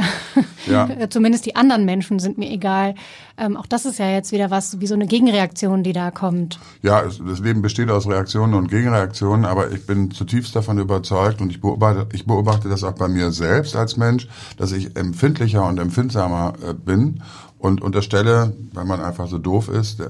Ja. 0.65 0.89
Zumindest 1.09 1.45
die 1.45 1.55
anderen 1.55 1.85
Menschen 1.85 2.19
sind 2.19 2.37
mir 2.37 2.49
egal. 2.49 2.95
Ähm, 3.37 3.55
auch 3.55 3.65
das 3.65 3.85
ist 3.85 3.99
ja 3.99 4.09
jetzt 4.09 4.31
wieder 4.31 4.51
was, 4.51 4.79
wie 4.81 4.87
so 4.87 4.95
eine 4.95 5.07
Gegenreaktion, 5.07 5.83
die 5.83 5.93
da 5.93 6.11
kommt. 6.11 6.59
Ja, 6.81 7.03
das 7.03 7.39
Leben 7.39 7.61
besteht 7.61 7.89
aus 7.89 8.07
Reaktionen 8.07 8.53
und 8.53 8.67
Gegenreaktionen, 8.67 9.45
aber 9.45 9.71
ich 9.71 9.85
bin 9.85 10.11
zutiefst 10.11 10.55
davon 10.55 10.79
überzeugt 10.79 11.39
und 11.39 11.49
ich 11.49 11.61
beobachte, 11.61 12.07
ich 12.13 12.25
beobachte 12.25 12.67
das 12.67 12.83
auch 12.83 12.93
bei 12.93 13.07
mir 13.07 13.31
selbst 13.31 13.75
als 13.75 13.95
Mensch, 13.97 14.27
dass 14.57 14.71
ich 14.71 14.95
empfindlicher 14.97 15.65
und 15.65 15.79
empfindsamer 15.79 16.53
äh, 16.67 16.73
bin 16.73 17.21
und 17.59 17.81
unterstelle, 17.81 18.53
weil 18.73 18.85
man 18.85 19.01
einfach 19.01 19.27
so 19.27 19.37
doof 19.37 19.69
ist, 19.69 19.99
der, 19.99 20.09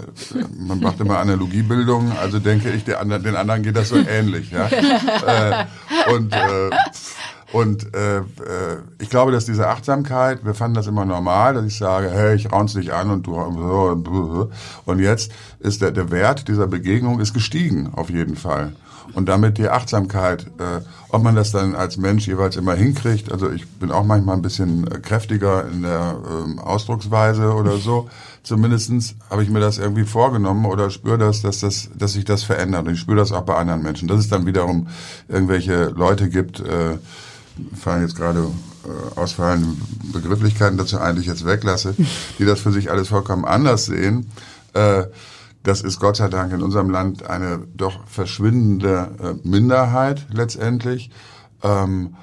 man 0.60 0.79
macht 0.79 0.99
immer 0.99 1.19
Analogiebildung, 1.19 2.12
also 2.12 2.39
denke 2.39 2.69
ich, 2.71 2.83
der, 2.83 3.03
den 3.03 3.36
anderen 3.36 3.63
geht 3.63 3.75
das 3.75 3.89
so 3.89 3.95
ähnlich. 3.95 4.51
Ja? 4.51 4.67
äh, 4.67 5.65
und 6.13 6.33
äh, 6.33 6.69
und 7.53 7.95
äh, 7.95 8.17
äh, 8.17 8.23
ich 8.99 9.10
glaube, 9.10 9.31
dass 9.31 9.45
diese 9.45 9.69
Achtsamkeit, 9.69 10.45
wir 10.45 10.53
fanden 10.53 10.75
das 10.75 10.88
immer 10.88 11.05
normal, 11.05 11.53
dass 11.53 11.65
ich 11.65 11.77
sage, 11.77 12.12
hey, 12.12 12.36
ich 12.36 12.51
raun's 12.51 12.73
dich 12.73 12.93
an 12.93 13.10
und 13.10 13.25
du 13.25 14.49
und 14.86 14.99
jetzt 14.99 15.31
ist 15.60 15.81
der, 15.81 15.91
der 15.91 16.12
Wert 16.12 16.49
dieser 16.49 16.67
Begegnung 16.67 17.21
ist 17.21 17.33
gestiegen 17.33 17.91
auf 17.95 18.10
jeden 18.10 18.36
Fall 18.36 18.73
und 19.13 19.27
damit 19.27 19.57
die 19.57 19.69
Achtsamkeit, 19.69 20.47
äh, 20.59 20.81
ob 21.09 21.23
man 21.23 21.35
das 21.35 21.51
dann 21.51 21.75
als 21.75 21.97
Mensch 21.97 22.27
jeweils 22.27 22.55
immer 22.55 22.73
hinkriegt. 22.73 23.31
Also 23.31 23.49
ich 23.49 23.67
bin 23.67 23.91
auch 23.91 24.03
manchmal 24.03 24.35
ein 24.35 24.41
bisschen 24.41 24.87
äh, 24.87 24.99
kräftiger 24.99 25.67
in 25.67 25.83
der 25.83 26.17
ähm, 26.29 26.59
Ausdrucksweise 26.59 27.53
oder 27.53 27.77
so. 27.77 28.09
Zumindestens 28.43 29.15
habe 29.29 29.43
ich 29.43 29.49
mir 29.49 29.59
das 29.59 29.77
irgendwie 29.77 30.05
vorgenommen 30.05 30.65
oder 30.65 30.89
spüre 30.89 31.17
das, 31.17 31.41
dass 31.41 31.59
das, 31.59 31.89
dass 31.95 32.13
sich 32.13 32.25
das 32.25 32.43
verändert. 32.43 32.87
Und 32.87 32.93
ich 32.93 32.99
spüre 32.99 33.17
das 33.17 33.31
auch 33.31 33.41
bei 33.41 33.55
anderen 33.55 33.81
Menschen. 33.81 34.07
Dass 34.07 34.19
es 34.19 34.29
dann 34.29 34.45
wiederum 34.45 34.87
irgendwelche 35.27 35.85
Leute 35.87 36.29
gibt, 36.29 36.59
äh, 36.59 36.97
fallen 37.75 38.03
jetzt 38.03 38.15
gerade 38.15 38.47
äh, 38.85 39.19
ausfallende 39.19 39.75
Begrifflichkeiten 40.13 40.77
dazu 40.77 40.99
eigentlich 40.99 41.25
jetzt 41.25 41.45
weglasse, 41.45 41.95
die 42.39 42.45
das 42.45 42.59
für 42.59 42.71
sich 42.71 42.89
alles 42.91 43.09
vollkommen 43.09 43.45
anders 43.45 43.85
sehen. 43.85 44.29
Äh, 44.73 45.03
das 45.67 45.82
ist 45.82 45.99
Gott 45.99 46.15
sei 46.15 46.30
Dank 46.30 46.53
in 46.53 46.63
unserem 46.63 46.89
Land 46.89 47.30
eine 47.30 47.60
doch 47.75 48.08
verschwindende 48.08 49.12
äh, 49.43 49.47
Minderheit 49.47 50.25
letztendlich. 50.32 51.12
Ähm, 51.62 52.15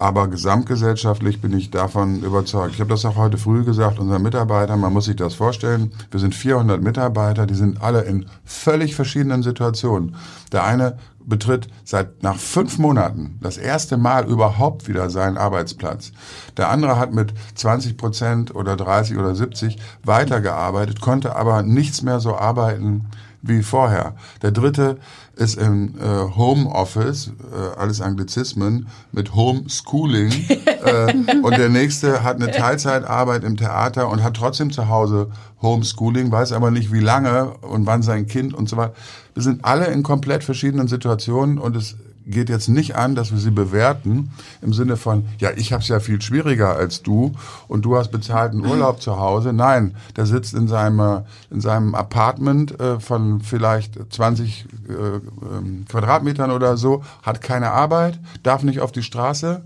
aber 0.00 0.28
gesamtgesellschaftlich 0.28 1.42
bin 1.42 1.52
ich 1.52 1.70
davon 1.70 2.22
überzeugt. 2.22 2.72
Ich 2.72 2.80
habe 2.80 2.88
das 2.88 3.04
auch 3.04 3.16
heute 3.16 3.36
früh 3.36 3.64
gesagt, 3.64 3.98
unseren 3.98 4.22
Mitarbeitern, 4.22 4.80
man 4.80 4.94
muss 4.94 5.04
sich 5.04 5.16
das 5.16 5.34
vorstellen, 5.34 5.92
wir 6.10 6.18
sind 6.18 6.34
400 6.34 6.82
Mitarbeiter, 6.82 7.46
die 7.46 7.54
sind 7.54 7.82
alle 7.82 8.00
in 8.00 8.24
völlig 8.42 8.94
verschiedenen 8.94 9.42
Situationen. 9.42 10.16
Der 10.52 10.64
eine 10.64 10.96
betritt 11.22 11.68
seit 11.84 12.22
nach 12.22 12.36
fünf 12.36 12.78
Monaten 12.78 13.38
das 13.42 13.58
erste 13.58 13.98
Mal 13.98 14.26
überhaupt 14.26 14.88
wieder 14.88 15.10
seinen 15.10 15.36
Arbeitsplatz. 15.36 16.12
Der 16.56 16.70
andere 16.70 16.98
hat 16.98 17.12
mit 17.12 17.34
20 17.54 17.98
Prozent 17.98 18.54
oder 18.54 18.76
30 18.76 19.18
oder 19.18 19.34
70 19.34 19.76
weitergearbeitet, 20.02 21.02
konnte 21.02 21.36
aber 21.36 21.62
nichts 21.62 22.00
mehr 22.00 22.20
so 22.20 22.34
arbeiten 22.34 23.06
wie 23.42 23.62
vorher. 23.62 24.14
Der 24.42 24.50
dritte 24.50 24.98
ist 25.36 25.56
im 25.56 25.94
äh, 25.98 26.36
Homeoffice, 26.36 27.32
äh, 27.52 27.78
alles 27.78 28.00
Anglizismen, 28.00 28.88
mit 29.12 29.34
Homeschooling. 29.34 30.30
äh, 30.84 31.14
und 31.42 31.56
der 31.56 31.70
nächste 31.70 32.22
hat 32.22 32.36
eine 32.36 32.50
Teilzeitarbeit 32.50 33.44
im 33.44 33.56
Theater 33.56 34.08
und 34.08 34.22
hat 34.22 34.34
trotzdem 34.34 34.70
zu 34.70 34.88
Hause 34.88 35.30
Homeschooling, 35.62 36.30
weiß 36.30 36.52
aber 36.52 36.70
nicht 36.70 36.92
wie 36.92 37.00
lange 37.00 37.50
und 37.62 37.86
wann 37.86 38.02
sein 38.02 38.26
Kind 38.26 38.52
und 38.54 38.68
so 38.68 38.76
weiter. 38.76 38.94
Wir 39.34 39.42
sind 39.42 39.64
alle 39.64 39.86
in 39.86 40.02
komplett 40.02 40.44
verschiedenen 40.44 40.88
Situationen 40.88 41.58
und 41.58 41.76
es 41.76 41.96
geht 42.26 42.48
jetzt 42.48 42.68
nicht 42.68 42.96
an, 42.96 43.14
dass 43.14 43.32
wir 43.32 43.38
sie 43.38 43.50
bewerten 43.50 44.30
im 44.62 44.72
Sinne 44.72 44.96
von, 44.96 45.26
ja, 45.38 45.50
ich 45.56 45.72
habe 45.72 45.82
es 45.82 45.88
ja 45.88 46.00
viel 46.00 46.20
schwieriger 46.20 46.76
als 46.76 47.02
du 47.02 47.32
und 47.68 47.84
du 47.84 47.96
hast 47.96 48.10
bezahlten 48.10 48.64
Urlaub 48.64 49.00
zu 49.00 49.18
Hause. 49.18 49.52
Nein, 49.52 49.94
der 50.16 50.26
sitzt 50.26 50.54
in 50.54 50.68
seinem, 50.68 51.22
in 51.50 51.60
seinem 51.60 51.94
Apartment 51.94 52.78
äh, 52.78 53.00
von 53.00 53.40
vielleicht 53.40 53.98
20 54.12 54.66
äh, 54.88 54.92
ähm, 54.92 55.84
Quadratmetern 55.88 56.50
oder 56.50 56.76
so, 56.76 57.02
hat 57.22 57.40
keine 57.40 57.70
Arbeit, 57.70 58.18
darf 58.42 58.62
nicht 58.62 58.80
auf 58.80 58.92
die 58.92 59.02
Straße 59.02 59.62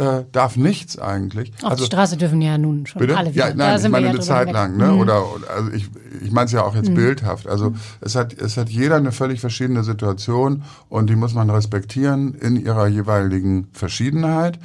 äh, 0.00 0.24
darf 0.32 0.56
nichts 0.56 0.98
eigentlich. 0.98 1.52
Auf 1.62 1.72
also, 1.72 1.84
die 1.84 1.86
Straße 1.86 2.16
dürfen 2.16 2.40
ja 2.40 2.56
nun 2.56 2.86
schon 2.86 3.00
bitte? 3.00 3.16
alle 3.16 3.34
wieder. 3.34 3.48
Ja, 3.50 3.54
nein, 3.54 3.78
ich 3.78 3.88
meine 3.88 4.08
eine 4.08 4.20
Zeit 4.20 4.50
lang, 4.50 4.76
ne? 4.78 4.86
Mhm. 4.86 5.00
Oder 5.00 5.22
also 5.54 5.70
ich, 5.72 5.90
ich 6.22 6.30
meine 6.30 6.46
es 6.46 6.52
ja 6.52 6.62
auch 6.62 6.74
jetzt 6.74 6.88
mhm. 6.88 6.94
bildhaft. 6.94 7.46
Also 7.46 7.70
mhm. 7.70 7.76
es 8.00 8.16
hat 8.16 8.32
es 8.32 8.56
hat 8.56 8.70
jeder 8.70 8.96
eine 8.96 9.12
völlig 9.12 9.40
verschiedene 9.40 9.84
Situation 9.84 10.62
und 10.88 11.10
die 11.10 11.16
muss 11.16 11.34
man 11.34 11.50
respektieren 11.50 12.34
in 12.34 12.56
ihrer 12.56 12.86
jeweiligen 12.86 13.68
Verschiedenheit. 13.72 14.58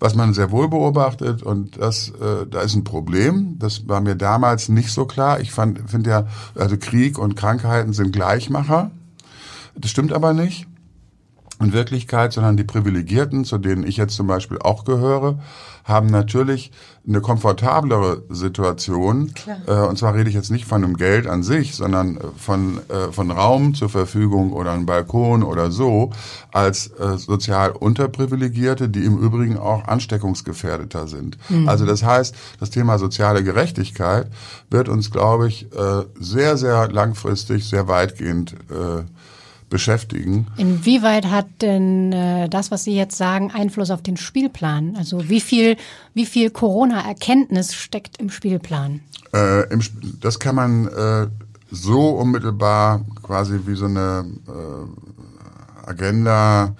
Was 0.00 0.14
man 0.14 0.34
sehr 0.34 0.50
wohl 0.50 0.68
beobachtet 0.68 1.42
und 1.42 1.80
das 1.80 2.10
äh, 2.10 2.46
da 2.50 2.60
ist 2.60 2.74
ein 2.74 2.84
Problem. 2.84 3.56
Das 3.58 3.88
war 3.88 4.02
mir 4.02 4.16
damals 4.16 4.68
nicht 4.68 4.90
so 4.90 5.06
klar. 5.06 5.40
Ich 5.40 5.50
fand 5.50 5.88
finde 5.88 6.10
ja 6.10 6.26
also 6.54 6.76
Krieg 6.76 7.18
und 7.18 7.36
Krankheiten 7.36 7.94
sind 7.94 8.12
Gleichmacher. 8.12 8.90
Das 9.76 9.90
stimmt 9.90 10.12
aber 10.12 10.34
nicht. 10.34 10.66
In 11.60 11.72
Wirklichkeit, 11.72 12.32
sondern 12.32 12.56
die 12.56 12.64
Privilegierten, 12.64 13.44
zu 13.44 13.58
denen 13.58 13.86
ich 13.86 13.96
jetzt 13.96 14.16
zum 14.16 14.26
Beispiel 14.26 14.58
auch 14.58 14.84
gehöre, 14.84 15.38
haben 15.84 16.06
natürlich 16.06 16.72
eine 17.06 17.20
komfortablere 17.20 18.22
Situation. 18.30 19.32
Äh, 19.66 19.72
und 19.72 19.98
zwar 19.98 20.14
rede 20.14 20.30
ich 20.30 20.34
jetzt 20.34 20.50
nicht 20.50 20.64
von 20.64 20.80
dem 20.80 20.96
Geld 20.96 21.26
an 21.26 21.42
sich, 21.42 21.74
sondern 21.74 22.18
von, 22.38 22.80
äh, 22.88 23.12
von 23.12 23.30
Raum 23.30 23.74
zur 23.74 23.90
Verfügung 23.90 24.54
oder 24.54 24.72
einem 24.72 24.86
Balkon 24.86 25.42
oder 25.42 25.70
so, 25.70 26.10
als 26.52 26.86
äh, 26.98 27.18
sozial 27.18 27.72
Unterprivilegierte, 27.72 28.88
die 28.88 29.04
im 29.04 29.18
Übrigen 29.18 29.58
auch 29.58 29.84
ansteckungsgefährdeter 29.84 31.06
sind. 31.06 31.36
Mhm. 31.50 31.68
Also 31.68 31.84
das 31.84 32.02
heißt, 32.02 32.34
das 32.58 32.70
Thema 32.70 32.98
soziale 32.98 33.44
Gerechtigkeit 33.44 34.28
wird 34.70 34.88
uns, 34.88 35.10
glaube 35.10 35.48
ich, 35.48 35.70
äh, 35.74 36.04
sehr, 36.18 36.56
sehr 36.56 36.90
langfristig, 36.90 37.68
sehr 37.68 37.86
weitgehend 37.88 38.54
äh, 38.70 39.04
beschäftigen. 39.74 40.46
Inwieweit 40.56 41.26
hat 41.26 41.46
denn 41.60 42.12
äh, 42.12 42.48
das, 42.48 42.70
was 42.70 42.84
Sie 42.84 42.94
jetzt 42.94 43.18
sagen, 43.18 43.50
Einfluss 43.52 43.90
auf 43.90 44.02
den 44.02 44.16
Spielplan? 44.16 44.94
Also 44.96 45.28
wie 45.28 45.40
viel, 45.40 45.76
wie 46.14 46.26
viel 46.26 46.50
Corona-Erkenntnis 46.50 47.74
steckt 47.74 48.18
im 48.18 48.30
Spielplan? 48.30 49.00
Äh, 49.34 49.68
im, 49.72 49.80
das 50.20 50.38
kann 50.38 50.54
man 50.54 50.86
äh, 50.86 51.26
so 51.72 52.10
unmittelbar 52.10 53.04
quasi 53.24 53.58
wie 53.66 53.74
so 53.74 53.86
eine 53.86 54.24
äh, 54.46 55.90
Agenda 55.90 56.76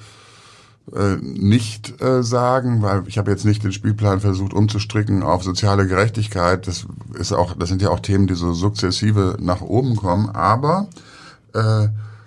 äh, 0.94 1.16
nicht 1.16 2.00
äh, 2.00 2.22
sagen, 2.22 2.80
weil 2.80 3.02
ich 3.08 3.18
habe 3.18 3.32
jetzt 3.32 3.44
nicht 3.44 3.64
den 3.64 3.72
Spielplan 3.72 4.20
versucht 4.20 4.54
umzustricken 4.54 5.24
auf 5.24 5.42
soziale 5.42 5.88
Gerechtigkeit. 5.88 6.68
Das 6.68 6.86
ist 7.18 7.32
auch, 7.32 7.56
das 7.58 7.70
sind 7.70 7.82
ja 7.82 7.88
auch 7.88 7.98
Themen, 7.98 8.28
die 8.28 8.34
so 8.34 8.52
sukzessive 8.52 9.36
nach 9.40 9.62
oben 9.62 9.96
kommen. 9.96 10.28
Aber 10.28 10.86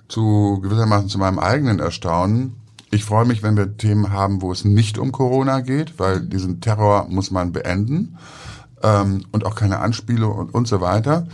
zu 0.08 0.60
gewissermaßen 0.62 1.10
zu 1.10 1.18
meinem 1.18 1.40
eigenen 1.40 1.80
Erstaunen. 1.80 2.56
Ich 2.92 3.04
freue 3.04 3.26
mich, 3.26 3.44
wenn 3.44 3.58
wir 3.58 3.78
Themen 3.78 4.12
haben, 4.12 4.42
wo 4.42 4.52
es 4.52 4.64
nicht 4.64 4.98
um 4.98 5.12
Corona 5.12 5.60
geht, 5.60 6.00
weil 6.00 6.22
diesen 6.22 6.62
Terror 6.62 7.08
muss 7.10 7.32
man 7.32 7.52
beenden 7.52 8.18
ähm, 8.82 9.26
und 9.32 9.46
auch 9.46 9.56
keine 9.56 9.80
Anspiele 9.80 10.28
und, 10.28 10.54
und 10.54 10.68
so 10.68 10.80
weiter. 10.80 11.28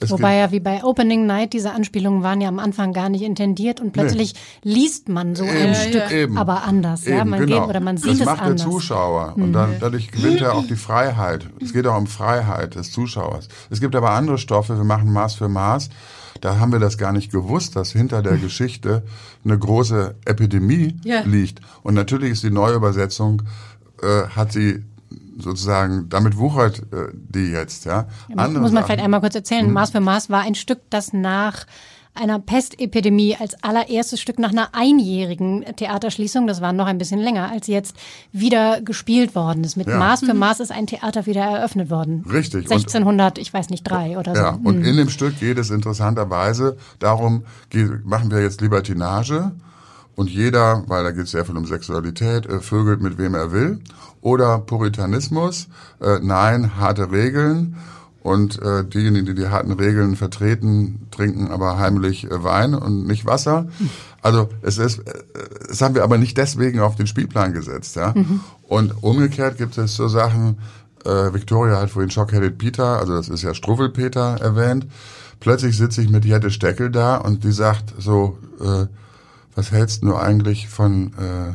Es 0.00 0.10
Wobei 0.10 0.36
ja 0.36 0.52
wie 0.52 0.60
bei 0.60 0.84
Opening 0.84 1.26
Night 1.26 1.52
diese 1.52 1.72
Anspielungen 1.72 2.22
waren 2.22 2.40
ja 2.40 2.48
am 2.48 2.60
Anfang 2.60 2.92
gar 2.92 3.08
nicht 3.08 3.22
intendiert 3.22 3.80
und 3.80 3.92
plötzlich 3.92 4.34
nee. 4.62 4.74
liest 4.74 5.08
man 5.08 5.34
so 5.34 5.44
ein 5.44 5.68
ja, 5.68 5.74
Stück, 5.74 6.12
eben. 6.12 6.38
aber 6.38 6.62
anders. 6.62 7.04
Eben, 7.04 7.16
ja, 7.16 7.24
man 7.24 7.40
genau. 7.40 7.60
geht 7.60 7.68
oder 7.68 7.80
man 7.80 7.96
sieht 7.96 8.12
das 8.12 8.20
es 8.20 8.26
macht 8.26 8.42
anders. 8.42 8.62
der 8.62 8.70
Zuschauer 8.70 9.32
und 9.36 9.52
dann, 9.52 9.76
dadurch 9.80 10.12
gewinnt 10.12 10.40
er 10.40 10.54
auch 10.54 10.66
die 10.66 10.76
Freiheit. 10.76 11.48
Es 11.60 11.72
geht 11.72 11.86
auch 11.86 11.98
um 11.98 12.06
Freiheit 12.06 12.76
des 12.76 12.92
Zuschauers. 12.92 13.48
Es 13.70 13.80
gibt 13.80 13.96
aber 13.96 14.10
andere 14.10 14.38
Stoffe. 14.38 14.76
Wir 14.76 14.84
machen 14.84 15.12
Maß 15.12 15.34
für 15.34 15.48
Maß 15.48 15.88
da 16.40 16.58
haben 16.58 16.72
wir 16.72 16.78
das 16.78 16.98
gar 16.98 17.12
nicht 17.12 17.30
gewusst, 17.30 17.76
dass 17.76 17.92
hinter 17.92 18.22
der 18.22 18.36
Geschichte 18.38 19.02
eine 19.44 19.58
große 19.58 20.14
Epidemie 20.24 20.96
ja. 21.04 21.20
liegt. 21.20 21.60
Und 21.82 21.94
natürlich 21.94 22.32
ist 22.32 22.42
die 22.42 22.50
Neuübersetzung, 22.50 23.42
äh, 24.02 24.28
hat 24.28 24.52
sie 24.52 24.84
sozusagen, 25.38 26.08
damit 26.08 26.36
wuchert 26.36 26.80
äh, 26.92 27.08
die 27.12 27.50
jetzt. 27.50 27.84
Ja. 27.84 28.08
ja 28.28 28.48
muss 28.48 28.52
man 28.52 28.72
Sachen. 28.72 28.84
vielleicht 28.86 29.04
einmal 29.04 29.20
kurz 29.20 29.34
erzählen. 29.34 29.66
Hm. 29.66 29.72
Maß 29.72 29.90
für 29.90 30.00
Maß 30.00 30.30
war 30.30 30.42
ein 30.42 30.54
Stück, 30.54 30.80
das 30.90 31.12
nach 31.12 31.66
einer 32.14 32.38
Pestepidemie 32.38 33.36
als 33.38 33.62
allererstes 33.62 34.20
Stück 34.20 34.38
nach 34.38 34.50
einer 34.50 34.74
einjährigen 34.74 35.64
Theaterschließung, 35.76 36.46
das 36.46 36.60
war 36.60 36.72
noch 36.72 36.86
ein 36.86 36.98
bisschen 36.98 37.20
länger, 37.20 37.50
als 37.50 37.66
jetzt 37.66 37.96
wieder 38.32 38.80
gespielt 38.80 39.34
worden 39.34 39.64
ist. 39.64 39.76
Mit 39.76 39.86
ja. 39.86 39.98
Maß 39.98 40.20
für 40.20 40.34
mhm. 40.34 40.40
Maß 40.40 40.60
ist 40.60 40.72
ein 40.72 40.86
Theater 40.86 41.26
wieder 41.26 41.42
eröffnet 41.42 41.90
worden. 41.90 42.24
Richtig. 42.30 42.70
1600, 42.70 43.38
und, 43.38 43.42
ich 43.42 43.52
weiß 43.52 43.70
nicht, 43.70 43.84
drei 43.84 44.18
oder 44.18 44.34
so. 44.34 44.40
Ja, 44.42 44.58
und 44.62 44.80
mhm. 44.80 44.84
in 44.84 44.96
dem 44.96 45.08
Stück 45.10 45.38
geht 45.38 45.58
es 45.58 45.70
interessanterweise 45.70 46.76
darum, 46.98 47.44
machen 48.04 48.30
wir 48.30 48.42
jetzt 48.42 48.60
Libertinage 48.60 49.52
und 50.18 50.28
jeder, 50.28 50.82
weil 50.88 51.04
da 51.04 51.12
geht 51.12 51.24
es 51.24 51.30
sehr 51.30 51.44
viel 51.44 51.56
um 51.56 51.64
Sexualität, 51.64 52.46
äh, 52.46 52.58
vögelt 52.58 53.00
mit 53.00 53.18
wem 53.18 53.36
er 53.36 53.52
will. 53.52 53.78
Oder 54.20 54.58
Puritanismus, 54.58 55.68
äh, 56.00 56.18
nein, 56.20 56.76
harte 56.76 57.12
Regeln 57.12 57.76
und 58.28 58.60
äh, 58.60 58.84
diejenigen, 58.84 59.24
die 59.24 59.34
die 59.34 59.48
harten 59.48 59.72
Regeln 59.72 60.14
vertreten, 60.14 61.06
trinken 61.10 61.48
aber 61.48 61.78
heimlich 61.78 62.30
äh, 62.30 62.44
Wein 62.44 62.74
und 62.74 63.06
nicht 63.06 63.24
Wasser. 63.24 63.68
Also 64.20 64.50
es 64.60 64.76
ist, 64.76 64.98
äh, 64.98 65.14
das 65.66 65.80
haben 65.80 65.94
wir 65.94 66.04
aber 66.04 66.18
nicht 66.18 66.36
deswegen 66.36 66.80
auf 66.80 66.94
den 66.94 67.06
Spielplan 67.06 67.54
gesetzt. 67.54 67.96
Ja? 67.96 68.12
Mhm. 68.14 68.40
Und 68.64 69.02
umgekehrt 69.02 69.56
gibt 69.56 69.78
es 69.78 69.96
so 69.96 70.08
Sachen, 70.08 70.58
äh, 71.06 71.32
Victoria 71.32 71.80
hat 71.80 71.88
vorhin 71.88 72.10
Shockheaded 72.10 72.58
Peter, 72.58 72.98
also 72.98 73.14
das 73.14 73.30
ist 73.30 73.40
ja 73.40 73.54
Struffelpeter 73.54 74.36
erwähnt. 74.42 74.86
Plötzlich 75.40 75.78
sitze 75.78 76.02
ich 76.02 76.10
mit 76.10 76.26
Jette 76.26 76.50
Steckel 76.50 76.90
da 76.90 77.16
und 77.16 77.44
die 77.44 77.52
sagt 77.52 77.94
so, 77.98 78.36
äh, 78.60 78.88
was 79.54 79.72
hältst 79.72 80.02
du 80.02 80.14
eigentlich 80.14 80.68
von 80.68 81.14
äh, 81.14 81.54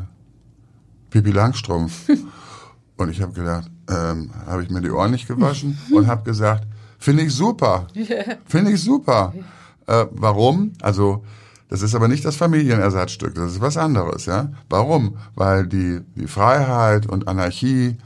Pipi 1.11 1.29
Langstrumpf? 1.29 2.09
und 2.97 3.09
ich 3.11 3.21
habe 3.21 3.33
gedacht, 3.33 3.69
ähm, 3.89 4.31
habe 4.45 4.63
ich 4.63 4.69
mir 4.69 4.81
die 4.81 4.91
Ohren 4.91 5.11
nicht 5.11 5.27
gewaschen 5.27 5.77
und 5.91 6.07
habe 6.07 6.23
gesagt, 6.23 6.65
finde 6.99 7.23
ich 7.23 7.33
super, 7.33 7.87
finde 8.45 8.71
ich 8.71 8.81
super. 8.81 9.33
Äh, 9.87 10.05
warum? 10.11 10.73
Also 10.81 11.23
das 11.69 11.81
ist 11.81 11.95
aber 11.95 12.07
nicht 12.07 12.23
das 12.23 12.35
Familienersatzstück, 12.35 13.35
das 13.35 13.53
ist 13.53 13.61
was 13.61 13.77
anderes, 13.77 14.25
ja. 14.25 14.51
Warum? 14.69 15.17
Weil 15.35 15.67
die 15.67 16.01
die 16.15 16.27
Freiheit 16.27 17.05
und 17.07 17.27
Anarchie 17.27 17.97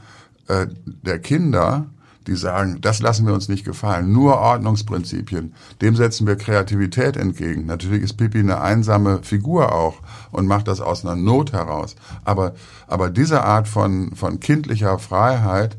äh, 0.48 0.66
der 0.86 1.18
Kinder 1.18 1.86
die 2.28 2.36
sagen, 2.36 2.80
das 2.80 3.00
lassen 3.00 3.26
wir 3.26 3.34
uns 3.34 3.48
nicht 3.48 3.64
gefallen, 3.64 4.12
nur 4.12 4.38
Ordnungsprinzipien. 4.38 5.54
Dem 5.80 5.96
setzen 5.96 6.26
wir 6.26 6.36
Kreativität 6.36 7.16
entgegen. 7.16 7.66
Natürlich 7.66 8.02
ist 8.02 8.14
Pippi 8.16 8.38
eine 8.38 8.60
einsame 8.60 9.22
Figur 9.22 9.72
auch 9.72 9.96
und 10.30 10.46
macht 10.46 10.68
das 10.68 10.80
aus 10.80 11.04
einer 11.04 11.16
Not 11.16 11.52
heraus. 11.52 11.96
Aber, 12.24 12.54
aber 12.86 13.10
diese 13.10 13.42
Art 13.42 13.66
von, 13.66 14.14
von 14.14 14.38
kindlicher 14.40 14.98
Freiheit 14.98 15.76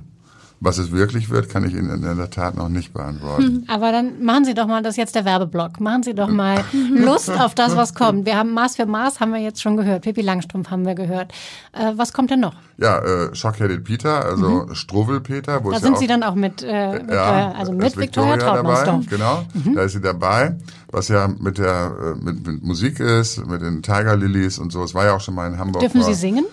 Was 0.64 0.78
es 0.78 0.92
wirklich 0.92 1.32
wird, 1.32 1.50
kann 1.50 1.66
ich 1.66 1.74
Ihnen 1.74 1.90
in 1.90 2.18
der 2.18 2.30
Tat 2.30 2.56
noch 2.56 2.70
nicht 2.70 2.94
beantworten. 2.94 3.44
Hm, 3.44 3.64
aber 3.68 3.92
dann 3.92 4.24
machen 4.24 4.46
Sie 4.46 4.54
doch 4.54 4.68
mal, 4.68 4.84
das 4.84 4.92
ist 4.92 4.98
jetzt 4.98 5.16
der 5.16 5.26
Werbeblock, 5.26 5.80
machen 5.80 6.04
Sie 6.04 6.14
doch 6.14 6.28
mal 6.28 6.64
Lust 6.94 7.32
auf 7.32 7.56
das, 7.56 7.76
was 7.76 7.96
kommt. 7.96 8.28
Wir 8.28 8.38
haben 8.38 8.54
Maß 8.54 8.76
für 8.76 8.86
Maß, 8.86 9.20
haben 9.20 9.34
wir 9.34 9.40
jetzt 9.40 9.60
schon 9.60 9.76
gehört, 9.76 10.04
Pippi 10.04 10.22
Langstrumpf 10.22 10.70
haben 10.70 10.86
wir 10.86 10.94
gehört. 10.94 11.32
Äh, 11.72 11.94
was 11.96 12.14
kommt 12.14 12.30
denn 12.30 12.42
noch? 12.42 12.54
Ja, 12.78 13.00
äh, 13.00 13.34
Shockheaded 13.34 13.84
Peter, 13.84 14.24
also 14.24 14.68
mhm. 14.68 14.76
Struwwelpeter. 14.76 15.62
Da 15.62 15.80
sind 15.80 15.94
ja 15.94 16.00
Sie 16.00 16.06
dann 16.06 16.22
auch 16.22 16.36
mit, 16.36 16.62
äh, 16.62 16.94
mit 16.94 17.10
ja, 17.10 17.54
also 17.54 17.72
mit 17.72 17.98
Victoria, 17.98 18.34
Victoria 18.34 18.62
dabei, 18.62 19.04
Genau, 19.10 19.44
mhm. 19.56 19.74
da 19.74 19.82
ist 19.82 19.94
sie 19.94 20.02
dabei. 20.02 20.58
Was 20.92 21.08
ja 21.08 21.28
mit 21.28 21.58
der 21.58 21.92
äh, 22.20 22.24
mit, 22.24 22.46
mit 22.46 22.64
Musik 22.64 23.00
ist, 23.00 23.44
mit 23.48 23.64
den 23.64 23.82
Tiger 23.82 24.16
Lilies 24.16 24.60
und 24.60 24.72
so. 24.72 24.84
Es 24.84 24.94
war 24.94 25.06
ja 25.06 25.16
auch 25.16 25.22
schon 25.22 25.34
mal 25.34 25.48
in 25.52 25.58
Hamburg. 25.58 25.82
Dürfen 25.82 26.04
Sie 26.04 26.14
singen? 26.14 26.46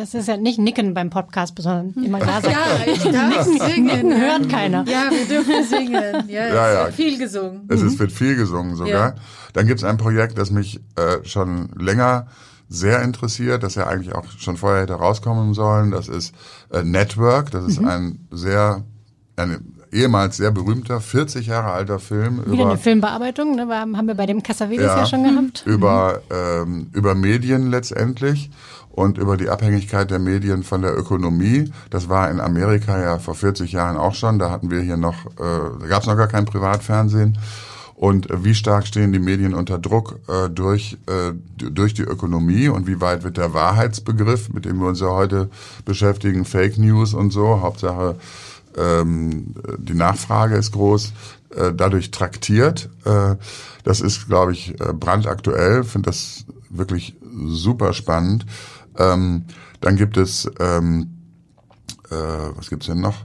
Das 0.00 0.14
ist 0.14 0.28
ja 0.28 0.38
nicht 0.38 0.58
Nicken 0.58 0.94
beim 0.94 1.10
Podcast, 1.10 1.54
sondern 1.58 1.92
immer 2.02 2.20
klar 2.20 2.40
sagen. 2.42 2.56
Ja, 2.86 2.90
ich 2.90 3.02
darf 3.02 3.44
singen. 3.44 3.84
Nicken 3.84 4.18
hört 4.18 4.48
keiner. 4.48 4.82
Ja, 4.88 5.10
wir 5.10 5.26
dürfen 5.26 5.62
singen. 5.68 5.92
Ja, 6.26 6.46
es 6.46 6.54
ja, 6.54 6.72
ja. 6.72 6.84
wird 6.86 6.94
viel 6.94 7.18
gesungen. 7.18 7.66
Es 7.68 7.82
ist, 7.82 7.98
wird 7.98 8.10
viel 8.10 8.34
gesungen 8.34 8.76
sogar. 8.76 9.14
Ja. 9.14 9.14
Dann 9.52 9.66
gibt 9.66 9.80
es 9.80 9.84
ein 9.84 9.98
Projekt, 9.98 10.38
das 10.38 10.50
mich 10.50 10.80
äh, 10.96 11.22
schon 11.24 11.68
länger 11.78 12.28
sehr 12.70 13.02
interessiert, 13.02 13.62
das 13.62 13.74
ja 13.74 13.88
eigentlich 13.88 14.14
auch 14.14 14.24
schon 14.38 14.56
vorher 14.56 14.82
hätte 14.82 14.94
rauskommen 14.94 15.52
sollen. 15.52 15.90
Das 15.90 16.08
ist 16.08 16.34
äh, 16.72 16.82
Network. 16.82 17.50
Das 17.50 17.66
ist 17.66 17.82
mhm. 17.82 17.88
ein 17.88 18.28
sehr, 18.30 18.82
eine 19.36 19.60
ehemals 19.92 20.36
sehr 20.38 20.50
berühmter, 20.50 21.00
40 21.00 21.46
Jahre 21.46 21.72
alter 21.72 21.98
Film. 21.98 22.40
Wieder 22.46 22.52
über, 22.52 22.70
eine 22.70 22.78
Filmbearbeitung, 22.78 23.56
ne, 23.56 23.68
haben 23.68 24.06
wir 24.06 24.14
bei 24.14 24.26
dem 24.26 24.42
Cassavetes 24.42 24.86
ja, 24.86 24.98
ja 24.98 25.06
schon 25.06 25.24
gehabt. 25.24 25.64
Über, 25.66 26.22
mhm. 26.30 26.72
ähm, 26.72 26.90
über 26.92 27.14
Medien 27.14 27.70
letztendlich 27.70 28.50
und 29.00 29.16
über 29.16 29.38
die 29.38 29.48
Abhängigkeit 29.48 30.10
der 30.10 30.18
Medien 30.18 30.62
von 30.62 30.82
der 30.82 30.96
Ökonomie. 30.96 31.72
Das 31.88 32.10
war 32.10 32.30
in 32.30 32.38
Amerika 32.38 33.00
ja 33.00 33.18
vor 33.18 33.34
40 33.34 33.72
Jahren 33.72 33.96
auch 33.96 34.14
schon. 34.14 34.38
Da 34.38 34.50
hatten 34.50 34.70
wir 34.70 34.82
hier 34.82 34.98
noch, 34.98 35.24
äh, 35.38 35.88
gab 35.88 36.02
es 36.02 36.06
noch 36.06 36.16
gar 36.16 36.28
kein 36.28 36.44
Privatfernsehen. 36.44 37.38
und 37.94 38.28
wie 38.44 38.54
stark 38.54 38.86
stehen 38.86 39.12
die 39.12 39.18
Medien 39.18 39.52
unter 39.52 39.78
Druck 39.78 40.20
äh, 40.26 40.48
durch, 40.48 40.96
äh, 41.06 41.34
durch 41.56 41.92
die 41.92 42.02
Ökonomie 42.02 42.68
und 42.68 42.86
wie 42.86 42.98
weit 43.02 43.24
wird 43.24 43.36
der 43.36 43.52
Wahrheitsbegriff, 43.52 44.48
mit 44.48 44.64
dem 44.64 44.80
wir 44.80 44.88
uns 44.88 45.00
ja 45.00 45.08
heute 45.08 45.50
beschäftigen, 45.84 46.46
Fake 46.46 46.78
News 46.78 47.12
und 47.12 47.30
so, 47.30 47.60
Hauptsache 47.60 48.16
ähm, 48.76 49.54
die 49.78 49.94
Nachfrage 49.94 50.56
ist 50.56 50.72
groß, 50.72 51.12
äh, 51.56 51.72
dadurch 51.74 52.10
traktiert. 52.10 52.88
Äh, 53.04 53.36
das 53.84 54.00
ist, 54.00 54.28
glaube 54.28 54.52
ich, 54.52 54.80
äh, 54.80 54.92
brandaktuell, 54.94 55.84
finde 55.84 56.10
das 56.10 56.46
wirklich 56.70 57.16
super 57.46 57.92
spannend. 57.92 58.46
Ähm, 58.98 59.44
dann 59.80 59.96
gibt 59.96 60.16
es, 60.16 60.50
ähm, 60.58 61.10
äh, 62.10 62.14
was 62.56 62.70
gibt's 62.70 62.86
denn 62.86 63.00
noch? 63.00 63.16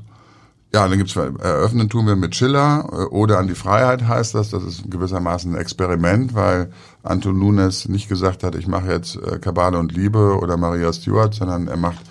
Ja, 0.74 0.88
dann 0.90 0.98
gibt's 0.98 1.16
eröffnen 1.16 1.88
tun 1.88 2.06
wir 2.06 2.18
mit 2.18 2.36
Schiller 2.36 2.90
äh, 2.92 2.96
oder 3.06 3.40
an 3.40 3.48
die 3.48 3.56
Freiheit 3.56 4.08
heißt 4.08 4.36
das. 4.36 4.50
Das 4.50 4.64
ist 4.64 4.92
gewissermaßen 4.92 5.56
ein 5.56 5.62
Experiment, 5.62 6.36
weil 6.36 6.70
Anton 7.04 7.40
Nunes 7.40 7.88
nicht 7.88 8.10
gesagt 8.10 8.44
hat, 8.44 8.56
ich 8.56 8.68
mache 8.68 8.92
jetzt 8.92 9.16
äh, 9.16 9.40
Kabale 9.40 9.80
und 9.80 9.94
Liebe 9.94 10.38
oder 10.38 10.58
Maria 10.58 10.92
Stewart, 10.92 11.34
sondern 11.34 11.68
er 11.68 11.78
macht 11.78 12.02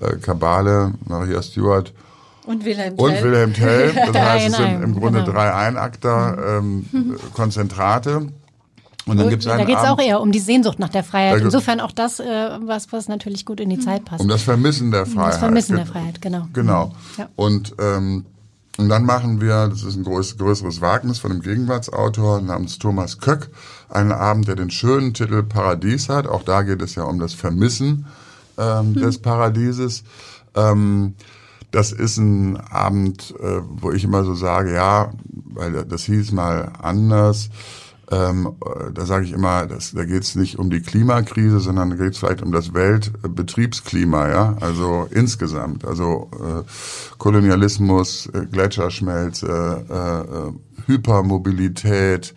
äh, 0.00 0.16
Kabale, 0.16 0.94
Maria 1.06 1.42
Stewart 1.42 1.92
und 2.46 2.64
Wilhelm 2.64 2.96
Tell. 2.96 3.04
Und 3.06 3.22
Wilhelm 3.22 3.54
Tell. 3.54 3.92
Das 4.12 4.16
heißt, 4.16 4.48
es 4.48 4.56
sind 4.56 4.82
im 4.82 4.94
Grunde 4.94 5.20
genau. 5.20 5.32
drei 5.32 5.54
Einakter 5.54 6.58
ähm, 6.58 7.16
Konzentrate. 7.32 8.28
Und 9.06 9.18
dann 9.18 9.28
gibt's 9.28 9.44
da 9.44 9.54
einen 9.54 9.66
geht 9.66 9.76
es 9.76 9.84
auch 9.84 9.98
eher 9.98 10.20
um 10.20 10.32
die 10.32 10.38
Sehnsucht 10.38 10.78
nach 10.78 10.88
der 10.88 11.04
Freiheit. 11.04 11.40
Da 11.40 11.44
Insofern 11.44 11.80
auch 11.80 11.92
das, 11.92 12.20
äh, 12.20 12.58
was, 12.62 12.90
was 12.92 13.08
natürlich 13.08 13.44
gut 13.44 13.60
in 13.60 13.68
die 13.68 13.78
Zeit 13.78 14.04
passt. 14.04 14.22
um 14.22 14.28
das 14.28 14.42
Vermissen 14.42 14.90
der 14.90 15.06
Freiheit. 15.06 15.32
das 15.34 15.38
Vermissen 15.38 15.76
der 15.76 15.86
Freiheit, 15.86 16.22
genau. 16.22 16.48
Genau. 16.52 16.92
Ja. 17.18 17.28
Und, 17.36 17.74
ähm, 17.78 18.24
und 18.78 18.88
dann 18.88 19.04
machen 19.04 19.40
wir, 19.40 19.68
das 19.68 19.82
ist 19.82 19.96
ein 19.96 20.04
größ, 20.04 20.38
größeres 20.38 20.80
Wagnis 20.80 21.18
von 21.18 21.30
einem 21.30 21.42
Gegenwartsautor 21.42 22.40
namens 22.40 22.78
Thomas 22.78 23.18
Köck, 23.18 23.50
einen 23.88 24.10
Abend, 24.10 24.48
der 24.48 24.56
den 24.56 24.70
schönen 24.70 25.12
Titel 25.12 25.42
Paradies 25.42 26.08
hat. 26.08 26.26
Auch 26.26 26.42
da 26.42 26.62
geht 26.62 26.80
es 26.82 26.94
ja 26.94 27.04
um 27.04 27.18
das 27.18 27.34
Vermissen 27.34 28.06
ähm, 28.58 28.94
des 28.94 29.18
Paradieses. 29.18 30.02
Ähm, 30.54 31.14
das 31.70 31.92
ist 31.92 32.18
ein 32.18 32.56
Abend, 32.56 33.34
äh, 33.40 33.60
wo 33.68 33.90
ich 33.90 34.04
immer 34.04 34.24
so 34.24 34.34
sage, 34.34 34.74
ja, 34.74 35.12
weil 35.26 35.84
das 35.84 36.04
hieß 36.04 36.32
mal 36.32 36.72
anders. 36.80 37.50
Ähm, 38.10 38.56
äh, 38.64 38.92
da 38.92 39.06
sage 39.06 39.24
ich 39.24 39.32
immer, 39.32 39.66
das, 39.66 39.92
da 39.92 40.04
geht 40.04 40.22
es 40.22 40.34
nicht 40.34 40.58
um 40.58 40.68
die 40.70 40.82
Klimakrise, 40.82 41.60
sondern 41.60 41.90
da 41.90 41.96
geht 41.96 42.12
es 42.12 42.18
vielleicht 42.18 42.42
um 42.42 42.52
das 42.52 42.74
Weltbetriebsklima, 42.74 44.28
ja, 44.28 44.56
also 44.60 45.08
insgesamt, 45.10 45.84
also 45.86 46.30
äh, 46.34 46.62
Kolonialismus, 47.16 48.26
äh, 48.26 48.44
Gletscherschmelze, 48.44 49.84
äh, 49.88 50.48
äh, 50.48 50.52
Hypermobilität, 50.86 52.34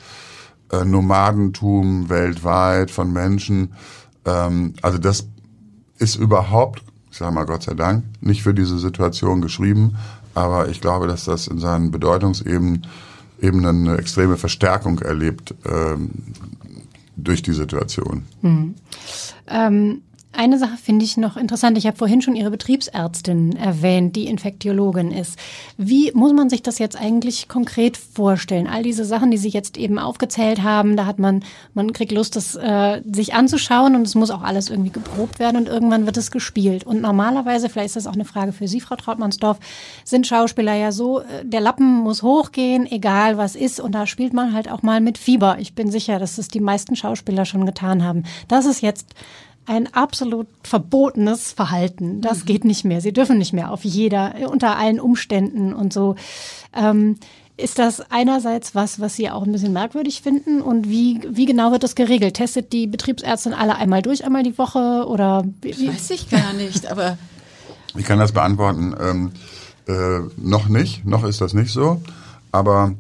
äh, 0.72 0.86
Nomadentum 0.86 2.10
weltweit 2.10 2.90
von 2.90 3.12
Menschen. 3.12 3.74
Ähm, 4.26 4.74
also 4.82 4.98
das 4.98 5.28
ist 5.98 6.16
überhaupt, 6.16 6.84
ich 7.12 7.18
sage 7.18 7.34
mal 7.34 7.46
Gott 7.46 7.64
sei 7.64 7.74
Dank, 7.74 8.06
nicht 8.22 8.44
für 8.44 8.54
diese 8.54 8.78
Situation 8.78 9.42
geschrieben, 9.42 9.98
aber 10.34 10.70
ich 10.70 10.80
glaube, 10.80 11.08
dass 11.08 11.26
das 11.26 11.48
in 11.48 11.60
seinen 11.60 11.92
Bedeutungsebenen 11.92 12.86
eben 13.42 13.66
eine 13.66 13.98
extreme 13.98 14.38
Verstärkung 14.38 15.00
erlebt 15.00 15.54
ähm, 15.66 16.10
durch 17.16 17.42
die 17.42 17.54
Situation. 17.54 18.26
Ähm, 19.48 20.02
eine 20.38 20.60
Sache 20.60 20.78
finde 20.78 21.04
ich 21.04 21.18
noch 21.18 21.36
interessant. 21.36 21.78
Ich 21.78 21.88
habe 21.88 21.98
vorhin 21.98 22.22
schon 22.22 22.36
Ihre 22.36 22.52
Betriebsärztin 22.52 23.56
erwähnt, 23.56 24.16
die 24.16 24.28
Infektiologin 24.28 25.12
ist. 25.12 25.38
Wie 25.78 26.12
muss 26.14 26.34
man 26.34 26.50
sich 26.50 26.62
das 26.62 26.78
jetzt 26.78 26.96
eigentlich 26.96 27.48
konkret 27.48 27.98
vorstellen? 27.98 28.68
All 28.68 28.84
diese 28.84 29.04
Sachen, 29.04 29.32
die 29.32 29.38
Sie 29.38 29.50
jetzt 29.50 29.78
eben 29.78 29.98
aufgezählt 29.98 30.62
haben, 30.62 30.96
da 30.96 31.06
hat 31.06 31.18
man, 31.18 31.44
man 31.74 31.92
kriegt 31.92 32.12
Lust, 32.12 32.36
das 32.36 32.56
äh, 32.56 33.02
sich 33.12 33.34
anzuschauen 33.34 33.96
und 33.96 34.04
es 34.04 34.16
muss 34.16 34.30
auch 34.30 34.44
alles 34.44 34.70
irgendwie 34.70 34.92
geprobt 34.92 35.40
werden 35.40 35.58
und 35.58 35.68
irgendwann 35.68 36.06
wird 36.06 36.18
es 36.18 36.30
gespielt. 36.30 36.84
Und 36.84 37.02
normalerweise, 37.02 37.68
vielleicht 37.68 37.88
ist 37.88 37.96
das 37.96 38.08
auch 38.08 38.14
eine 38.14 38.26
Frage 38.26 38.52
für 38.52 38.68
Sie, 38.68 38.80
Frau 38.80 38.96
Trautmannsdorf, 38.96 39.58
sind 40.04 40.28
Schauspieler 40.28 40.76
ja 40.76 40.92
so, 40.92 41.22
äh, 41.22 41.44
der 41.44 41.62
Lappen 41.62 42.02
muss 42.02 42.22
hochgehen, 42.22 42.86
egal 42.86 43.38
was 43.38 43.56
ist 43.56 43.80
und 43.80 43.94
da 43.94 44.06
spielt 44.06 44.34
man 44.34 44.54
halt 44.54 44.70
auch 44.70 44.84
mal 44.84 45.02
mit 45.02 45.18
Fieber. 45.18 45.58
Ich 45.60 45.74
bin 45.74 45.90
sicher, 45.90 46.20
dass 46.20 46.38
es 46.38 46.48
die 46.48 46.60
meisten 46.60 46.96
Schauspieler 46.96 47.46
schon 47.46 47.66
getan 47.66 48.04
haben. 48.04 48.24
Das 48.48 48.66
ist 48.66 48.82
jetzt 48.82 49.16
ein 49.68 49.94
absolut 49.94 50.48
verbotenes 50.64 51.52
Verhalten. 51.52 52.22
Das 52.22 52.46
geht 52.46 52.66
nicht 52.66 52.86
mehr. 52.86 53.02
Sie 53.02 53.14
dürfen 53.14 53.38
nicht 53.38 53.54
mehr 53.54 53.72
auf 53.72 53.84
jeder, 53.84 54.34
unter 54.50 54.78
allen 54.78 55.00
Umständen 55.00 55.74
und 55.74 55.94
so. 55.94 56.16
Ähm, 56.74 57.18
ist 57.58 57.80
das 57.80 58.02
einerseits 58.12 58.76
was, 58.76 59.00
was 59.00 59.16
Sie 59.16 59.30
auch 59.30 59.44
ein 59.44 59.52
bisschen 59.52 59.74
merkwürdig 59.74 60.22
finden? 60.22 60.62
Und 60.62 60.88
wie, 60.90 61.22
wie 61.30 61.46
genau 61.46 61.72
wird 61.72 61.84
das 61.84 61.96
geregelt? 61.96 62.36
Testet 62.36 62.72
die 62.72 62.88
Betriebsärztin 62.88 63.54
alle 63.54 63.76
einmal 63.76 64.02
durch, 64.02 64.24
einmal 64.24 64.44
die 64.44 64.58
Woche? 64.58 65.06
Oder 65.08 65.44
wie? 65.62 65.88
Weiß 65.88 66.12
ich 66.12 66.30
gar 66.30 66.54
nicht, 66.54 66.90
aber 66.90 67.18
Ich 67.96 68.06
kann 68.06 68.20
das 68.20 68.32
beantworten. 68.32 68.96
Ähm, 69.00 69.32
äh, 69.88 70.20
noch 70.38 70.68
nicht, 70.70 71.06
noch 71.06 71.24
ist 71.24 71.42
das 71.42 71.54
nicht 71.54 71.72
so, 71.72 72.02
aber 72.52 72.94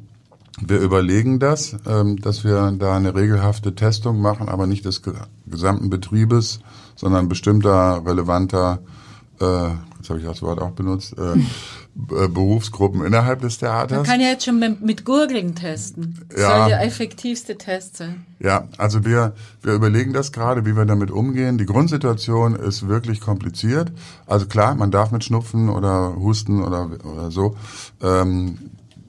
wir 0.59 0.79
überlegen 0.79 1.39
das, 1.39 1.75
ähm, 1.85 2.19
dass 2.19 2.43
wir 2.43 2.71
da 2.71 2.95
eine 2.95 3.13
regelhafte 3.13 3.75
Testung 3.75 4.21
machen, 4.21 4.49
aber 4.49 4.65
nicht 4.65 4.83
ge 5.03 5.13
gesamten 5.49 5.89
Betriebes, 5.89 6.59
sondern 6.95 7.29
bestimmter 7.29 8.01
relevanter, 8.05 8.79
äh, 9.39 9.69
jetzt 9.97 10.09
habe 10.09 10.19
ich 10.19 10.25
das 10.25 10.41
Wort 10.41 10.61
auch 10.61 10.71
benutzt, 10.71 11.15
äh, 11.17 11.33
äh, 11.35 12.27
Berufsgruppen 12.27 13.03
innerhalb 13.03 13.41
des 13.41 13.59
man 13.61 13.69
Theaters. 13.71 14.07
kann 14.07 14.21
ja 14.21 14.27
jetzt 14.27 14.45
schon 14.45 14.59
mit, 14.59 14.81
mit 14.81 15.03
Gurgeln 15.05 15.55
testen. 15.55 16.19
Das 16.29 16.41
Ja. 16.41 16.57
soll 16.59 16.69
der 16.69 16.83
effektivste 16.83 17.57
Test 17.57 17.97
sein. 17.97 18.25
Ja, 18.39 18.67
also 18.77 19.03
wir, 19.03 19.33
wir 19.63 19.73
überlegen 19.73 20.13
das 20.13 20.31
gerade, 20.31 20.65
wie 20.65 20.75
wir 20.75 20.85
damit 20.85 21.09
umgehen. 21.09 21.57
Die 21.57 21.65
Grundsituation 21.65 22.55
ist 22.55 22.87
wirklich 22.87 23.19
kompliziert. 23.19 23.91
Also 24.27 24.45
klar, 24.45 24.75
man 24.75 24.91
darf 24.91 25.11
mit 25.11 25.23
Schnupfen 25.23 25.69
oder 25.69 26.15
Husten 26.15 26.61
oder, 26.61 26.89
oder 27.03 27.31
so. 27.31 27.55
Ähm, 28.03 28.57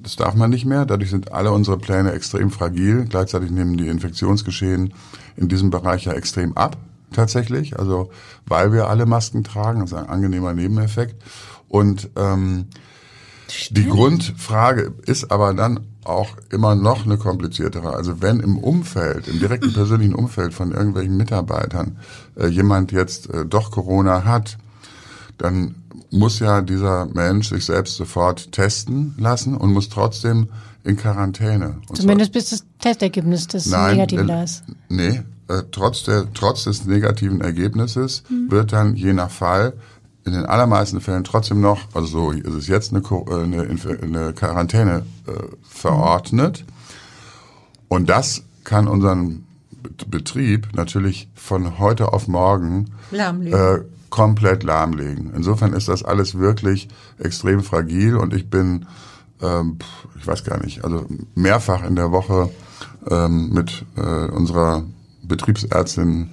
das 0.02 0.16
darf 0.16 0.34
man 0.34 0.48
nicht 0.48 0.64
mehr. 0.64 0.86
Dadurch 0.86 1.10
sind 1.10 1.32
alle 1.32 1.52
unsere 1.52 1.76
Pläne 1.76 2.12
extrem 2.12 2.50
fragil. 2.50 3.04
Gleichzeitig 3.06 3.50
nehmen 3.50 3.76
die 3.76 3.88
Infektionsgeschehen 3.88 4.94
in 5.38 5.48
diesem 5.48 5.70
Bereich 5.70 6.04
ja 6.04 6.12
extrem 6.12 6.56
ab, 6.56 6.76
tatsächlich. 7.12 7.78
Also 7.78 8.10
weil 8.46 8.72
wir 8.72 8.88
alle 8.88 9.06
Masken 9.06 9.44
tragen, 9.44 9.80
das 9.80 9.92
ist 9.92 9.98
ein 9.98 10.08
angenehmer 10.08 10.52
Nebeneffekt. 10.54 11.22
Und 11.68 12.10
ähm, 12.16 12.66
die 13.70 13.86
Grundfrage 13.86 14.92
ist 15.06 15.30
aber 15.30 15.54
dann 15.54 15.80
auch 16.04 16.36
immer 16.50 16.74
noch 16.74 17.04
eine 17.04 17.18
kompliziertere. 17.18 17.94
Also 17.94 18.20
wenn 18.20 18.40
im 18.40 18.58
Umfeld, 18.58 19.28
im 19.28 19.38
direkten 19.38 19.72
persönlichen 19.72 20.14
Umfeld 20.14 20.54
von 20.54 20.72
irgendwelchen 20.72 21.16
Mitarbeitern 21.16 21.98
äh, 22.36 22.46
jemand 22.46 22.92
jetzt 22.92 23.30
äh, 23.30 23.44
doch 23.44 23.70
Corona 23.70 24.24
hat, 24.24 24.58
dann 25.36 25.76
muss 26.10 26.40
ja 26.40 26.62
dieser 26.62 27.06
Mensch 27.06 27.50
sich 27.50 27.64
selbst 27.64 27.96
sofort 27.96 28.52
testen 28.52 29.14
lassen 29.18 29.56
und 29.56 29.72
muss 29.72 29.88
trotzdem 29.88 30.48
in 30.84 30.96
Quarantäne. 30.96 31.78
Und 31.88 31.96
Zumindest 31.96 32.32
bis 32.32 32.50
das 32.50 32.64
Testergebnis 32.78 33.46
das 33.48 33.66
Negative 33.66 34.22
äh, 34.22 34.26
da 34.26 34.42
ist. 34.42 34.64
Nee, 34.88 35.22
äh, 35.48 35.62
trotz, 35.72 36.04
der, 36.04 36.26
trotz 36.34 36.64
des 36.64 36.84
negativen 36.86 37.40
Ergebnisses 37.40 38.22
wird 38.48 38.72
dann 38.72 38.94
je 38.94 39.12
nach 39.12 39.30
Fall 39.30 39.72
in 40.24 40.32
den 40.32 40.44
allermeisten 40.46 41.00
Fällen 41.00 41.24
trotzdem 41.24 41.60
noch, 41.60 41.80
also 41.94 42.06
so 42.06 42.30
ist 42.32 42.52
es 42.54 42.66
jetzt 42.68 42.92
eine, 42.92 43.00
äh, 43.02 43.42
eine, 43.42 43.62
eine 44.02 44.32
Quarantäne 44.34 45.06
äh, 45.26 45.32
verordnet. 45.68 46.64
Und 47.88 48.08
das 48.10 48.42
kann 48.64 48.86
unseren 48.88 49.44
Bet- 49.82 50.10
Betrieb 50.10 50.68
natürlich 50.74 51.28
von 51.34 51.78
heute 51.78 52.12
auf 52.12 52.28
morgen 52.28 52.90
Lahmlegen. 53.10 53.58
äh, 53.58 53.78
komplett 54.10 54.62
lahmlegen. 54.64 55.32
Insofern 55.34 55.72
ist 55.72 55.88
das 55.88 56.02
alles 56.02 56.36
wirklich 56.38 56.88
extrem 57.18 57.62
fragil 57.62 58.16
und 58.16 58.34
ich 58.34 58.50
bin, 58.50 58.86
ähm, 59.40 59.78
ich 60.18 60.26
weiß 60.26 60.44
gar 60.44 60.62
nicht, 60.62 60.84
also 60.84 61.06
mehrfach 61.34 61.84
in 61.84 61.94
der 61.96 62.10
Woche 62.12 62.50
ähm, 63.10 63.50
mit 63.52 63.84
äh, 63.96 64.30
unserer 64.30 64.84
Betriebsärztin 65.22 66.30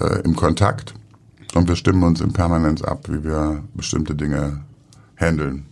äh, 0.00 0.20
im 0.22 0.36
Kontakt 0.36 0.94
und 1.54 1.68
wir 1.68 1.76
stimmen 1.76 2.02
uns 2.02 2.20
in 2.20 2.32
Permanenz 2.32 2.82
ab, 2.82 3.08
wie 3.08 3.24
wir 3.24 3.62
bestimmte 3.74 4.14
Dinge 4.14 4.62
handeln. 5.16 5.66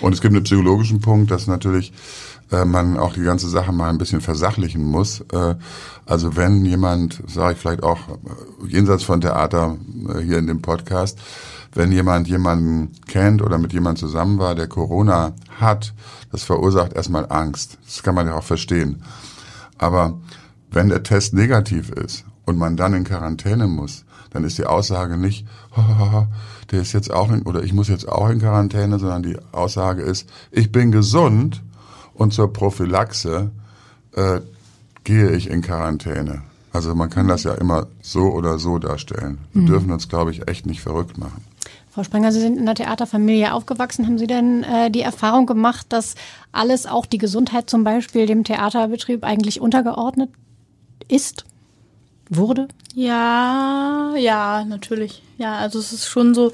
Und 0.00 0.12
es 0.12 0.20
gibt 0.20 0.34
einen 0.34 0.44
psychologischen 0.44 1.00
Punkt, 1.00 1.30
dass 1.30 1.46
natürlich 1.46 1.92
äh, 2.52 2.64
man 2.64 2.96
auch 2.96 3.12
die 3.12 3.22
ganze 3.22 3.48
Sache 3.48 3.72
mal 3.72 3.90
ein 3.90 3.98
bisschen 3.98 4.20
versachlichen 4.20 4.84
muss. 4.84 5.20
Äh, 5.32 5.56
also 6.06 6.36
wenn 6.36 6.64
jemand, 6.64 7.22
sage 7.26 7.54
ich 7.54 7.58
vielleicht 7.58 7.82
auch 7.82 7.98
äh, 8.08 8.68
jenseits 8.68 9.02
von 9.02 9.20
Theater 9.20 9.76
äh, 10.08 10.20
hier 10.20 10.38
in 10.38 10.46
dem 10.46 10.62
Podcast, 10.62 11.18
wenn 11.74 11.92
jemand 11.92 12.28
jemanden 12.28 12.92
kennt 13.06 13.42
oder 13.42 13.58
mit 13.58 13.72
jemandem 13.72 14.06
zusammen 14.08 14.38
war, 14.38 14.54
der 14.54 14.68
Corona 14.68 15.34
hat, 15.58 15.92
das 16.30 16.44
verursacht 16.44 16.94
erstmal 16.94 17.26
Angst. 17.30 17.78
Das 17.84 18.02
kann 18.02 18.14
man 18.14 18.26
ja 18.26 18.34
auch 18.34 18.44
verstehen. 18.44 19.02
Aber 19.78 20.18
wenn 20.70 20.88
der 20.88 21.02
Test 21.02 21.34
negativ 21.34 21.90
ist 21.90 22.24
und 22.44 22.58
man 22.58 22.76
dann 22.76 22.94
in 22.94 23.04
Quarantäne 23.04 23.66
muss, 23.66 24.04
dann 24.30 24.44
ist 24.44 24.58
die 24.58 24.66
Aussage 24.66 25.16
nicht, 25.16 25.46
der 26.70 26.82
ist 26.82 26.92
jetzt 26.92 27.12
auch 27.12 27.30
in, 27.30 27.42
oder 27.42 27.62
ich 27.62 27.72
muss 27.72 27.88
jetzt 27.88 28.08
auch 28.08 28.28
in 28.28 28.40
Quarantäne, 28.40 28.98
sondern 28.98 29.22
die 29.22 29.36
Aussage 29.52 30.02
ist, 30.02 30.28
ich 30.50 30.72
bin 30.72 30.92
gesund 30.92 31.62
und 32.14 32.32
zur 32.34 32.52
Prophylaxe 32.52 33.50
äh, 34.12 34.40
gehe 35.04 35.30
ich 35.30 35.48
in 35.48 35.62
Quarantäne. 35.62 36.42
Also 36.72 36.94
man 36.94 37.08
kann 37.08 37.28
das 37.28 37.44
ja 37.44 37.54
immer 37.54 37.86
so 38.02 38.32
oder 38.32 38.58
so 38.58 38.78
darstellen. 38.78 39.38
Wir 39.52 39.62
Mhm. 39.62 39.66
dürfen 39.66 39.90
uns, 39.92 40.08
glaube 40.08 40.30
ich, 40.32 40.46
echt 40.48 40.66
nicht 40.66 40.82
verrückt 40.82 41.16
machen. 41.16 41.42
Frau 41.96 42.02
Sprenger, 42.02 42.30
Sie 42.30 42.40
sind 42.40 42.56
in 42.58 42.64
einer 42.64 42.74
Theaterfamilie 42.74 43.54
aufgewachsen. 43.54 44.06
Haben 44.06 44.18
Sie 44.18 44.26
denn 44.26 44.64
äh, 44.64 44.90
die 44.90 45.00
Erfahrung 45.00 45.46
gemacht, 45.46 45.86
dass 45.88 46.14
alles, 46.52 46.84
auch 46.84 47.06
die 47.06 47.16
Gesundheit 47.16 47.70
zum 47.70 47.84
Beispiel, 47.84 48.26
dem 48.26 48.44
Theaterbetrieb 48.44 49.24
eigentlich 49.24 49.62
untergeordnet 49.62 50.28
ist? 51.08 51.46
Wurde? 52.28 52.68
Ja, 52.94 54.12
ja, 54.14 54.66
natürlich. 54.66 55.22
Ja, 55.38 55.56
also 55.56 55.78
es 55.78 55.94
ist 55.94 56.06
schon 56.06 56.34
so, 56.34 56.52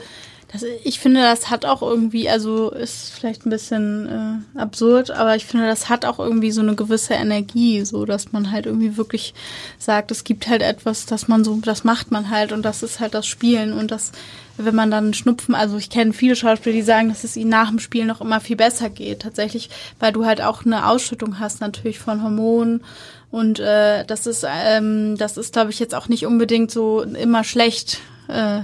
dass 0.53 0.65
ich 0.85 1.01
finde, 1.01 1.23
das 1.23 1.49
hat 1.49 1.65
auch 1.65 1.81
irgendwie, 1.81 2.29
also 2.29 2.71
ist 2.71 3.13
vielleicht 3.15 3.47
ein 3.47 3.51
bisschen 3.51 4.43
äh, 4.55 4.59
absurd, 4.59 5.11
aber 5.11 5.35
ich 5.35 5.47
finde, 5.47 5.67
das 5.67 5.89
hat 5.89 6.05
auch 6.05 6.19
irgendwie 6.19 6.51
so 6.51 6.61
eine 6.61 6.75
gewisse 6.75 7.15
Energie, 7.15 7.85
so 7.85 8.05
dass 8.05 8.33
man 8.33 8.51
halt 8.51 8.67
irgendwie 8.67 8.99
wirklich 8.99 9.33
sagt, 9.79 10.11
es 10.11 10.25
gibt 10.25 10.49
halt 10.49 10.61
etwas, 10.61 11.07
dass 11.07 11.27
man 11.27 11.43
so, 11.43 11.59
das 11.63 11.85
macht 11.85 12.11
man 12.11 12.29
halt 12.29 12.53
und 12.53 12.63
das 12.63 12.83
ist 12.83 13.01
halt 13.01 13.15
das 13.15 13.27
Spielen 13.27 13.73
und 13.73 13.91
das, 13.91 14.13
wenn 14.59 14.75
man 14.75 14.91
dann 14.91 15.15
Schnupfen, 15.15 15.55
also 15.55 15.79
ich 15.79 15.89
kenne 15.89 16.13
viele 16.13 16.37
Schauspieler, 16.37 16.75
die 16.75 16.83
sagen, 16.83 17.09
dass 17.09 17.25
es 17.25 17.39
ihnen 17.39 17.51
nach 17.51 17.71
dem 17.71 17.79
Spiel 17.79 18.05
noch 18.05 18.21
immer 18.21 18.41
viel 18.41 18.57
besser 18.57 18.91
geht, 18.91 19.23
tatsächlich, 19.23 19.71
weil 20.01 20.13
du 20.13 20.27
halt 20.27 20.43
auch 20.43 20.67
eine 20.67 20.87
Ausschüttung 20.87 21.39
hast 21.39 21.63
natürlich 21.63 21.99
von 21.99 22.23
Hormonen 22.23 22.85
und 23.31 23.59
äh, 23.59 24.05
das 24.05 24.27
ist, 24.27 24.45
ähm, 24.47 25.17
das 25.17 25.39
ist, 25.39 25.55
glaube 25.55 25.71
ich, 25.71 25.79
jetzt 25.79 25.95
auch 25.95 26.09
nicht 26.09 26.27
unbedingt 26.27 26.71
so 26.71 27.01
immer 27.01 27.43
schlecht, 27.43 28.01
äh, 28.29 28.61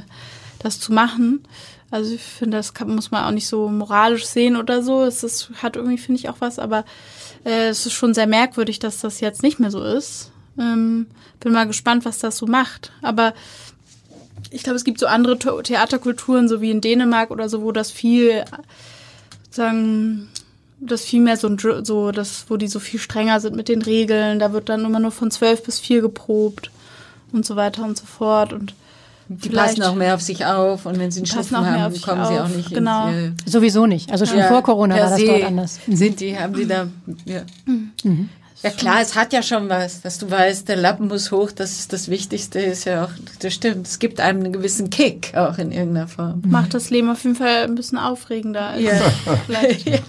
das 0.59 0.79
zu 0.81 0.93
machen. 0.93 1.45
Also 1.91 2.15
ich 2.15 2.23
finde, 2.23 2.59
das 2.59 2.75
kann, 2.75 2.95
muss 2.95 3.11
man 3.11 3.25
auch 3.25 3.31
nicht 3.31 3.49
so 3.49 3.69
moralisch 3.69 4.27
sehen 4.27 4.57
oder 4.57 4.83
so. 4.83 5.05
Es 5.05 5.23
ist, 5.23 5.51
hat 5.63 5.77
irgendwie, 5.77 5.99
finde 5.99 6.21
ich, 6.21 6.29
auch 6.29 6.37
was, 6.41 6.59
aber 6.59 6.85
äh, 7.45 7.69
es 7.69 7.87
ist 7.87 7.95
schon 7.95 8.13
sehr 8.13 8.27
merkwürdig, 8.27 8.79
dass 8.79 9.01
das 9.01 9.21
jetzt 9.21 9.43
nicht 9.43 9.59
mehr 9.59 9.71
so 9.71 9.83
ist. 9.83 10.31
Ähm, 10.59 11.07
bin 11.41 11.53
mal 11.53 11.67
gespannt, 11.67 12.05
was 12.05 12.19
das 12.19 12.37
so 12.37 12.47
macht. 12.47 12.93
Aber 13.01 13.33
ich 14.51 14.63
glaube, 14.63 14.77
es 14.77 14.85
gibt 14.85 14.99
so 15.01 15.07
andere 15.07 15.39
The- 15.43 15.63
Theaterkulturen, 15.63 16.49
so 16.49 16.61
wie 16.61 16.71
in 16.71 16.81
Dänemark 16.81 17.31
oder 17.31 17.49
so, 17.49 17.63
wo 17.63 17.73
das 17.73 17.91
viel, 17.91 18.45
sagen, 19.51 20.29
das 20.81 21.05
viel 21.05 21.21
mehr 21.21 21.37
so, 21.37 21.57
so 21.85 22.13
das, 22.13 22.45
wo 22.49 22.57
die 22.57 22.69
so 22.69 22.81
viel 22.81 23.01
strenger 23.01 23.41
sind 23.41 23.57
mit 23.57 23.69
den 23.69 23.83
Regeln. 23.83 24.39
Da 24.39 24.53
wird 24.53 24.69
dann 24.69 24.85
immer 24.85 25.01
nur 25.01 25.11
von 25.11 25.31
zwölf 25.31 25.63
bis 25.63 25.79
vier 25.79 26.03
geprobt 26.03 26.71
und 27.33 27.47
so 27.47 27.57
weiter 27.57 27.85
und 27.85 27.97
so 27.97 28.05
fort. 28.05 28.53
Und 28.53 28.75
Die 29.29 29.49
vielleicht- 29.51 29.79
passen 29.79 29.83
auch 29.83 29.95
mehr 29.95 30.15
auf 30.15 30.23
sich 30.23 30.45
auf 30.47 30.87
und 30.87 30.99
wenn 30.99 31.11
sie 31.11 31.21
einen 31.21 31.27
Schnupfen 31.27 31.57
haben, 31.59 31.95
auf 31.95 32.03
kommen 32.03 32.25
sie 32.25 32.33
auch 32.41 32.45
auf, 32.45 32.57
nicht 32.57 32.71
genau. 32.73 33.09
ins 33.09 33.43
äh, 33.47 33.51
Sowieso 33.51 33.87
nicht. 33.87 34.11
Also 34.11 34.25
schon 34.27 34.39
Ja, 34.39 34.49
vor 34.49 34.63
Corona 34.63 34.97
war 34.99 35.11
das 35.11 35.21
dort 35.25 35.45
anders. 35.45 35.79
Sind 35.87 36.21
die, 36.21 36.39
haben 36.39 36.55
die 36.55 36.67
da, 36.67 36.87
ja. 37.27 37.43
Ja 38.63 38.71
klar, 38.71 38.97
es 39.01 39.15
hat 39.15 39.33
ja 39.33 39.41
schon 39.43 39.69
was, 39.69 40.01
dass 40.01 40.19
du 40.19 40.29
weißt, 40.31 40.69
der 40.69 40.75
Lappen 40.77 41.07
muss 41.07 41.31
hoch, 41.31 41.53
das 41.53 41.79
ist 41.79 41.93
das 41.93 42.09
Wichtigste, 42.09 42.59
ist 42.59 42.87
ja 42.87 43.05
auch, 43.05 43.11
das 43.39 43.55
stimmt. 43.55 43.87
Es 43.87 44.01
gibt 44.01 44.19
einem 44.19 44.41
einen 44.41 44.53
gewissen 44.53 44.91
Kick 44.91 45.33
auch 45.37 45.59
in 45.59 45.71
irgendeiner 45.71 46.09
Form. 46.09 46.43
macht 46.47 46.75
das 46.75 46.91
Leben 46.91 47.09
auf 47.09 47.23
jeden 47.23 47.37
Fall 47.37 47.65
ein 47.65 47.77
bisschen 47.77 47.99
aufregender. 47.99 48.77
Ja. 48.79 48.95
Vielleicht. 49.47 49.87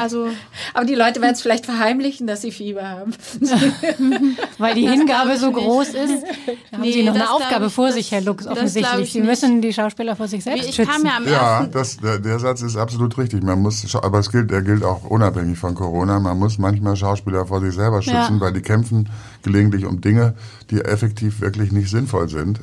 Also 0.00 0.28
Aber 0.74 0.84
die 0.84 0.94
Leute 0.94 1.20
werden 1.20 1.32
es 1.34 1.42
vielleicht 1.42 1.64
verheimlichen, 1.66 2.26
dass 2.26 2.42
sie 2.42 2.52
Fieber 2.52 2.88
haben. 2.88 3.14
Weil 4.58 4.74
die 4.74 4.88
Hingabe 4.88 5.36
so 5.38 5.50
groß 5.52 5.88
ist. 5.88 5.96
Da 6.70 6.78
haben 6.78 6.82
Nee, 6.82 6.92
Sie 6.92 7.02
noch 7.04 7.14
eine 7.14 7.30
Aufgabe 7.30 7.66
ich- 7.66 7.72
vor 7.72 7.86
das- 7.86 7.94
sich, 7.96 8.12
Herr 8.12 8.20
Lux, 8.20 8.46
offensichtlich. 8.46 9.02
ich 9.04 9.12
Sie 9.12 9.20
nicht. 9.20 9.28
müssen 9.28 9.60
die 9.62 9.72
Schauspieler 9.72 10.16
vor 10.16 10.28
sich 10.28 10.44
selbst 10.44 10.68
ich 10.68 10.74
schützen. 10.74 10.90
kam 10.92 11.04
ja 11.06 11.16
am 11.16 11.26
Ja, 11.28 11.66
das, 11.66 11.96
der, 11.98 12.18
der 12.18 12.38
Satz 12.38 12.62
ist 12.62 12.76
absolut 12.76 13.16
richtig. 13.18 13.42
Man 13.42 13.60
muss, 13.62 13.94
aber 13.96 14.18
es 14.18 14.30
gilt, 14.30 14.50
der 14.50 14.62
gilt 14.62 14.84
auch 14.84 15.04
unabhängig 15.04 15.58
von 15.58 15.74
Corona. 15.74 16.18
Man 16.20 16.38
muss 16.38 16.58
manchmal 16.58 16.96
Schauspieler 16.96 17.46
vor 17.46 17.60
sich 17.60 17.74
selber 17.74 18.02
schützen, 18.02 18.14
Ja. 18.36 18.40
weil 18.40 18.52
die 18.52 18.62
kämpfen 18.62 19.08
gelegentlich 19.42 19.84
um 19.86 20.00
Dinge, 20.00 20.34
die 20.70 20.80
effektiv 20.80 21.40
wirklich 21.40 21.72
nicht 21.72 21.88
sinnvoll 21.90 22.28
sind. 22.28 22.60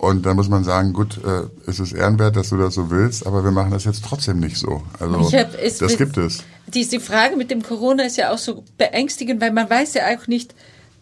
Und 0.00 0.24
da 0.24 0.32
muss 0.32 0.48
man 0.48 0.64
sagen, 0.64 0.94
gut, 0.94 1.18
äh, 1.24 1.42
es 1.68 1.78
ist 1.78 1.92
ehrenwert, 1.92 2.34
dass 2.34 2.48
du 2.48 2.56
das 2.56 2.72
so 2.74 2.88
willst, 2.90 3.26
aber 3.26 3.44
wir 3.44 3.50
machen 3.50 3.70
das 3.70 3.84
jetzt 3.84 4.02
trotzdem 4.02 4.40
nicht 4.40 4.56
so. 4.56 4.82
Also 4.98 5.30
hab- 5.30 5.52
das 5.78 5.96
gibt 5.98 6.16
es. 6.16 6.42
Diese 6.68 7.00
Frage 7.00 7.36
mit 7.36 7.50
dem 7.50 7.62
Corona 7.62 8.04
ist 8.04 8.16
ja 8.16 8.32
auch 8.32 8.38
so 8.38 8.64
beängstigend, 8.78 9.42
weil 9.42 9.52
man 9.52 9.68
weiß 9.68 9.92
ja 9.94 10.04
auch 10.06 10.26
nicht, 10.26 10.54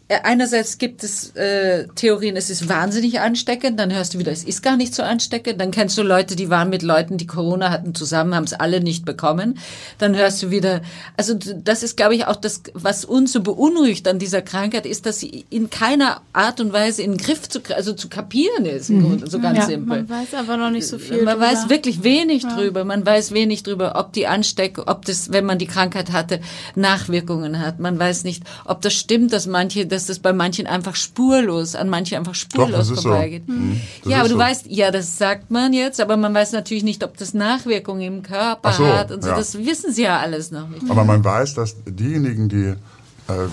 einerseits 0.09 0.79
gibt 0.79 1.05
es 1.05 1.35
äh, 1.37 1.87
Theorien, 1.95 2.37
es 2.37 2.49
ist 2.51 2.69
wahnsinnig 2.69 3.21
ansteckend, 3.21 3.79
dann 3.79 3.93
hörst 3.93 4.15
du 4.15 4.19
wieder, 4.19 4.33
es 4.33 4.43
ist 4.45 4.63
gar 4.63 4.77
nicht 4.77 4.95
so 4.95 5.03
ansteckend, 5.03 5.61
dann 5.61 5.71
kennst 5.71 5.99
du 5.99 6.03
Leute, 6.03 6.35
die 6.37 6.49
waren 6.51 6.71
mit 6.71 6.83
Leuten, 6.83 7.19
die 7.19 7.27
Corona 7.27 7.71
hatten 7.71 7.95
zusammen, 7.95 8.35
haben 8.35 8.45
es 8.45 8.55
alle 8.55 8.81
nicht 8.81 9.05
bekommen, 9.05 9.59
dann 9.99 10.17
hörst 10.17 10.43
du 10.43 10.51
wieder, 10.51 10.81
also 11.17 11.35
das 11.35 11.83
ist, 11.83 11.97
glaube 11.97 12.15
ich, 12.15 12.27
auch 12.27 12.37
das, 12.37 12.63
was 12.75 13.05
uns 13.05 13.33
so 13.33 13.43
beunruhigt 13.43 14.09
an 14.09 14.19
dieser 14.19 14.41
Krankheit, 14.43 14.87
ist, 14.87 15.05
dass 15.07 15.21
sie 15.21 15.45
in 15.51 15.69
keiner 15.71 16.23
Art 16.33 16.61
und 16.61 16.73
Weise 16.73 17.03
in 17.03 17.13
den 17.13 17.19
Griff 17.19 17.49
zu, 17.49 17.61
also 17.75 17.93
zu 17.93 18.09
kapieren 18.09 18.65
ist, 18.65 18.89
Grunde, 18.89 19.29
so 19.29 19.39
ganz 19.39 19.59
Ja. 19.59 19.67
simpel. 19.67 19.99
Man 20.05 20.09
weiß 20.09 20.35
aber 20.35 20.57
noch 20.57 20.71
nicht 20.71 20.87
so 20.87 20.99
viel. 20.99 21.23
Man 21.23 21.39
weiß 21.39 21.61
drüber. 21.61 21.71
wirklich 21.71 22.03
wenig 22.03 22.45
drüber. 22.47 22.85
Man 22.85 23.05
weiß 23.05 23.33
wenig 23.33 23.63
drüber, 23.63 23.95
ob 23.97 24.13
die 24.13 24.27
Ansteckung, 24.27 24.85
ob 24.87 25.05
das, 25.05 25.33
wenn 25.33 25.45
man 25.45 25.59
die 25.59 25.67
Krankheit 25.67 26.13
hatte, 26.13 26.41
Nachwirkungen 26.75 27.59
hat. 27.61 27.79
Man 27.79 27.99
weiß 27.99 28.25
nicht, 28.25 28.43
ob 28.65 28.81
das 28.83 28.95
stimmt, 28.95 29.33
dass 29.33 29.47
manche, 29.47 29.87
dass 29.99 30.07
das 30.07 30.19
bei 30.21 30.33
manchen 30.33 30.67
einfach 30.69 30.95
spurlos, 30.95 31.75
an 31.75 31.89
manchen 31.89 32.17
einfach 32.19 32.35
spurlos 32.37 32.71
das 32.71 32.91
ist 32.91 33.03
so. 33.03 33.09
vorbeigeht. 33.11 33.49
Mhm. 33.49 33.81
Ja, 34.05 34.21
aber 34.21 34.29
du 34.29 34.35
so. 34.35 34.41
weißt, 34.41 34.67
ja, 34.69 34.91
das 34.93 35.19
sagt 35.19 35.51
man 35.51 35.73
jetzt, 35.73 36.01
aber 36.01 36.17
man 36.17 36.33
weiß 36.33 36.53
natürlich 36.53 36.85
nicht, 36.85 37.03
ob 37.03 37.17
das 37.17 37.35
Nachwirkungen 37.35 38.03
im 38.03 38.23
Körper 38.23 38.73
so, 38.73 38.87
hat 38.87 39.11
und 39.11 39.23
so. 39.23 39.31
ja. 39.31 39.37
Das 39.37 39.59
wissen 39.59 39.93
sie 39.93 40.03
ja 40.05 40.19
alles 40.21 40.51
noch 40.53 40.69
nicht. 40.69 40.89
Aber 40.89 41.05
man 41.05 41.25
weiß, 41.25 41.55
dass 41.55 41.77
diejenigen, 41.85 42.49
die, 42.49 42.65
äh, 42.67 42.77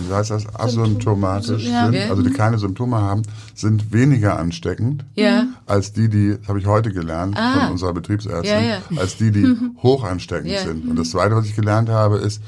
wie 0.07 0.13
heißt 0.13 0.29
das, 0.31 0.45
asymptomatisch 0.55 1.63
Ja. 1.63 1.85
sind, 1.91 2.09
also 2.09 2.21
die 2.21 2.31
keine 2.31 2.57
Symptome 2.59 2.97
haben, 2.97 3.23
sind 3.53 3.91
weniger 3.91 4.37
ansteckend 4.39 5.03
Ja. 5.15 5.47
als 5.65 5.91
die, 5.93 6.09
die, 6.09 6.37
das 6.39 6.47
habe 6.47 6.59
ich 6.59 6.65
heute 6.67 6.91
gelernt 6.91 7.35
Ah. 7.37 7.61
von 7.61 7.71
unserer 7.71 7.93
Betriebsärztin, 7.93 8.51
Ja, 8.51 8.59
ja. 8.61 8.77
als 8.97 9.17
die, 9.17 9.31
die 9.31 9.55
hoch 9.83 10.03
ansteckend 10.03 10.51
Ja. 10.51 10.61
sind. 10.61 10.87
Und 10.87 10.95
das 10.97 11.09
Zweite, 11.09 11.35
was 11.35 11.45
ich 11.45 11.55
gelernt 11.55 11.89
habe, 11.89 12.17
ist, 12.17 12.41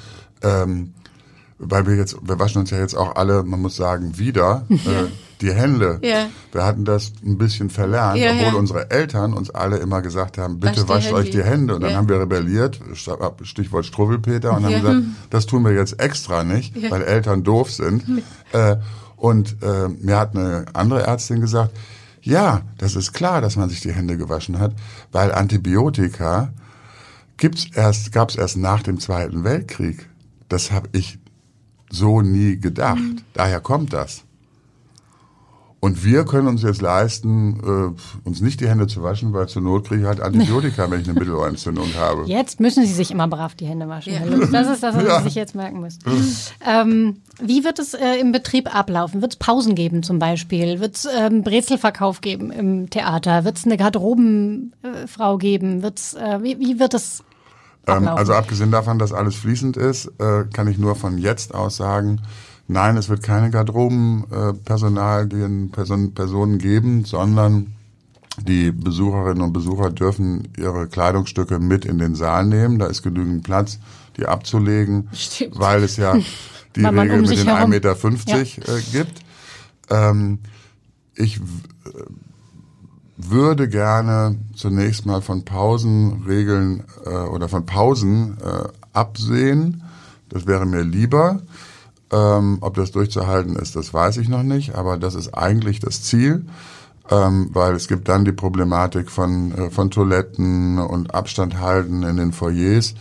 ähm, 0.44 0.94
weil 1.60 1.88
wir 1.88 1.96
jetzt, 1.96 2.18
wir 2.22 2.40
waschen 2.40 2.60
uns 2.60 2.70
ja 2.70 2.80
jetzt 2.80 2.96
auch 2.96 3.16
alle, 3.16 3.44
man 3.44 3.62
muss 3.62 3.76
sagen, 3.76 4.18
wieder 4.18 4.66
äh, 4.70 4.76
die 5.42 5.54
Hände. 5.54 6.00
Ja. 6.02 6.28
Wir 6.52 6.64
hatten 6.64 6.86
das 6.86 7.14
ein 7.26 7.38
bisschen 7.38 7.70
verlernt, 7.70 8.18
Ja, 8.20 8.32
obwohl 8.32 8.54
ja. 8.54 8.54
unsere 8.54 8.92
Eltern 8.92 9.34
uns 9.34 9.50
alle 9.50 9.78
immer 9.78 10.02
gesagt 10.02 10.38
haben, 10.38 10.60
bitte 10.60 10.88
Wascht 10.88 11.12
euch 11.12 11.30
die 11.30 11.44
Hände. 11.44 11.76
Und 11.76 11.82
dann 11.82 11.96
haben 11.96 12.10
wir 12.10 12.20
rebelliert, 12.20 12.80
Stichwort 13.44 13.86
Struwwelpeter, 13.86 14.56
und 14.56 14.66
haben 14.66 14.82
gesagt, 14.82 15.02
das 15.30 15.46
tun 15.46 15.64
wir 15.64 15.74
jetzt 15.74 16.00
extra 16.00 16.44
nicht, 16.44 16.76
weil 16.92 17.02
Eltern 17.04 17.44
doof 17.44 17.72
sind. 17.72 18.04
Äh, 18.52 18.78
und 19.16 19.58
äh, 19.64 19.90
mir 19.90 20.18
hat 20.18 20.36
eine 20.36 20.66
andere 20.74 21.04
Ärztin 21.04 21.42
gesagt, 21.42 21.76
ja, 22.22 22.62
das 22.78 22.96
ist 22.96 23.14
klar, 23.14 23.42
dass 23.42 23.56
man 23.56 23.70
sich 23.70 23.82
die 23.82 23.92
Hände 23.92 24.18
gewaschen 24.18 24.60
hat, 24.60 24.74
weil 25.12 25.32
Antibiotika 25.32 26.54
gibt's 27.38 27.68
erst, 27.74 28.12
gab's 28.12 28.36
erst 28.36 28.58
nach 28.58 28.84
dem 28.84 29.00
Zweiten 29.00 29.44
Weltkrieg. 29.44 30.10
Das 30.50 30.72
habe 30.72 30.90
ich 30.92 31.20
so 31.90 32.22
nie 32.22 32.58
gedacht. 32.60 33.02
Daher 33.34 33.60
kommt 33.60 33.94
das. 33.94 34.24
Und 35.80 36.04
wir 36.04 36.26
können 36.26 36.48
uns 36.48 36.64
jetzt 36.64 36.82
leisten, 36.82 37.60
äh, 37.96 38.28
uns 38.28 38.42
nicht 38.42 38.60
die 38.62 38.68
Hände 38.68 38.88
zu 38.88 39.04
waschen, 39.04 39.32
weil 39.34 39.48
zur 39.48 39.62
Not 39.62 39.88
kriege 39.88 40.02
ich 40.02 40.08
halt 40.08 40.20
Antibiotika, 40.22 40.90
wenn 40.90 41.02
ich 41.02 41.08
eine 41.08 41.20
Mittelohrentzündung 41.20 41.94
habe. 42.00 42.24
Jetzt 42.26 42.60
müssen 42.60 42.84
Sie 42.84 42.92
sich 42.92 43.12
immer 43.12 43.28
brav 43.28 43.54
die 43.54 43.68
Hände 43.68 43.88
waschen. 43.88 44.12
Ja. 44.14 44.22
Das 44.52 44.68
ist 44.68 44.82
das, 44.82 44.96
was 44.96 45.04
Ja. 45.08 45.20
Sie 45.20 45.26
sich 45.26 45.36
jetzt 45.36 45.54
merken 45.54 45.80
müssen. 45.80 46.00
ähm, 46.66 47.18
wie 47.40 47.64
wird 47.64 47.78
es 47.78 47.94
äh, 47.94 48.16
im 48.20 48.32
Betrieb 48.32 48.74
ablaufen? 48.76 49.22
Wird 49.22 49.34
es 49.34 49.40
Pausen 49.40 49.76
geben 49.76 50.02
zum 50.02 50.18
Beispiel? 50.18 50.80
Wird 50.80 50.96
es 50.96 51.08
ähm, 51.16 51.44
Brezelverkauf 51.44 52.22
geben 52.22 52.52
im 52.52 52.90
Theater? 52.90 53.44
Wird 53.46 53.58
es 53.58 53.66
eine 53.66 53.78
Garderobenfrau 53.78 55.38
geben? 55.38 55.84
Wird's, 55.84 56.16
äh, 56.16 56.40
wie, 56.42 56.60
wie 56.60 56.80
wird 56.80 56.96
es 56.96 57.24
Ähm, 57.88 58.08
also 58.08 58.34
abgesehen 58.34 58.72
davon, 58.72 59.00
dass 59.00 59.14
alles 59.14 59.36
fließend 59.36 59.78
ist, 59.78 60.12
äh, 60.20 60.44
kann 60.54 60.68
ich 60.68 60.78
nur 60.78 60.96
von 60.96 61.18
jetzt 61.18 61.54
aus 61.56 61.78
sagen, 61.78 62.22
nein, 62.68 62.98
es 62.98 63.08
wird 63.10 63.24
keine 63.24 63.50
Garderobenpersonal, 63.50 65.28
den 65.28 65.72
Person, 65.72 66.14
Personen 66.14 66.58
geben, 66.58 67.06
sondern 67.06 67.74
die 68.46 68.72
Besucherinnen 68.72 69.42
und 69.42 69.54
Besucher 69.54 69.90
dürfen 69.90 70.50
ihre 70.58 70.88
Kleidungsstücke 70.88 71.60
mit 71.60 71.86
in 71.86 71.98
den 71.98 72.14
Saal 72.16 72.46
nehmen. 72.46 72.78
Da 72.78 72.86
ist 72.88 73.02
genügend 73.02 73.44
Platz, 73.44 73.80
die 74.18 74.26
abzulegen, 74.28 75.10
Stimmt. 75.14 75.58
weil 75.58 75.84
es 75.84 75.98
ja 75.98 76.16
die 76.76 76.86
Regel 76.86 77.22
um 77.22 77.22
mit 77.22 77.32
den 77.32 77.48
1,50 77.48 77.56
herum- 77.56 77.70
Meter 77.70 77.96
äh, 77.96 78.82
gibt. 78.92 79.22
Ähm, 79.90 80.40
ich 81.16 81.40
w- 81.40 81.44
würde 83.18 83.68
gerne 83.68 84.38
zunächst 84.56 85.06
mal 85.06 85.22
von 85.22 85.44
Pausenregeln 85.44 86.84
äh, 87.06 87.10
oder 87.10 87.50
von 87.50 87.66
Pausen 87.66 88.38
äh, 88.38 88.68
absehen. 88.94 89.82
Das 90.30 90.46
wäre 90.46 90.66
mir 90.66 90.84
lieber. 90.84 91.42
Ähm, 92.10 92.60
ob 92.62 92.76
das 92.76 92.92
durchzuhalten 92.92 93.58
ist, 93.58 93.76
das 93.76 93.94
weiß 93.94 94.16
ich 94.18 94.30
noch 94.30 94.44
nicht, 94.44 94.76
aber 94.76 94.98
das 94.98 95.14
ist 95.14 95.34
eigentlich 95.34 95.82
das 95.82 96.04
Ziel, 96.04 96.46
ähm, 97.12 97.50
weil 97.52 97.76
es 97.76 97.90
gibt 97.90 98.08
dann 98.08 98.24
die 98.24 98.32
Problematik 98.32 99.12
von, 99.12 99.52
äh, 99.52 99.70
von 99.72 99.92
Toiletten 99.92 100.80
und 100.80 101.14
Abstand 101.14 101.60
halten 101.60 102.04
in 102.04 102.16
den 102.16 102.32
Foyers. 102.32 102.94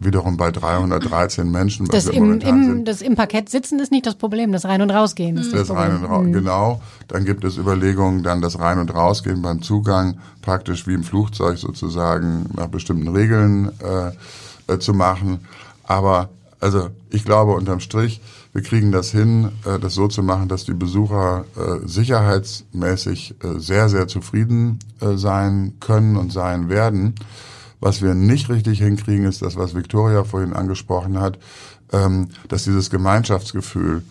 Wiederum 0.00 0.36
bei 0.36 0.50
313 0.50 1.50
Menschen. 1.52 1.86
Das 1.86 2.06
im, 2.06 2.40
im, 2.40 2.84
das 2.84 3.02
im 3.02 3.14
Parkett 3.14 3.48
sitzen 3.48 3.78
ist 3.78 3.92
nicht 3.92 4.06
das 4.06 4.16
Problem, 4.16 4.50
das 4.52 4.64
Rein- 4.64 4.82
und 4.82 4.90
Rausgehen 4.90 5.36
ist 5.36 5.52
das, 5.52 5.68
das 5.68 5.76
Rein 5.76 5.96
und 5.96 6.04
Raus, 6.04 6.26
Mhm. 6.26 6.32
genau. 6.32 6.80
Dann 7.08 7.24
gibt 7.24 7.44
es 7.44 7.56
Überlegungen, 7.56 8.22
dann 8.22 8.40
das 8.40 8.58
Rein- 8.58 8.78
und 8.78 8.92
Rausgehen 8.94 9.42
beim 9.42 9.62
Zugang 9.62 10.18
praktisch 10.42 10.86
wie 10.86 10.94
im 10.94 11.04
Flugzeug 11.04 11.58
sozusagen 11.58 12.46
nach 12.56 12.68
bestimmten 12.68 13.08
Regeln 13.08 13.70
äh, 13.80 14.72
äh, 14.72 14.78
zu 14.78 14.94
machen. 14.94 15.40
Aber 15.84 16.30
also 16.60 16.88
ich 17.10 17.24
glaube 17.24 17.52
unterm 17.52 17.80
Strich, 17.80 18.20
wir 18.52 18.62
kriegen 18.62 18.90
das 18.92 19.10
hin, 19.10 19.50
äh, 19.64 19.78
das 19.78 19.94
so 19.94 20.08
zu 20.08 20.22
machen, 20.22 20.48
dass 20.48 20.64
die 20.64 20.74
Besucher 20.74 21.44
äh, 21.56 21.86
sicherheitsmäßig 21.86 23.34
äh, 23.42 23.58
sehr, 23.58 23.88
sehr 23.88 24.08
zufrieden 24.08 24.78
äh, 25.00 25.16
sein 25.16 25.74
können 25.80 26.16
und 26.16 26.32
sein 26.32 26.68
werden. 26.68 27.14
Was 27.80 28.02
wir 28.02 28.14
nicht 28.14 28.48
richtig 28.50 28.78
hinkriegen, 28.80 29.24
ist 29.26 29.42
das, 29.42 29.56
was 29.56 29.74
Victoria 29.74 30.24
vorhin 30.24 30.52
angesprochen 30.52 31.18
hat, 31.18 31.38
ähm, 31.92 32.28
dass 32.48 32.64
dieses 32.64 32.90
Gemeinschaftsgefühl, 32.90 34.02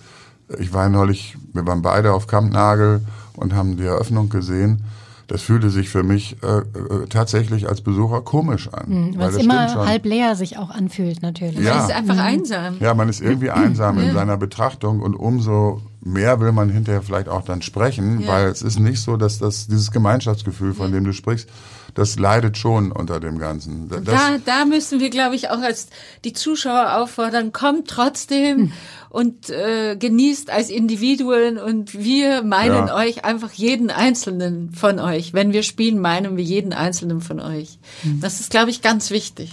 ich 0.58 0.74
war 0.74 0.90
neulich, 0.90 1.38
wir 1.54 1.66
waren 1.68 1.82
beide 1.82 2.14
auf 2.14 2.26
Kampnagel 2.28 3.02
und 3.36 3.54
haben 3.54 3.78
die 3.78 3.86
Eröffnung 3.86 4.30
gesehen. 4.30 4.84
Das 5.28 5.44
fühlte 5.44 5.70
sich 5.70 5.90
für 5.90 6.02
mich 6.02 6.38
äh, 6.42 6.48
äh, 6.58 7.06
tatsächlich 7.08 7.70
als 7.70 7.82
Besucher 7.82 8.22
komisch 8.22 8.68
an. 8.74 8.86
Mhm, 9.12 9.18
Weil 9.20 9.30
es 9.30 9.36
das 9.36 9.44
immer 9.44 9.70
schon. 9.70 9.86
halb 9.88 10.04
leer 10.06 10.36
sich 10.36 10.58
auch 10.58 10.72
anfühlt, 10.72 11.22
natürlich. 11.22 11.60
Ja. 11.60 11.76
Das 11.76 11.90
ist 11.90 11.96
einfach 11.96 12.18
einsam. 12.18 12.78
Ja, 12.80 12.96
man 12.96 13.08
ist 13.10 13.22
irgendwie 13.22 13.52
einsam 13.52 14.00
in 14.00 14.12
seiner 14.14 14.38
Betrachtung 14.38 15.02
und 15.02 15.14
umso 15.14 15.84
mehr 16.02 16.40
will 16.40 16.52
man 16.52 16.70
hinterher 16.70 17.04
vielleicht 17.04 17.30
auch 17.30 17.44
dann 17.44 17.62
sprechen, 17.62 18.22
Ja. 18.22 18.28
weil 18.28 18.48
es 18.48 18.64
ist 18.64 18.80
nicht 18.80 19.02
so, 19.02 19.18
dass 19.18 19.38
das 19.38 19.68
dieses 19.68 19.92
Gemeinschaftsgefühl, 19.92 20.74
von 20.74 20.92
dem 20.92 21.04
du 21.04 21.14
sprichst, 21.14 21.48
das 21.94 22.18
leidet 22.20 22.58
schon 22.58 22.92
unter 22.92 23.20
dem 23.20 23.38
Ganzen. 23.38 23.90
Das, 23.90 24.04
Da, 24.04 24.38
da 24.44 24.66
müssen 24.66 25.00
wir, 25.00 25.10
glaube 25.10 25.36
ich, 25.36 25.50
auch 25.50 25.62
als 25.62 25.88
die 26.24 26.34
Zuschauer 26.34 26.98
auffordern, 26.98 27.52
kommt 27.52 27.88
trotzdem 27.90 28.72
und 29.10 29.50
äh, 29.50 29.96
genießt 29.98 30.50
als 30.52 30.70
Individuen 30.70 31.58
und 31.58 31.94
wir 31.98 32.44
meinen 32.44 32.88
Ja. 32.88 32.96
euch 32.96 33.26
einfach 33.26 33.52
jeden 33.54 33.90
einzelnen 33.90 34.72
von 34.72 35.00
euch. 35.00 35.34
Wenn 35.34 35.52
wir 35.54 35.64
spielen, 35.64 36.00
meinen 36.00 36.38
wir 36.38 36.44
jeden 36.44 36.74
einzelnen 36.74 37.22
von 37.22 37.40
euch. 37.40 37.80
Das 38.22 38.40
ist, 38.40 38.52
glaube 38.52 38.70
ich, 38.70 38.82
ganz 38.82 39.10
wichtig, 39.12 39.52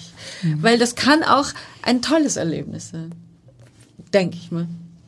weil 0.60 0.78
das 0.78 0.94
kann 0.94 1.22
auch 1.22 1.46
ein 1.82 2.02
tolles 2.02 2.36
Erlebnis 2.36 2.90
sein, 2.90 3.14
denke 4.12 4.36
ich 4.36 4.50
mal. 4.50 4.66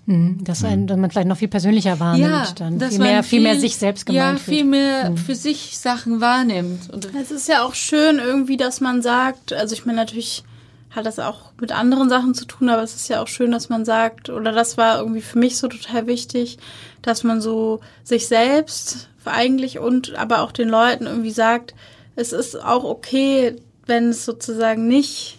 Mhm, 0.08 0.42
Dass, 0.42 0.64
ein, 0.64 0.86
dass 0.86 0.96
man 0.96 1.10
vielleicht 1.10 1.28
noch 1.28 1.36
viel 1.36 1.48
persönlicher 1.48 2.00
wahrnimmt, 2.00 2.58
dann 2.58 2.78
dass 2.78 2.90
viel 2.90 2.98
man 2.98 3.08
mehr, 3.08 3.22
viel 3.22 3.40
mehr 3.42 3.60
sich 3.60 3.76
selbst 3.76 4.08
Ja, 4.08 4.24
gemeint 4.28 4.40
viel 4.40 4.60
fühlt. 4.60 4.70
mehr 4.70 5.12
für 5.16 5.34
sich 5.34 5.76
Sachen 5.78 6.22
wahrnimmt. 6.22 6.88
Und 6.90 7.10
Es 7.14 7.30
ist 7.30 7.46
ja 7.46 7.62
auch 7.62 7.74
schön 7.74 8.18
irgendwie, 8.18 8.56
dass 8.56 8.80
man 8.80 9.02
sagt, 9.02 9.52
also 9.52 9.74
ich 9.74 9.84
meine 9.84 9.98
natürlich 9.98 10.44
hat 10.90 11.04
das 11.04 11.18
auch 11.18 11.52
mit 11.60 11.72
anderen 11.72 12.08
Sachen 12.08 12.32
zu 12.32 12.46
tun, 12.46 12.70
aber 12.70 12.82
es 12.82 12.94
ist 12.94 13.08
ja 13.10 13.20
auch 13.22 13.28
schön, 13.28 13.50
dass 13.52 13.68
man 13.68 13.84
sagt, 13.84 14.30
oder 14.30 14.52
das 14.52 14.78
war 14.78 14.98
irgendwie 14.98 15.20
für 15.20 15.38
mich 15.38 15.58
so 15.58 15.68
total 15.68 16.06
wichtig, 16.06 16.56
dass 17.02 17.22
man 17.22 17.42
so 17.42 17.80
sich 18.02 18.26
selbst 18.28 19.10
eigentlich 19.26 19.78
und 19.78 20.14
aber 20.14 20.40
auch 20.40 20.52
den 20.52 20.70
Leuten 20.70 21.04
irgendwie 21.04 21.32
sagt, 21.32 21.74
es 22.16 22.32
ist 22.32 22.56
auch 22.56 22.84
okay, 22.84 23.56
wenn 23.84 24.08
es 24.08 24.24
sozusagen 24.24 24.88
nicht 24.88 25.36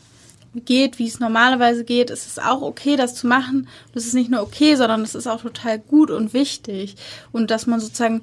geht, 0.56 1.00
wie 1.00 1.08
es 1.08 1.20
normalerweise 1.20 1.84
geht, 1.84 2.10
es 2.10 2.26
ist 2.26 2.42
auch 2.42 2.62
okay, 2.62 2.96
das 2.96 3.16
zu 3.16 3.28
machen. 3.28 3.68
Das 3.94 4.06
ist 4.06 4.14
nicht 4.14 4.32
nur 4.32 4.42
okay, 4.42 4.76
sondern 4.76 5.02
es 5.02 5.16
ist 5.16 5.28
auch 5.28 5.42
total 5.42 5.80
gut 5.80 6.12
und 6.12 6.34
wichtig. 6.34 6.96
Und 7.32 7.52
dass 7.52 7.68
man 7.68 7.80
sozusagen 7.80 8.22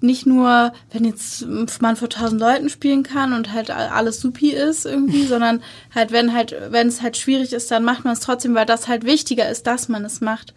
nicht 0.00 0.26
nur, 0.26 0.72
wenn 0.92 1.04
jetzt 1.04 1.46
man 1.80 1.96
vor 1.96 2.08
tausend 2.08 2.40
Leuten 2.40 2.68
spielen 2.68 3.02
kann 3.02 3.32
und 3.32 3.52
halt 3.52 3.70
alles 3.70 4.20
supi 4.20 4.50
ist 4.50 4.86
irgendwie, 4.86 5.26
sondern 5.26 5.62
halt, 5.94 6.12
wenn 6.12 6.34
halt, 6.34 6.54
wenn 6.70 6.88
es 6.88 7.02
halt 7.02 7.16
schwierig 7.16 7.52
ist, 7.52 7.70
dann 7.70 7.84
macht 7.84 8.04
man 8.04 8.12
es 8.12 8.20
trotzdem, 8.20 8.54
weil 8.54 8.66
das 8.66 8.88
halt 8.88 9.04
wichtiger 9.04 9.48
ist, 9.48 9.66
dass 9.66 9.88
man 9.88 10.04
es 10.04 10.20
macht, 10.20 10.54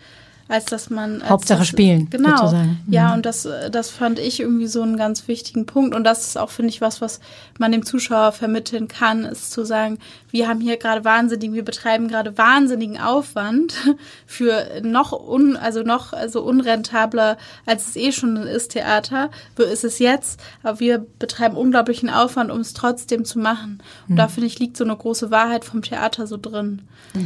als 0.50 0.66
dass 0.66 0.90
man 0.90 1.22
als 1.22 1.30
Hauptsache 1.30 1.60
das, 1.60 1.68
spielen, 1.68 2.10
Genau. 2.10 2.36
sozusagen. 2.36 2.80
Ja, 2.88 3.14
und 3.14 3.26
das, 3.26 3.48
das 3.72 3.92
fand 3.92 4.18
ich 4.18 4.40
irgendwie 4.40 4.66
so 4.68 4.82
einen 4.82 4.98
ganz 4.98 5.28
wichtigen 5.28 5.68
Punkt. 5.68 5.94
Und 5.96 6.04
das 6.04 6.26
ist 6.26 6.38
auch, 6.38 6.50
finde 6.50 6.72
ich, 6.72 6.82
was, 6.82 7.02
was 7.02 7.20
man 7.60 7.72
dem 7.72 7.86
Zuschauer 7.86 8.32
vermitteln 8.32 8.88
kann, 8.88 9.26
ist 9.26 9.52
zu 9.52 9.64
sagen, 9.64 10.00
wir 10.32 10.48
haben 10.48 10.60
hier 10.60 10.78
gerade 10.78 11.06
wahnsinnig, 11.06 11.54
wir 11.54 11.64
betreiben 11.64 12.08
gerade 12.08 12.38
wahnsinnigen 12.38 13.00
Aufwand 13.00 13.74
für 14.26 14.82
noch 14.82 15.12
un, 15.12 15.56
also 15.56 15.84
noch 15.84 16.14
also 16.14 16.42
unrentabler, 16.42 17.38
als 17.68 17.90
es 17.90 17.96
eh 17.96 18.12
schon 18.12 18.36
ist, 18.38 18.72
Theater, 18.72 19.30
so 19.56 19.64
ist 19.64 19.84
es 19.84 20.00
jetzt. 20.00 20.40
Aber 20.64 20.80
wir 20.80 21.06
betreiben 21.20 21.56
unglaublichen 21.58 22.10
Aufwand, 22.10 22.52
um 22.52 22.60
es 22.60 22.74
trotzdem 22.74 23.24
zu 23.24 23.38
machen. 23.38 23.84
Und 24.08 24.16
da 24.16 24.28
finde 24.28 24.48
ich, 24.48 24.58
liegt 24.58 24.78
so 24.78 24.84
eine 24.84 24.96
große 24.96 25.30
Wahrheit 25.30 25.64
vom 25.64 25.84
Theater 25.84 26.26
so 26.26 26.38
drin. 26.38 26.82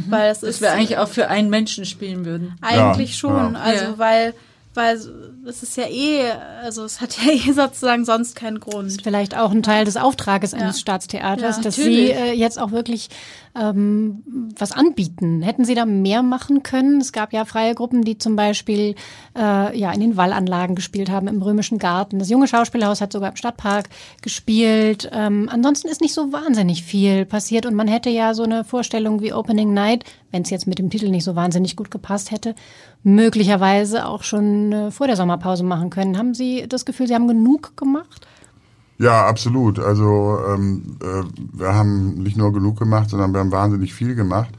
Weil 0.08 0.30
es 0.30 0.40
dass 0.40 0.50
ist 0.50 0.60
wir 0.60 0.72
eigentlich 0.72 0.98
auch 0.98 1.08
für 1.08 1.28
einen 1.28 1.50
Menschen 1.50 1.84
spielen 1.84 2.24
würden. 2.24 2.56
eigentlich 2.60 3.12
Ja, 3.12 3.13
schon. 3.18 3.54
ja. 3.54 3.60
Also 3.60 3.98
weil, 3.98 4.34
weil 4.74 5.00
es 5.46 5.62
ist 5.62 5.76
ja 5.76 5.84
eh, 5.88 6.30
also 6.62 6.84
es 6.84 7.00
hat 7.00 7.16
ja 7.24 7.32
eh 7.32 7.52
sozusagen 7.52 8.04
sonst 8.04 8.34
keinen 8.36 8.60
Grund. 8.60 9.00
Vielleicht 9.02 9.36
auch 9.36 9.50
ein 9.50 9.62
Teil 9.62 9.84
des 9.84 9.96
Auftrages 9.96 10.54
eines 10.54 10.76
Ja. 10.76 10.80
Staatstheaters, 10.80 11.40
Ja, 11.40 11.46
dass 11.46 11.64
natürlich. 11.64 12.08
Sie 12.08 12.12
äh, 12.12 12.32
jetzt 12.32 12.58
auch 12.58 12.70
wirklich 12.72 13.08
ähm, 13.56 14.22
was 14.58 14.72
anbieten. 14.72 15.42
Hätten 15.42 15.64
Sie 15.64 15.74
da 15.74 15.86
mehr 15.86 16.22
machen 16.22 16.62
können? 16.62 17.00
Es 17.00 17.12
gab 17.12 17.32
ja 17.32 17.44
freie 17.44 17.74
Gruppen, 17.74 18.02
die 18.02 18.18
zum 18.18 18.34
Beispiel 18.36 18.96
äh, 19.38 19.78
ja 19.78 19.92
in 19.92 20.00
den 20.00 20.16
Wallanlagen 20.16 20.74
gespielt 20.74 21.10
haben, 21.10 21.28
im 21.28 21.40
Römischen 21.40 21.78
Garten. 21.78 22.18
Das 22.18 22.30
junge 22.30 22.48
Schauspielhaus 22.48 23.00
hat 23.00 23.12
sogar 23.12 23.30
im 23.30 23.36
Stadtpark 23.36 23.88
gespielt. 24.22 25.08
Ähm, 25.12 25.48
ansonsten 25.52 25.88
ist 25.88 26.00
nicht 26.00 26.14
so 26.14 26.32
wahnsinnig 26.32 26.82
viel 26.82 27.24
passiert 27.26 27.66
und 27.66 27.74
man 27.74 27.86
hätte 27.88 28.10
ja 28.10 28.34
so 28.34 28.42
eine 28.42 28.64
Vorstellung 28.64 29.20
wie 29.20 29.32
Opening 29.32 29.72
Night, 29.72 30.04
wenn 30.32 30.42
es 30.42 30.50
jetzt 30.50 30.66
mit 30.66 30.78
dem 30.80 30.90
Titel 30.90 31.10
nicht 31.10 31.24
so 31.24 31.36
wahnsinnig 31.36 31.76
gut 31.76 31.90
gepasst 31.92 32.32
hätte, 32.32 32.56
möglicherweise 33.04 34.06
auch 34.06 34.22
schon 34.24 34.72
äh, 34.72 34.90
vor 34.90 35.06
der 35.06 35.16
Sommerpause 35.34 35.64
machen 35.64 35.90
können. 35.90 36.16
Haben 36.16 36.34
Sie 36.34 36.66
das 36.68 36.84
Gefühl, 36.84 37.08
Sie 37.08 37.14
haben 37.14 37.28
genug 37.28 37.76
gemacht? 37.76 38.26
Ja, 38.98 39.26
absolut. 39.26 39.78
Also 39.78 40.38
ähm, 40.48 40.96
äh, 41.02 41.24
wir 41.52 41.74
haben 41.74 42.22
nicht 42.22 42.36
nur 42.36 42.52
genug 42.52 42.78
gemacht, 42.78 43.10
sondern 43.10 43.32
wir 43.32 43.40
haben 43.40 43.52
wahnsinnig 43.52 43.92
viel 43.92 44.14
gemacht. 44.14 44.50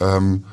Ähm, 0.00 0.44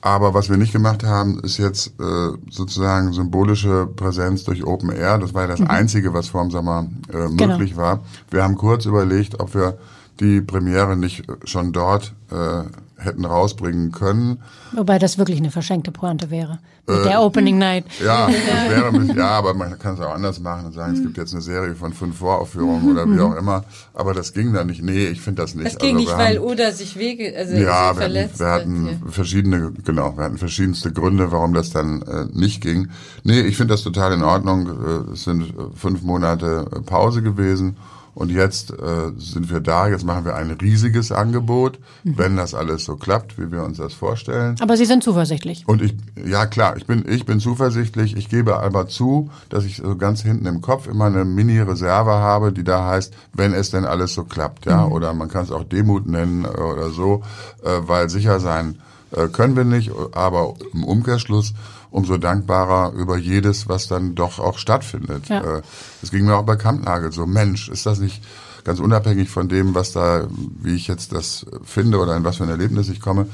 aber 0.00 0.32
was 0.32 0.48
wir 0.48 0.56
nicht 0.56 0.72
gemacht 0.72 1.04
haben, 1.04 1.40
ist 1.40 1.58
jetzt 1.58 1.88
äh, 2.00 2.30
sozusagen 2.50 3.12
symbolische 3.12 3.86
Präsenz 3.86 4.44
durch 4.44 4.64
Open 4.64 4.90
Air. 4.90 5.18
Das 5.18 5.34
war 5.34 5.42
ja 5.42 5.48
das 5.48 5.60
Einzige, 5.60 6.14
was 6.14 6.28
vor 6.28 6.40
dem 6.40 6.50
Sommer 6.50 6.86
äh, 7.12 7.28
möglich 7.28 7.76
war. 7.76 8.00
Wir 8.30 8.42
haben 8.42 8.56
kurz 8.56 8.86
überlegt, 8.86 9.40
ob 9.40 9.54
wir 9.54 9.76
die 10.18 10.40
Premiere 10.40 10.96
nicht 10.96 11.24
schon 11.44 11.72
dort 11.72 12.14
äh, 12.30 12.62
hätten 13.00 13.24
rausbringen 13.24 13.92
können. 13.92 14.38
Wobei 14.72 14.98
das 14.98 15.18
wirklich 15.18 15.38
eine 15.38 15.50
verschenkte 15.50 15.90
Pointe 15.90 16.30
wäre. 16.30 16.58
Mit 16.86 16.98
Äh, 16.98 17.02
der 17.04 17.22
Opening 17.22 17.58
Night. 17.58 17.84
Ja, 18.04 18.26
das 18.28 18.70
wäre 18.70 19.14
ja, 19.16 19.28
aber 19.30 19.54
man 19.54 19.78
kann 19.78 19.94
es 19.94 20.00
auch 20.00 20.14
anders 20.14 20.40
machen 20.40 20.66
und 20.66 20.72
sagen, 20.72 20.94
es 20.94 21.02
gibt 21.02 21.16
jetzt 21.16 21.32
eine 21.32 21.42
Serie 21.42 21.74
von 21.74 21.92
fünf 21.92 22.18
Voraufführungen 22.18 22.90
oder 22.92 23.06
wie 23.08 23.20
auch 23.20 23.36
immer. 23.36 23.64
Aber 23.94 24.14
das 24.14 24.32
ging 24.32 24.52
dann 24.52 24.66
nicht. 24.68 24.82
Nee, 24.82 25.06
ich 25.06 25.20
finde 25.20 25.42
das 25.42 25.54
nicht. 25.54 25.66
Das 25.66 25.78
ging 25.78 25.96
Also 25.96 26.08
nicht, 26.08 26.18
weil 26.18 26.36
haben- 26.36 26.44
Oda 26.46 26.72
sich 26.72 26.96
wege, 26.98 27.32
also 27.36 27.52
ja, 27.54 27.58
sich 27.58 27.64
wir 27.66 27.74
hatten, 27.74 27.98
verletzt 27.98 28.38
wir 28.40 28.46
hatten 28.48 28.88
hat. 29.04 29.12
verschiedene, 29.12 29.72
genau, 29.84 30.16
wir 30.16 30.24
hatten 30.24 30.38
verschiedenste 30.38 30.92
Gründe, 30.92 31.32
warum 31.32 31.52
das 31.54 31.70
dann 31.70 32.02
äh, 32.02 32.26
nicht 32.32 32.60
ging. 32.60 32.88
Nee, 33.24 33.40
ich 33.40 33.56
finde 33.56 33.74
das 33.74 33.82
total 33.82 34.12
in 34.12 34.22
Ordnung. 34.22 34.66
Äh, 34.68 35.12
Es 35.12 35.24
sind 35.24 35.42
äh, 35.42 35.52
fünf 35.74 36.02
Monate 36.02 36.66
äh, 36.74 36.80
Pause 36.80 37.22
gewesen 37.22 37.76
und 38.14 38.30
jetzt 38.30 38.70
äh, 38.72 39.12
sind 39.18 39.50
wir 39.50 39.60
da. 39.60 39.88
Jetzt 39.88 40.04
machen 40.04 40.24
wir 40.24 40.34
ein 40.34 40.50
riesiges 40.50 41.12
Angebot, 41.12 41.78
Mhm. 42.02 42.18
wenn 42.18 42.36
das 42.36 42.54
alles 42.54 42.84
so 42.84 42.96
klappt, 42.96 43.38
wie 43.38 43.50
wir 43.52 43.62
uns 43.62 43.76
das 43.78 43.92
vorstellen. 43.94 44.56
Aber 44.60 44.76
Sie 44.76 44.84
sind 44.86 45.02
zuversichtlich. 45.04 45.64
Und 45.66 45.82
ich, 45.82 45.94
ja 46.26 46.46
klar, 46.46 46.76
ich 46.76 46.86
bin, 46.86 47.04
ich 47.08 47.26
bin 47.26 47.40
zuversichtlich. 47.40 48.16
Ich 48.16 48.28
gebe 48.28 48.58
aber 48.58 48.88
zu, 48.88 49.30
dass 49.50 49.64
ich 49.64 49.76
so 49.76 49.96
ganz 49.96 50.22
hinten 50.22 50.46
im 50.46 50.60
Kopf 50.62 50.86
immer 50.86 51.06
eine 51.06 51.24
Mini-Reserve 51.24 52.10
habe, 52.10 52.52
die 52.52 52.64
da 52.64 52.86
heißt, 52.86 53.12
wenn 53.34 53.52
es 53.52 53.70
denn 53.70 53.84
alles 53.84 54.14
so 54.14 54.24
klappt, 54.24 54.66
ja. 54.66 54.86
Oder 54.86 55.12
man 55.14 55.28
kann 55.28 55.44
es 55.44 55.50
auch 55.52 55.64
Demut 55.64 56.06
nennen 56.06 56.44
äh, 56.44 56.48
oder 56.48 56.90
so, 56.90 57.22
äh, 57.62 57.68
weil 57.86 58.08
sicher 58.08 58.40
sein 58.40 58.80
äh, 59.12 59.28
können 59.28 59.56
wir 59.56 59.64
nicht. 59.64 59.90
Aber 60.12 60.54
im 60.72 60.84
Umkehrschluss 60.84 61.52
umso 61.90 62.16
dankbarer 62.18 62.92
über 62.92 63.16
jedes, 63.16 63.68
was 63.68 63.88
dann 63.88 64.14
doch 64.14 64.38
auch 64.38 64.58
stattfindet. 64.58 65.28
Ja. 65.28 65.58
Äh, 65.58 65.62
Das 66.00 66.10
ging 66.10 66.24
mir 66.24 66.36
auch 66.36 66.44
bei 66.44 66.56
Kampnagel 66.56 67.12
so. 67.12 67.26
Mensch, 67.26 67.68
ist 67.68 67.86
das 67.86 67.98
nicht 67.98 68.22
ganz 68.64 68.78
unabhängig 68.78 69.30
von 69.30 69.48
dem, 69.48 69.74
was 69.74 69.92
da, 69.92 70.26
wie 70.62 70.74
ich 70.74 70.86
jetzt 70.86 71.12
das 71.12 71.46
finde 71.64 71.98
oder 71.98 72.16
in 72.16 72.24
was 72.24 72.36
für 72.36 72.44
ein 72.44 72.50
Erlebnis 72.50 72.88
ich 72.88 73.00
komme, 73.00 73.26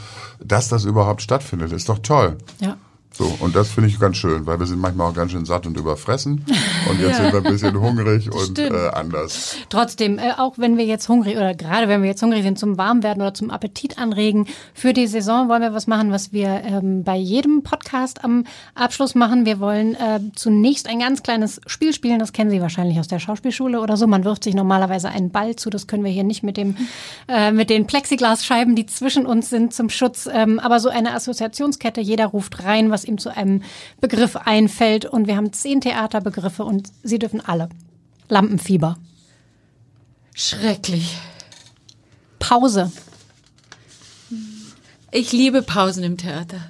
dass 0.42 0.68
das 0.68 0.84
überhaupt 0.84 1.20
stattfindet, 1.22 1.72
ist 1.72 1.88
doch 1.88 1.98
toll. 1.98 2.36
Ja. 2.60 2.76
So, 3.18 3.34
und 3.40 3.56
das 3.56 3.70
finde 3.70 3.88
ich 3.88 3.98
ganz 3.98 4.18
schön, 4.18 4.44
weil 4.44 4.58
wir 4.58 4.66
sind 4.66 4.78
manchmal 4.78 5.08
auch 5.08 5.14
ganz 5.14 5.32
schön 5.32 5.46
satt 5.46 5.66
und 5.66 5.78
überfressen. 5.78 6.44
Und 6.90 7.00
jetzt 7.00 7.16
sind 7.16 7.32
wir 7.32 7.38
ein 7.38 7.50
bisschen 7.50 7.80
hungrig 7.80 8.30
und 8.30 8.58
äh, 8.58 8.90
anders. 8.92 9.56
Trotzdem, 9.70 10.18
äh, 10.18 10.32
auch 10.36 10.58
wenn 10.58 10.76
wir 10.76 10.84
jetzt 10.84 11.08
hungrig 11.08 11.36
oder 11.36 11.54
gerade 11.54 11.88
wenn 11.88 12.02
wir 12.02 12.10
jetzt 12.10 12.22
hungrig 12.22 12.42
sind 12.42 12.58
zum 12.58 12.76
Warmwerden 12.76 13.22
oder 13.22 13.32
zum 13.32 13.50
Appetit 13.50 13.96
anregen, 13.96 14.46
für 14.74 14.92
die 14.92 15.06
Saison 15.06 15.48
wollen 15.48 15.62
wir 15.62 15.72
was 15.72 15.86
machen, 15.86 16.12
was 16.12 16.34
wir 16.34 16.60
ähm, 16.62 17.04
bei 17.04 17.16
jedem 17.16 17.62
Podcast 17.62 18.22
am 18.22 18.44
Abschluss 18.74 19.14
machen. 19.14 19.46
Wir 19.46 19.60
wollen 19.60 19.94
äh, 19.94 20.20
zunächst 20.34 20.86
ein 20.86 20.98
ganz 20.98 21.22
kleines 21.22 21.62
Spiel 21.66 21.94
spielen, 21.94 22.18
das 22.18 22.34
kennen 22.34 22.50
Sie 22.50 22.60
wahrscheinlich 22.60 23.00
aus 23.00 23.08
der 23.08 23.18
Schauspielschule 23.18 23.80
oder 23.80 23.96
so. 23.96 24.06
Man 24.06 24.24
wirft 24.24 24.44
sich 24.44 24.54
normalerweise 24.54 25.08
einen 25.08 25.30
Ball 25.30 25.56
zu, 25.56 25.70
das 25.70 25.86
können 25.86 26.04
wir 26.04 26.12
hier 26.12 26.24
nicht 26.24 26.42
mit 26.42 26.58
dem 26.58 26.76
äh, 27.28 27.50
mit 27.50 27.70
den 27.70 27.86
Plexiglasscheiben, 27.86 28.76
die 28.76 28.84
zwischen 28.84 29.24
uns 29.24 29.48
sind 29.48 29.72
zum 29.72 29.88
Schutz, 29.88 30.28
ähm, 30.30 30.58
aber 30.58 30.80
so 30.80 30.90
eine 30.90 31.14
Assoziationskette, 31.14 32.02
jeder 32.02 32.26
ruft 32.26 32.62
rein, 32.62 32.90
was 32.90 33.05
ihm 33.08 33.18
zu 33.18 33.34
einem 33.34 33.62
Begriff 34.00 34.36
einfällt. 34.36 35.04
Und 35.06 35.26
wir 35.26 35.36
haben 35.36 35.52
zehn 35.52 35.80
Theaterbegriffe 35.80 36.64
und 36.64 36.90
Sie 37.02 37.18
dürfen 37.18 37.40
alle. 37.40 37.68
Lampenfieber. 38.28 38.98
Schrecklich. 40.34 41.16
Pause. 42.38 42.92
Ich 45.10 45.32
liebe 45.32 45.62
Pausen 45.62 46.04
im 46.04 46.16
Theater. 46.16 46.60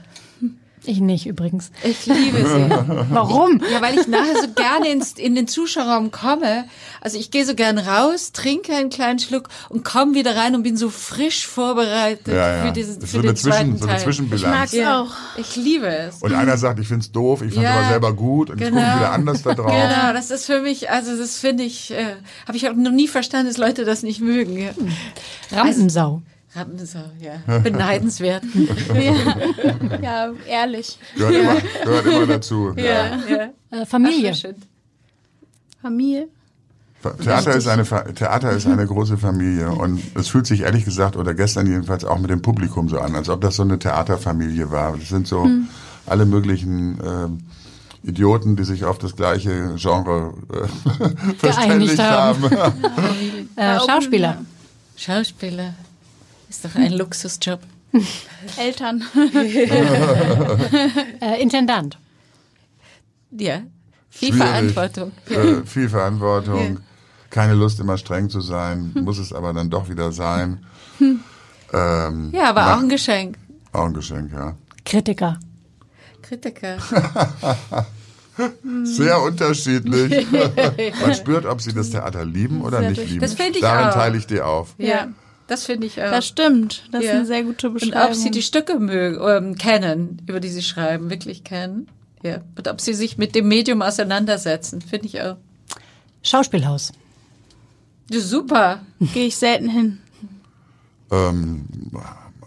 Ich 0.87 1.01
nicht 1.01 1.27
übrigens. 1.27 1.71
Ich 1.83 2.07
liebe 2.07 2.39
sie. 2.39 2.71
Warum? 3.11 3.61
Ja, 3.73 3.83
weil 3.83 3.99
ich 3.99 4.07
nachher 4.07 4.41
so 4.41 4.49
gerne 4.55 4.89
ins, 4.89 5.13
in 5.15 5.35
den 5.35 5.49
Zuschauerraum 5.49 6.11
komme. 6.13 6.65
Also 7.01 7.19
ich 7.19 7.31
gehe 7.31 7.45
so 7.45 7.55
gern 7.55 7.79
raus, 7.79 8.33
trinke 8.33 8.73
einen 8.75 8.89
kleinen 8.91 9.19
Schluck 9.19 9.49
und 9.69 9.85
komme 9.85 10.15
wieder 10.15 10.37
rein 10.37 10.55
und 10.55 10.63
bin 10.63 10.77
so 10.77 10.89
frisch 10.91 11.47
vorbereitet 11.47 12.29
Ja, 12.29 12.57
ja. 12.59 12.67
für, 12.67 12.73
diesen, 12.73 13.01
Das 13.01 13.05
ist 13.05 13.11
für 13.11 13.17
so 13.17 13.23
den 13.23 13.29
eine, 13.31 13.35
Zwischen, 13.37 13.53
zweiten 13.53 13.79
so 13.79 13.85
eine 13.85 13.93
Teil. 13.97 14.05
Zwischenbilanz. 14.05 14.73
Ich 14.73 14.79
ja, 14.79 15.01
auch. 15.03 15.13
ich 15.37 15.57
liebe 15.57 15.87
es. 15.89 16.23
Und 16.23 16.33
einer 16.33 16.57
sagt, 16.57 16.79
ich 16.79 16.89
find's 16.89 17.11
doof, 17.11 17.43
ich 17.43 17.53
fand's 17.53 17.65
Ja, 17.65 17.75
aber 17.79 17.89
selber 17.89 18.13
gut 18.15 18.51
und 18.51 18.61
ich 18.61 18.69
genau. 18.69 18.81
gucke 18.81 18.97
wieder 18.99 19.13
anders 19.13 19.43
da 19.43 19.55
drauf. 19.55 19.67
Genau, 19.71 20.13
das 20.13 20.31
ist 20.31 20.47
für 20.47 20.61
mich, 20.61 20.89
also 20.91 21.17
das 21.17 21.39
finde 21.39 21.65
ich, 21.65 21.91
äh, 21.91 22.15
habe 22.47 22.57
ich 22.57 22.69
auch 22.69 22.75
noch 22.75 22.93
nie 22.93 23.09
verstanden, 23.09 23.49
dass 23.49 23.57
Leute 23.59 23.85
das 23.85 24.03
nicht 24.03 24.21
mögen. 24.21 24.57
Ja. 24.57 24.71
Rampensau. 25.53 26.23
Rampensau, 26.57 27.05
ja. 27.21 27.59
Beneidenswert. 27.59 28.43
Ja, 28.95 29.99
ja 30.03 30.33
ehrlich. 30.47 30.99
Gehört, 31.17 31.35
immer, 31.35 31.57
gehört 31.85 32.07
immer 32.07 32.27
dazu. 32.27 32.73
ja, 32.77 33.17
ja. 33.29 33.51
Äh, 33.71 33.87
Familie. 33.87 34.31
Ach, 34.33 34.37
schön. 34.37 34.57
Familie. 35.83 36.29
Theater 37.23 37.55
ist, 37.55 37.69
eine, 37.69 37.85
Theater 37.85 38.51
ist 38.51 38.67
eine 38.67 38.85
große 38.85 39.17
Familie 39.17 39.71
und 39.71 40.03
es 40.17 40.29
fühlt 40.29 40.47
sich 40.47 40.63
ehrlich 40.63 40.85
gesagt 40.85 41.17
oder 41.17 41.35
gestern 41.35 41.67
jedenfalls 41.67 42.05
auch 42.05 42.19
mit 42.19 42.31
dem 42.31 42.43
Publikum 42.43 42.89
so 42.89 42.99
an, 42.99 43.15
als 43.15 43.29
ob 43.29 43.43
das 43.43 43.57
so 43.57 43.63
eine 43.63 43.79
Theaterfamilie 43.79 44.73
war. 44.73 44.97
Das 44.97 45.09
sind 45.09 45.29
so 45.29 45.49
alle 46.07 46.25
möglichen 46.25 46.99
ähm, 47.05 47.39
Idioten, 48.03 48.57
die 48.57 48.65
sich 48.65 48.85
auf 48.85 48.99
das 48.99 49.15
gleiche 49.15 49.75
Genre 49.77 50.35
äh, 50.53 51.35
verständigt 51.39 51.99
haben. 51.99 52.51
haben. 52.51 52.83
Äh, 53.57 53.79
Schauspieler. 53.87 54.43
Schauspieler 54.97 55.73
ist 56.49 56.65
doch 56.65 56.75
ein 56.75 56.93
Luxusjob. 56.93 57.61
Eltern. 58.59 59.03
Äh, 61.21 61.43
Intendant. 61.43 61.99
Ja. 63.31 63.63
Viel 64.11 64.29
Schwierig. 64.33 64.43
Verantwortung. 64.49 65.13
Äh, 65.29 65.67
viel 65.67 65.89
Verantwortung, 65.89 66.81
keine 67.31 67.55
Lust 67.55 67.81
immer 67.81 67.99
streng 67.99 68.31
zu 68.31 68.41
sein, 68.41 68.93
muss 68.95 69.19
es 69.19 69.33
aber 69.33 69.53
dann 69.53 69.69
doch 69.71 69.89
wieder 69.89 70.13
sein. 70.13 70.65
Ähm, 71.01 72.31
Ja, 72.33 72.51
aber 72.51 72.63
na, 72.63 72.75
auch 72.77 72.81
ein 72.81 72.89
Geschenk. 72.89 73.37
auch 73.73 73.85
ein 73.87 73.95
Geschenk, 73.95 74.33
ja. 74.33 74.55
Kritiker. 74.85 75.39
Kritiker. 76.23 76.77
Sehr 78.85 79.21
unterschiedlich. 79.23 80.27
Man 81.01 81.15
spürt, 81.15 81.47
ob 81.47 81.61
sie 81.63 81.73
das 81.73 81.91
Theater 81.91 82.25
lieben 82.25 82.61
oder 82.63 82.81
Sehr 82.81 82.91
nicht 82.91 83.07
lieben. 83.09 83.21
Das 83.21 83.35
finde 83.35 83.59
ich 83.59 83.61
Darin 83.63 83.89
auch. 83.89 83.95
teile 83.95 84.17
ich 84.19 84.27
dir 84.27 84.47
auf. 84.47 84.75
Ja, 84.79 85.09
das 85.49 85.65
finde 85.65 85.87
ich 85.87 86.01
auch. 86.03 86.11
Das 86.11 86.27
stimmt. 86.27 86.89
Das 86.93 87.03
ist 87.03 87.07
Ja. 87.09 87.15
eine 87.17 87.27
sehr 87.27 87.43
gute 87.45 87.69
Und 87.69 87.75
Beschreibung. 87.75 88.09
ob 88.09 88.15
sie 88.15 88.31
die 88.31 88.43
Stücke 88.43 88.79
mögen, 88.79 89.19
ähm, 89.27 89.57
kennen, 89.57 90.23
über 90.27 90.41
die 90.41 90.49
sie 90.49 90.63
schreiben, 90.63 91.11
wirklich 91.11 91.45
kennen. 91.45 91.89
Ja. 92.23 92.41
Und 92.57 92.67
ob 92.69 92.81
sie 92.81 92.95
sich 92.95 93.19
mit 93.19 93.35
dem 93.35 93.47
Medium 93.49 93.83
auseinandersetzen, 93.83 94.81
finde 94.81 95.07
ich 95.07 95.21
auch. 95.23 95.37
Schauspielhaus. 96.23 96.93
Ja, 98.11 98.21
super. 98.21 98.81
Gehe 99.15 99.27
ich 99.27 99.37
selten 99.37 99.69
hin. 99.69 99.99
Ähm, 101.13 101.67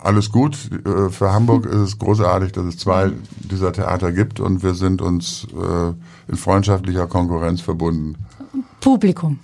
alles 0.02 0.32
gut. 0.32 0.58
Äh, 0.86 1.10
Für 1.10 1.32
Hamburg 1.32 1.66
ist 1.66 1.76
es 1.76 2.00
großartig, 2.00 2.52
dass 2.52 2.66
es 2.66 2.78
zwei 2.78 3.12
dieser 3.38 3.72
Theater 3.72 4.12
gibt 4.12 4.40
und 4.40 4.64
wir 4.64 4.74
sind 4.74 5.02
uns 5.02 5.46
äh, 5.54 5.94
in 6.32 6.36
freundschaftlicher 6.38 7.08
Konkurrenz 7.08 7.62
verbunden. 7.62 8.16
Publikum. 8.82 9.40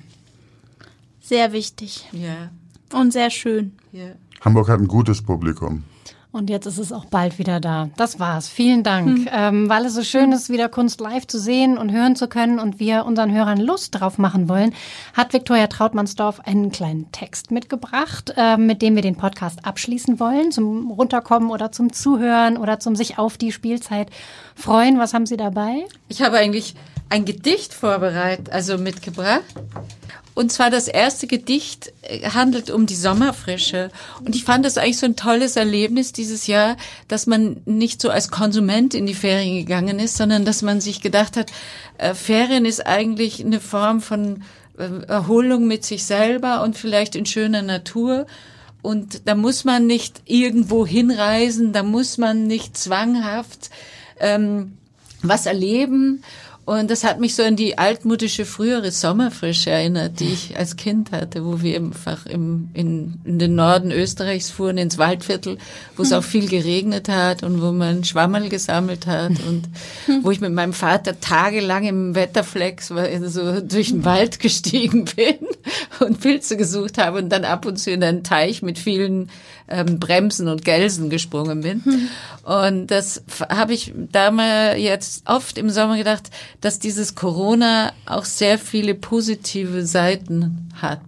Sehr 1.22 1.52
wichtig. 1.54 2.08
Ja. 2.12 2.50
Und 2.94 3.12
sehr 3.12 3.30
schön. 3.30 3.74
ja. 3.92 4.12
Hamburg 4.42 4.70
hat 4.70 4.80
ein 4.80 4.88
gutes 4.88 5.22
Publikum. 5.24 5.84
Und 6.36 6.50
jetzt 6.50 6.66
ist 6.66 6.80
es 6.80 6.92
auch 6.92 7.06
bald 7.06 7.40
wieder 7.40 7.62
da. 7.62 7.90
Das 7.96 8.20
war's. 8.20 8.50
Vielen 8.50 8.84
Dank. 8.84 9.30
Ähm, 9.32 9.70
weil 9.70 9.86
es 9.86 9.94
so 9.94 10.04
schön 10.04 10.34
ist, 10.34 10.50
wieder 10.50 10.68
Kunst 10.68 11.00
live 11.00 11.26
zu 11.26 11.40
sehen 11.40 11.78
und 11.78 11.94
hören 11.94 12.18
zu 12.18 12.28
können 12.28 12.60
und 12.60 12.78
wir 12.78 13.06
unseren 13.06 13.32
Hörern 13.34 13.58
Lust 13.58 14.00
drauf 14.00 14.18
machen 14.18 14.50
wollen, 14.50 14.74
hat 15.14 15.32
Viktoria 15.32 15.68
Trautmannsdorf 15.68 16.42
einen 16.42 16.74
kleinen 16.74 17.10
Text 17.14 17.52
mitgebracht, 17.52 18.34
äh, 18.36 18.58
mit 18.58 18.82
dem 18.82 18.96
wir 18.96 19.02
den 19.02 19.16
Podcast 19.16 19.66
abschließen 19.66 20.20
wollen, 20.20 20.52
zum 20.52 20.92
Runterkommen 20.92 21.52
oder 21.52 21.72
zum 21.72 21.94
Zuhören 21.94 22.58
oder 22.58 22.82
zum 22.82 22.98
sich 22.98 23.18
auf 23.18 23.38
die 23.38 23.54
Spielzeit 23.54 24.10
freuen. 24.56 25.00
Was 25.00 25.14
haben 25.14 25.26
Sie 25.26 25.38
dabei? 25.38 25.86
Ich 26.10 26.22
habe 26.22 26.38
eigentlich 26.38 26.76
ein 27.08 27.24
Gedicht 27.24 27.74
vorbereitet, 27.74 28.50
also 28.50 28.78
mitgebracht. 28.78 29.44
Und 30.36 30.52
zwar 30.52 30.70
das 30.70 30.90
erste 30.90 31.28
Gedicht 31.28 31.94
äh, 32.04 32.30
handelt 32.30 32.70
um 32.70 32.86
die 32.86 32.96
Sommerfrische. 32.96 33.90
Und 34.24 34.36
ich 34.36 34.44
fand 34.44 34.66
das 34.66 34.78
eigentlich 34.78 35.00
so 35.00 35.06
ein 35.06 35.16
tolles 35.16 35.56
Erlebnis 35.56 36.12
dieses 36.12 36.46
Jahr, 36.46 36.76
dass 37.08 37.26
man 37.26 37.62
nicht 37.66 38.02
so 38.02 38.10
als 38.10 38.30
Konsument 38.30 38.94
in 38.94 39.06
die 39.06 39.14
Ferien 39.14 39.58
gegangen 39.58 39.98
ist, 39.98 40.18
sondern 40.18 40.46
dass 40.46 40.62
man 40.62 40.82
sich 40.82 41.02
gedacht 41.02 41.38
hat, 41.38 41.52
äh, 41.98 42.14
Ferien 42.14 42.66
ist 42.66 42.86
eigentlich 42.86 43.44
eine 43.44 43.62
Form 43.62 44.02
von 44.02 44.44
äh, 44.78 45.06
Erholung 45.08 45.68
mit 45.68 45.86
sich 45.86 46.04
selber 46.04 46.62
und 46.64 46.78
vielleicht 46.78 47.16
in 47.16 47.26
schöner 47.26 47.62
Natur. 47.62 48.28
Und 48.82 49.28
da 49.28 49.36
muss 49.36 49.64
man 49.64 49.88
nicht 49.88 50.22
irgendwo 50.26 50.86
hinreisen, 50.86 51.72
da 51.72 51.82
muss 51.82 52.18
man 52.18 52.46
nicht 52.46 52.78
zwanghaft 52.78 53.70
ähm, 54.20 54.78
was 55.24 55.46
erleben. 55.46 56.24
Und 56.66 56.90
das 56.90 57.04
hat 57.04 57.20
mich 57.20 57.36
so 57.36 57.44
an 57.44 57.56
die 57.56 57.78
altmodische 57.78 58.44
frühere 58.44 58.90
Sommerfrische 58.90 59.70
erinnert, 59.70 60.20
die 60.20 60.34
ich 60.34 60.58
als 60.58 60.76
Kind 60.76 61.12
hatte, 61.12 61.46
wo 61.46 61.62
wir 61.62 61.76
einfach 61.76 62.26
im, 62.26 62.72
in, 62.74 63.22
in 63.24 63.38
den 63.38 63.54
Norden 63.54 63.92
Österreichs 63.92 64.50
fuhren, 64.50 64.80
ins 64.80 64.98
Waldviertel, 64.98 65.60
wo 65.96 66.02
es 66.02 66.12
auch 66.12 66.24
viel 66.24 66.50
geregnet 66.50 67.08
hat 67.08 67.44
und 67.44 67.62
wo 67.62 67.72
man 67.72 68.04
Schwammerl 68.04 68.50
gesammelt 68.50 69.06
hat 69.06 69.34
und 69.48 69.70
wo 70.24 70.32
ich 70.32 70.42
mit 70.42 70.54
meinem 70.54 70.74
Vater 70.74 71.20
tagelang 71.20 71.84
im 71.84 72.16
Wetterflex 72.16 72.88
so 72.88 73.62
durch 73.62 73.90
den 73.90 74.04
Wald 74.04 74.40
gestiegen 74.40 75.06
bin 75.16 75.48
und 76.00 76.20
Pilze 76.20 76.58
gesucht 76.58 76.98
habe 76.98 77.20
und 77.20 77.30
dann 77.30 77.46
ab 77.46 77.68
und 77.68 77.78
zu 77.78 77.92
in 77.92 78.04
einen 78.04 78.24
Teich 78.24 78.64
mit 78.64 78.80
vielen 78.80 79.30
ähm, 79.68 80.00
Bremsen 80.00 80.48
und 80.48 80.64
Gelsen 80.64 81.10
gesprungen 81.10 81.62
bin. 81.62 81.84
Und 82.44 82.88
das 82.88 83.24
habe 83.50 83.74
ich 83.74 83.94
damals 84.12 84.80
jetzt 84.80 85.28
oft 85.28 85.58
im 85.58 85.70
Sommer 85.70 85.98
gedacht, 85.98 86.30
dass 86.62 86.80
dieses 86.80 87.16
Corona 87.16 87.92
auch 88.06 88.26
sehr 88.26 88.58
viele 88.60 88.94
positive 88.96 89.86
Seiten 89.86 90.70
hat. 90.76 91.02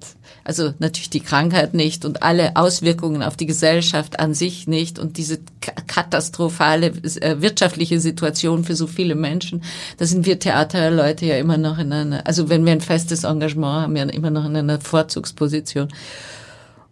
Also 0.43 0.73
natürlich 0.79 1.09
die 1.09 1.19
Krankheit 1.19 1.73
nicht 1.73 2.05
und 2.05 2.23
alle 2.23 2.55
Auswirkungen 2.55 3.21
auf 3.21 3.35
die 3.35 3.47
Gesellschaft 3.47 4.17
an 4.21 4.33
sich 4.33 4.65
nicht 4.65 4.97
und 4.97 5.17
diese 5.17 5.39
ka- 5.59 5.73
katastrophale 5.87 6.93
äh, 7.19 7.41
wirtschaftliche 7.41 7.99
Situation 7.99 8.63
für 8.63 8.73
so 8.77 8.87
viele 8.87 9.15
Menschen. 9.15 9.61
Da 9.97 10.05
sind 10.05 10.25
wir 10.25 10.39
Theaterleute 10.39 11.25
ja 11.25 11.35
immer 11.37 11.57
noch 11.57 11.79
in 11.79 11.91
einer, 11.91 12.25
also 12.25 12.47
wenn 12.47 12.65
wir 12.65 12.71
ein 12.71 12.79
festes 12.79 13.25
Engagement 13.25 13.81
haben, 13.81 13.97
ja 13.97 14.05
immer 14.05 14.29
noch 14.29 14.45
in 14.45 14.55
einer 14.55 14.79
Vorzugsposition. 14.79 15.89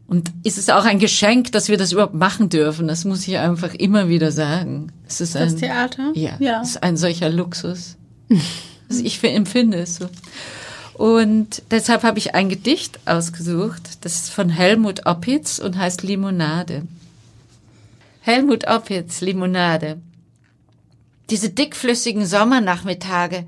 Und 0.07 0.31
ist 0.43 0.57
es 0.59 0.69
auch 0.69 0.85
ein 0.85 0.99
Geschenk, 0.99 1.51
dass 1.51 1.67
wir 1.67 1.77
das 1.77 1.91
überhaupt 1.91 2.13
machen 2.13 2.49
dürfen? 2.49 2.87
Das 2.87 3.05
muss 3.05 3.27
ich 3.27 3.37
einfach 3.37 3.73
immer 3.73 4.07
wieder 4.07 4.31
sagen. 4.31 4.91
Es 5.07 5.19
ist 5.19 5.33
Das 5.35 5.53
ein, 5.53 5.57
Theater? 5.59 6.11
Ja, 6.13 6.35
Ja. 6.39 6.61
es 6.61 6.69
ist 6.71 6.83
ein 6.83 6.97
solcher 6.97 7.29
Luxus. 7.29 7.95
Also 8.87 9.03
ich 9.03 9.17
fi- 9.17 9.29
empfinde 9.29 9.79
es 9.79 9.95
so. 9.95 10.07
Und 10.93 11.63
deshalb 11.71 12.03
habe 12.03 12.19
ich 12.19 12.35
ein 12.35 12.49
Gedicht 12.49 12.99
ausgesucht. 13.05 13.81
Das 14.01 14.13
ist 14.13 14.29
von 14.29 14.47
Helmut 14.49 15.07
Oppitz 15.07 15.57
und 15.57 15.75
heißt 15.79 16.03
Limonade. 16.03 16.83
Helmut 18.21 18.67
Oppitz, 18.67 19.21
Limonade. 19.21 19.97
Diese 21.31 21.49
dickflüssigen 21.49 22.27
Sommernachmittage, 22.27 23.45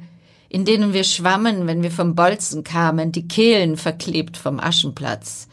in 0.49 0.65
denen 0.65 0.93
wir 0.93 1.03
schwammen, 1.03 1.67
wenn 1.67 1.83
wir 1.83 1.91
vom 1.91 2.15
Bolzen 2.15 2.63
kamen, 2.63 3.11
die 3.11 3.27
Kehlen 3.27 3.77
verklebt 3.77 4.37
vom 4.37 4.59
Aschenplatz. 4.59 5.47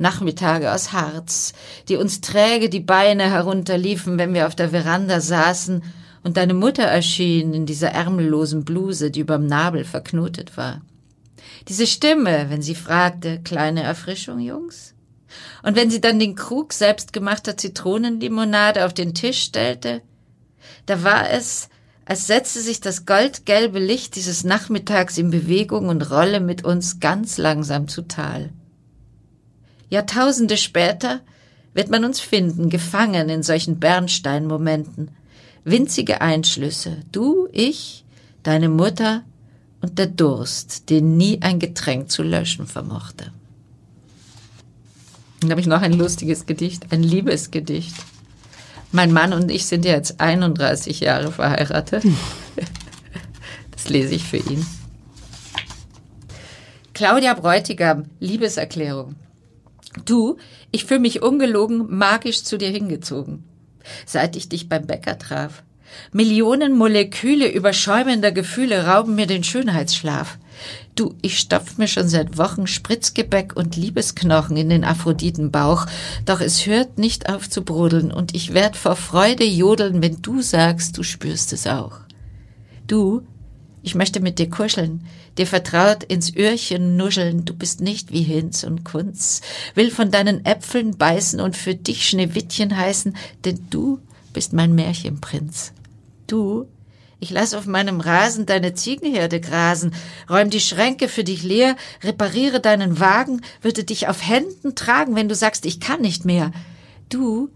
Nachmittage 0.00 0.72
aus 0.72 0.92
Harz, 0.92 1.52
die 1.88 1.96
uns 1.96 2.20
träge 2.20 2.68
die 2.68 2.80
Beine 2.80 3.30
herunterliefen, 3.30 4.18
wenn 4.18 4.34
wir 4.34 4.46
auf 4.46 4.54
der 4.54 4.70
Veranda 4.70 5.20
saßen 5.20 5.82
Und 6.22 6.36
deine 6.36 6.54
Mutter 6.54 6.82
erschien 6.82 7.54
in 7.54 7.66
dieser 7.66 7.90
ärmellosen 7.90 8.64
Bluse, 8.64 9.10
die 9.10 9.20
überm 9.20 9.46
Nabel 9.46 9.84
verknotet 9.84 10.56
war. 10.56 10.82
Diese 11.68 11.86
Stimme, 11.86 12.46
wenn 12.48 12.62
sie 12.62 12.74
fragte, 12.74 13.40
kleine 13.42 13.82
Erfrischung, 13.82 14.40
Jungs? 14.40 14.94
Und 15.62 15.76
wenn 15.76 15.90
sie 15.90 16.00
dann 16.00 16.18
den 16.18 16.34
Krug 16.34 16.72
selbstgemachter 16.72 17.56
Zitronenlimonade 17.56 18.84
auf 18.84 18.92
den 18.92 19.14
Tisch 19.14 19.42
stellte, 19.42 20.02
da 20.86 21.04
war 21.04 21.30
es, 21.30 21.68
als 22.04 22.26
setze 22.26 22.60
sich 22.60 22.80
das 22.80 23.06
goldgelbe 23.06 23.78
Licht 23.78 24.16
dieses 24.16 24.44
Nachmittags 24.44 25.16
in 25.16 25.30
Bewegung 25.30 25.88
und 25.88 26.10
rolle 26.10 26.40
mit 26.40 26.64
uns 26.64 27.00
ganz 27.00 27.38
langsam 27.38 27.86
zu 27.86 28.02
Tal. 28.02 28.50
Jahrtausende 29.90 30.56
später 30.56 31.20
wird 31.74 31.90
man 31.90 32.04
uns 32.04 32.20
finden, 32.20 32.70
gefangen 32.70 33.28
in 33.28 33.42
solchen 33.42 33.78
Bernsteinmomenten. 33.78 35.10
Winzige 35.64 36.20
Einschlüsse. 36.20 36.98
Du, 37.12 37.48
ich, 37.52 38.04
deine 38.42 38.68
Mutter 38.68 39.24
und 39.80 39.98
der 39.98 40.06
Durst, 40.06 40.90
den 40.90 41.16
nie 41.16 41.42
ein 41.42 41.58
Getränk 41.58 42.10
zu 42.10 42.22
löschen 42.22 42.66
vermochte. 42.66 43.32
Dann 45.40 45.50
habe 45.50 45.60
ich 45.60 45.66
noch 45.66 45.82
ein 45.82 45.92
lustiges 45.92 46.46
Gedicht, 46.46 46.92
ein 46.92 47.02
Liebesgedicht. 47.02 47.94
Mein 48.92 49.12
Mann 49.12 49.32
und 49.32 49.50
ich 49.50 49.66
sind 49.66 49.84
jetzt 49.84 50.20
31 50.20 51.00
Jahre 51.00 51.32
verheiratet. 51.32 52.04
Das 53.70 53.88
lese 53.88 54.14
ich 54.14 54.24
für 54.24 54.36
ihn. 54.36 54.66
Claudia 56.92 57.32
Bräutigam, 57.32 58.10
Liebeserklärung. 58.18 59.14
Du, 60.04 60.36
ich 60.70 60.84
fühle 60.84 61.00
mich 61.00 61.22
ungelogen 61.22 61.96
magisch 61.96 62.44
zu 62.44 62.58
dir 62.58 62.70
hingezogen. 62.70 63.44
Seit 64.06 64.36
ich 64.36 64.48
dich 64.48 64.68
beim 64.68 64.86
Bäcker 64.86 65.18
traf. 65.18 65.62
Millionen 66.12 66.76
Moleküle 66.76 67.50
überschäumender 67.50 68.30
Gefühle 68.30 68.86
rauben 68.86 69.16
mir 69.16 69.26
den 69.26 69.42
Schönheitsschlaf. 69.42 70.38
Du, 70.94 71.14
ich 71.22 71.38
stopf 71.38 71.78
mir 71.78 71.88
schon 71.88 72.08
seit 72.08 72.38
Wochen 72.38 72.66
Spritzgebäck 72.66 73.56
und 73.56 73.76
Liebesknochen 73.76 74.56
in 74.56 74.68
den 74.68 74.84
Aphroditenbauch, 74.84 75.86
doch 76.26 76.40
es 76.40 76.66
hört 76.66 76.98
nicht 76.98 77.28
auf 77.28 77.48
zu 77.48 77.62
brodeln 77.62 78.12
und 78.12 78.34
ich 78.34 78.54
werd 78.54 78.76
vor 78.76 78.96
Freude 78.96 79.44
jodeln, 79.44 80.02
wenn 80.02 80.20
du 80.20 80.42
sagst, 80.42 80.98
du 80.98 81.02
spürst 81.02 81.52
es 81.52 81.66
auch. 81.66 82.00
Du, 82.86 83.22
ich 83.82 83.94
möchte 83.94 84.20
mit 84.20 84.38
dir 84.38 84.50
kuscheln, 84.50 85.06
dir 85.38 85.46
vertraut 85.46 86.04
ins 86.04 86.36
Öhrchen 86.36 86.96
nuscheln, 86.96 87.44
du 87.44 87.54
bist 87.54 87.80
nicht 87.80 88.12
wie 88.12 88.22
Hinz 88.22 88.64
und 88.64 88.84
Kunz, 88.84 89.40
will 89.74 89.90
von 89.90 90.10
deinen 90.10 90.44
Äpfeln 90.44 90.96
beißen 90.98 91.40
und 91.40 91.56
für 91.56 91.74
dich 91.74 92.08
Schneewittchen 92.08 92.76
heißen, 92.76 93.16
denn 93.44 93.58
du 93.70 94.00
bist 94.32 94.52
mein 94.52 94.74
Märchenprinz. 94.74 95.72
Du, 96.26 96.66
ich 97.20 97.30
lass 97.30 97.54
auf 97.54 97.66
meinem 97.66 98.00
Rasen 98.00 98.46
deine 98.46 98.74
Ziegenherde 98.74 99.40
grasen, 99.40 99.92
räum 100.28 100.48
die 100.48 100.60
Schränke 100.60 101.08
für 101.08 101.24
dich 101.24 101.42
leer, 101.42 101.76
repariere 102.02 102.60
deinen 102.60 102.98
Wagen, 102.98 103.42
würde 103.60 103.84
dich 103.84 104.08
auf 104.08 104.26
Händen 104.26 104.74
tragen, 104.74 105.16
wenn 105.16 105.28
du 105.28 105.34
sagst, 105.34 105.66
ich 105.66 105.80
kann 105.80 106.00
nicht 106.00 106.24
mehr. 106.24 106.50
Du, 107.10 107.50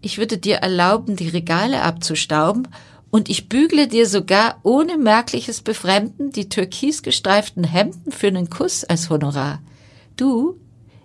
ich 0.00 0.16
würde 0.16 0.38
dir 0.38 0.56
erlauben, 0.56 1.16
die 1.16 1.28
Regale 1.28 1.82
abzustauben, 1.82 2.68
und 3.10 3.28
ich 3.28 3.48
bügle 3.48 3.88
dir 3.88 4.06
sogar 4.06 4.60
ohne 4.62 4.96
merkliches 4.96 5.62
Befremden 5.62 6.30
die 6.30 6.48
türkisgestreiften 6.48 7.64
Hemden 7.64 8.12
für 8.12 8.28
einen 8.28 8.50
Kuss 8.50 8.84
als 8.84 9.10
Honorar. 9.10 9.60
Du, 10.16 10.58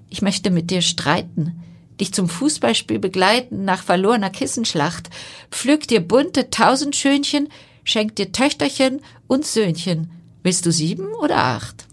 ich 0.09 0.21
möchte 0.21 0.51
mit 0.51 0.69
dir 0.69 0.81
streiten, 0.81 1.63
dich 1.99 2.13
zum 2.13 2.29
Fußballspiel 2.29 2.99
begleiten 2.99 3.65
nach 3.65 3.83
verlorener 3.83 4.29
Kissenschlacht, 4.29 5.09
pflück 5.49 5.87
dir 5.87 6.01
bunte 6.01 6.49
Tausendschönchen, 6.49 7.49
schenkt 7.83 8.19
dir 8.19 8.31
Töchterchen 8.31 9.01
und 9.27 9.45
Söhnchen. 9.45 10.11
Willst 10.43 10.65
du 10.65 10.71
sieben 10.71 11.07
oder 11.15 11.37
acht? 11.37 11.87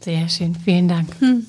Sehr 0.00 0.28
schön, 0.28 0.56
vielen 0.56 0.88
Dank. 0.88 1.08
Hm. 1.20 1.46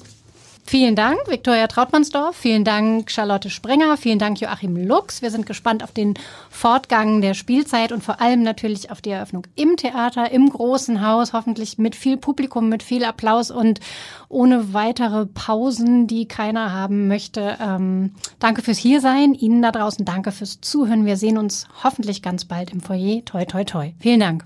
Vielen 0.66 0.96
Dank, 0.96 1.20
Viktoria 1.28 1.68
Trautmannsdorf. 1.68 2.36
Vielen 2.36 2.64
Dank, 2.64 3.12
Charlotte 3.12 3.50
Sprenger. 3.50 3.98
Vielen 3.98 4.18
Dank, 4.18 4.40
Joachim 4.40 4.78
Lux. 4.78 5.22
Wir 5.22 5.30
sind 5.30 5.46
gespannt 5.46 5.84
auf 5.84 5.92
den 5.92 6.14
Fortgang 6.50 7.22
der 7.22 7.34
Spielzeit 7.34 7.92
und 7.92 8.04
vor 8.04 8.22
allem 8.22 8.44
natürlich 8.44 8.90
auf 8.90 9.02
die 9.02 9.12
Eröffnung 9.12 9.46
im 9.56 9.76
Theater, 9.76 10.32
im 10.32 10.50
großen 10.50 11.06
Haus, 11.06 11.34
hoffentlich 11.34 11.78
mit 11.78 11.96
viel 11.96 12.18
Publikum, 12.18 12.70
mit 12.70 12.82
viel 12.82 13.04
Applaus 13.04 13.52
und 13.52 13.82
ohne 14.30 14.74
weitere 14.74 15.26
Pausen, 15.26 16.08
die 16.08 16.28
keiner 16.28 16.72
haben 16.72 17.08
möchte. 17.08 17.58
Ähm, 17.62 18.16
danke 18.40 18.62
fürs 18.62 18.78
Hiersein. 18.78 19.34
Ihnen 19.34 19.62
da 19.62 19.72
draußen 19.72 20.06
danke 20.06 20.32
fürs 20.32 20.62
Zuhören. 20.62 21.06
Wir 21.06 21.18
sehen 21.18 21.38
uns 21.38 21.68
hoffentlich 21.84 22.22
ganz 22.22 22.46
bald 22.46 22.72
im 22.72 22.80
Foyer. 22.80 23.24
Toi, 23.26 23.46
toi, 23.46 23.64
toi. 23.66 23.94
Vielen 24.00 24.22
Dank. 24.22 24.46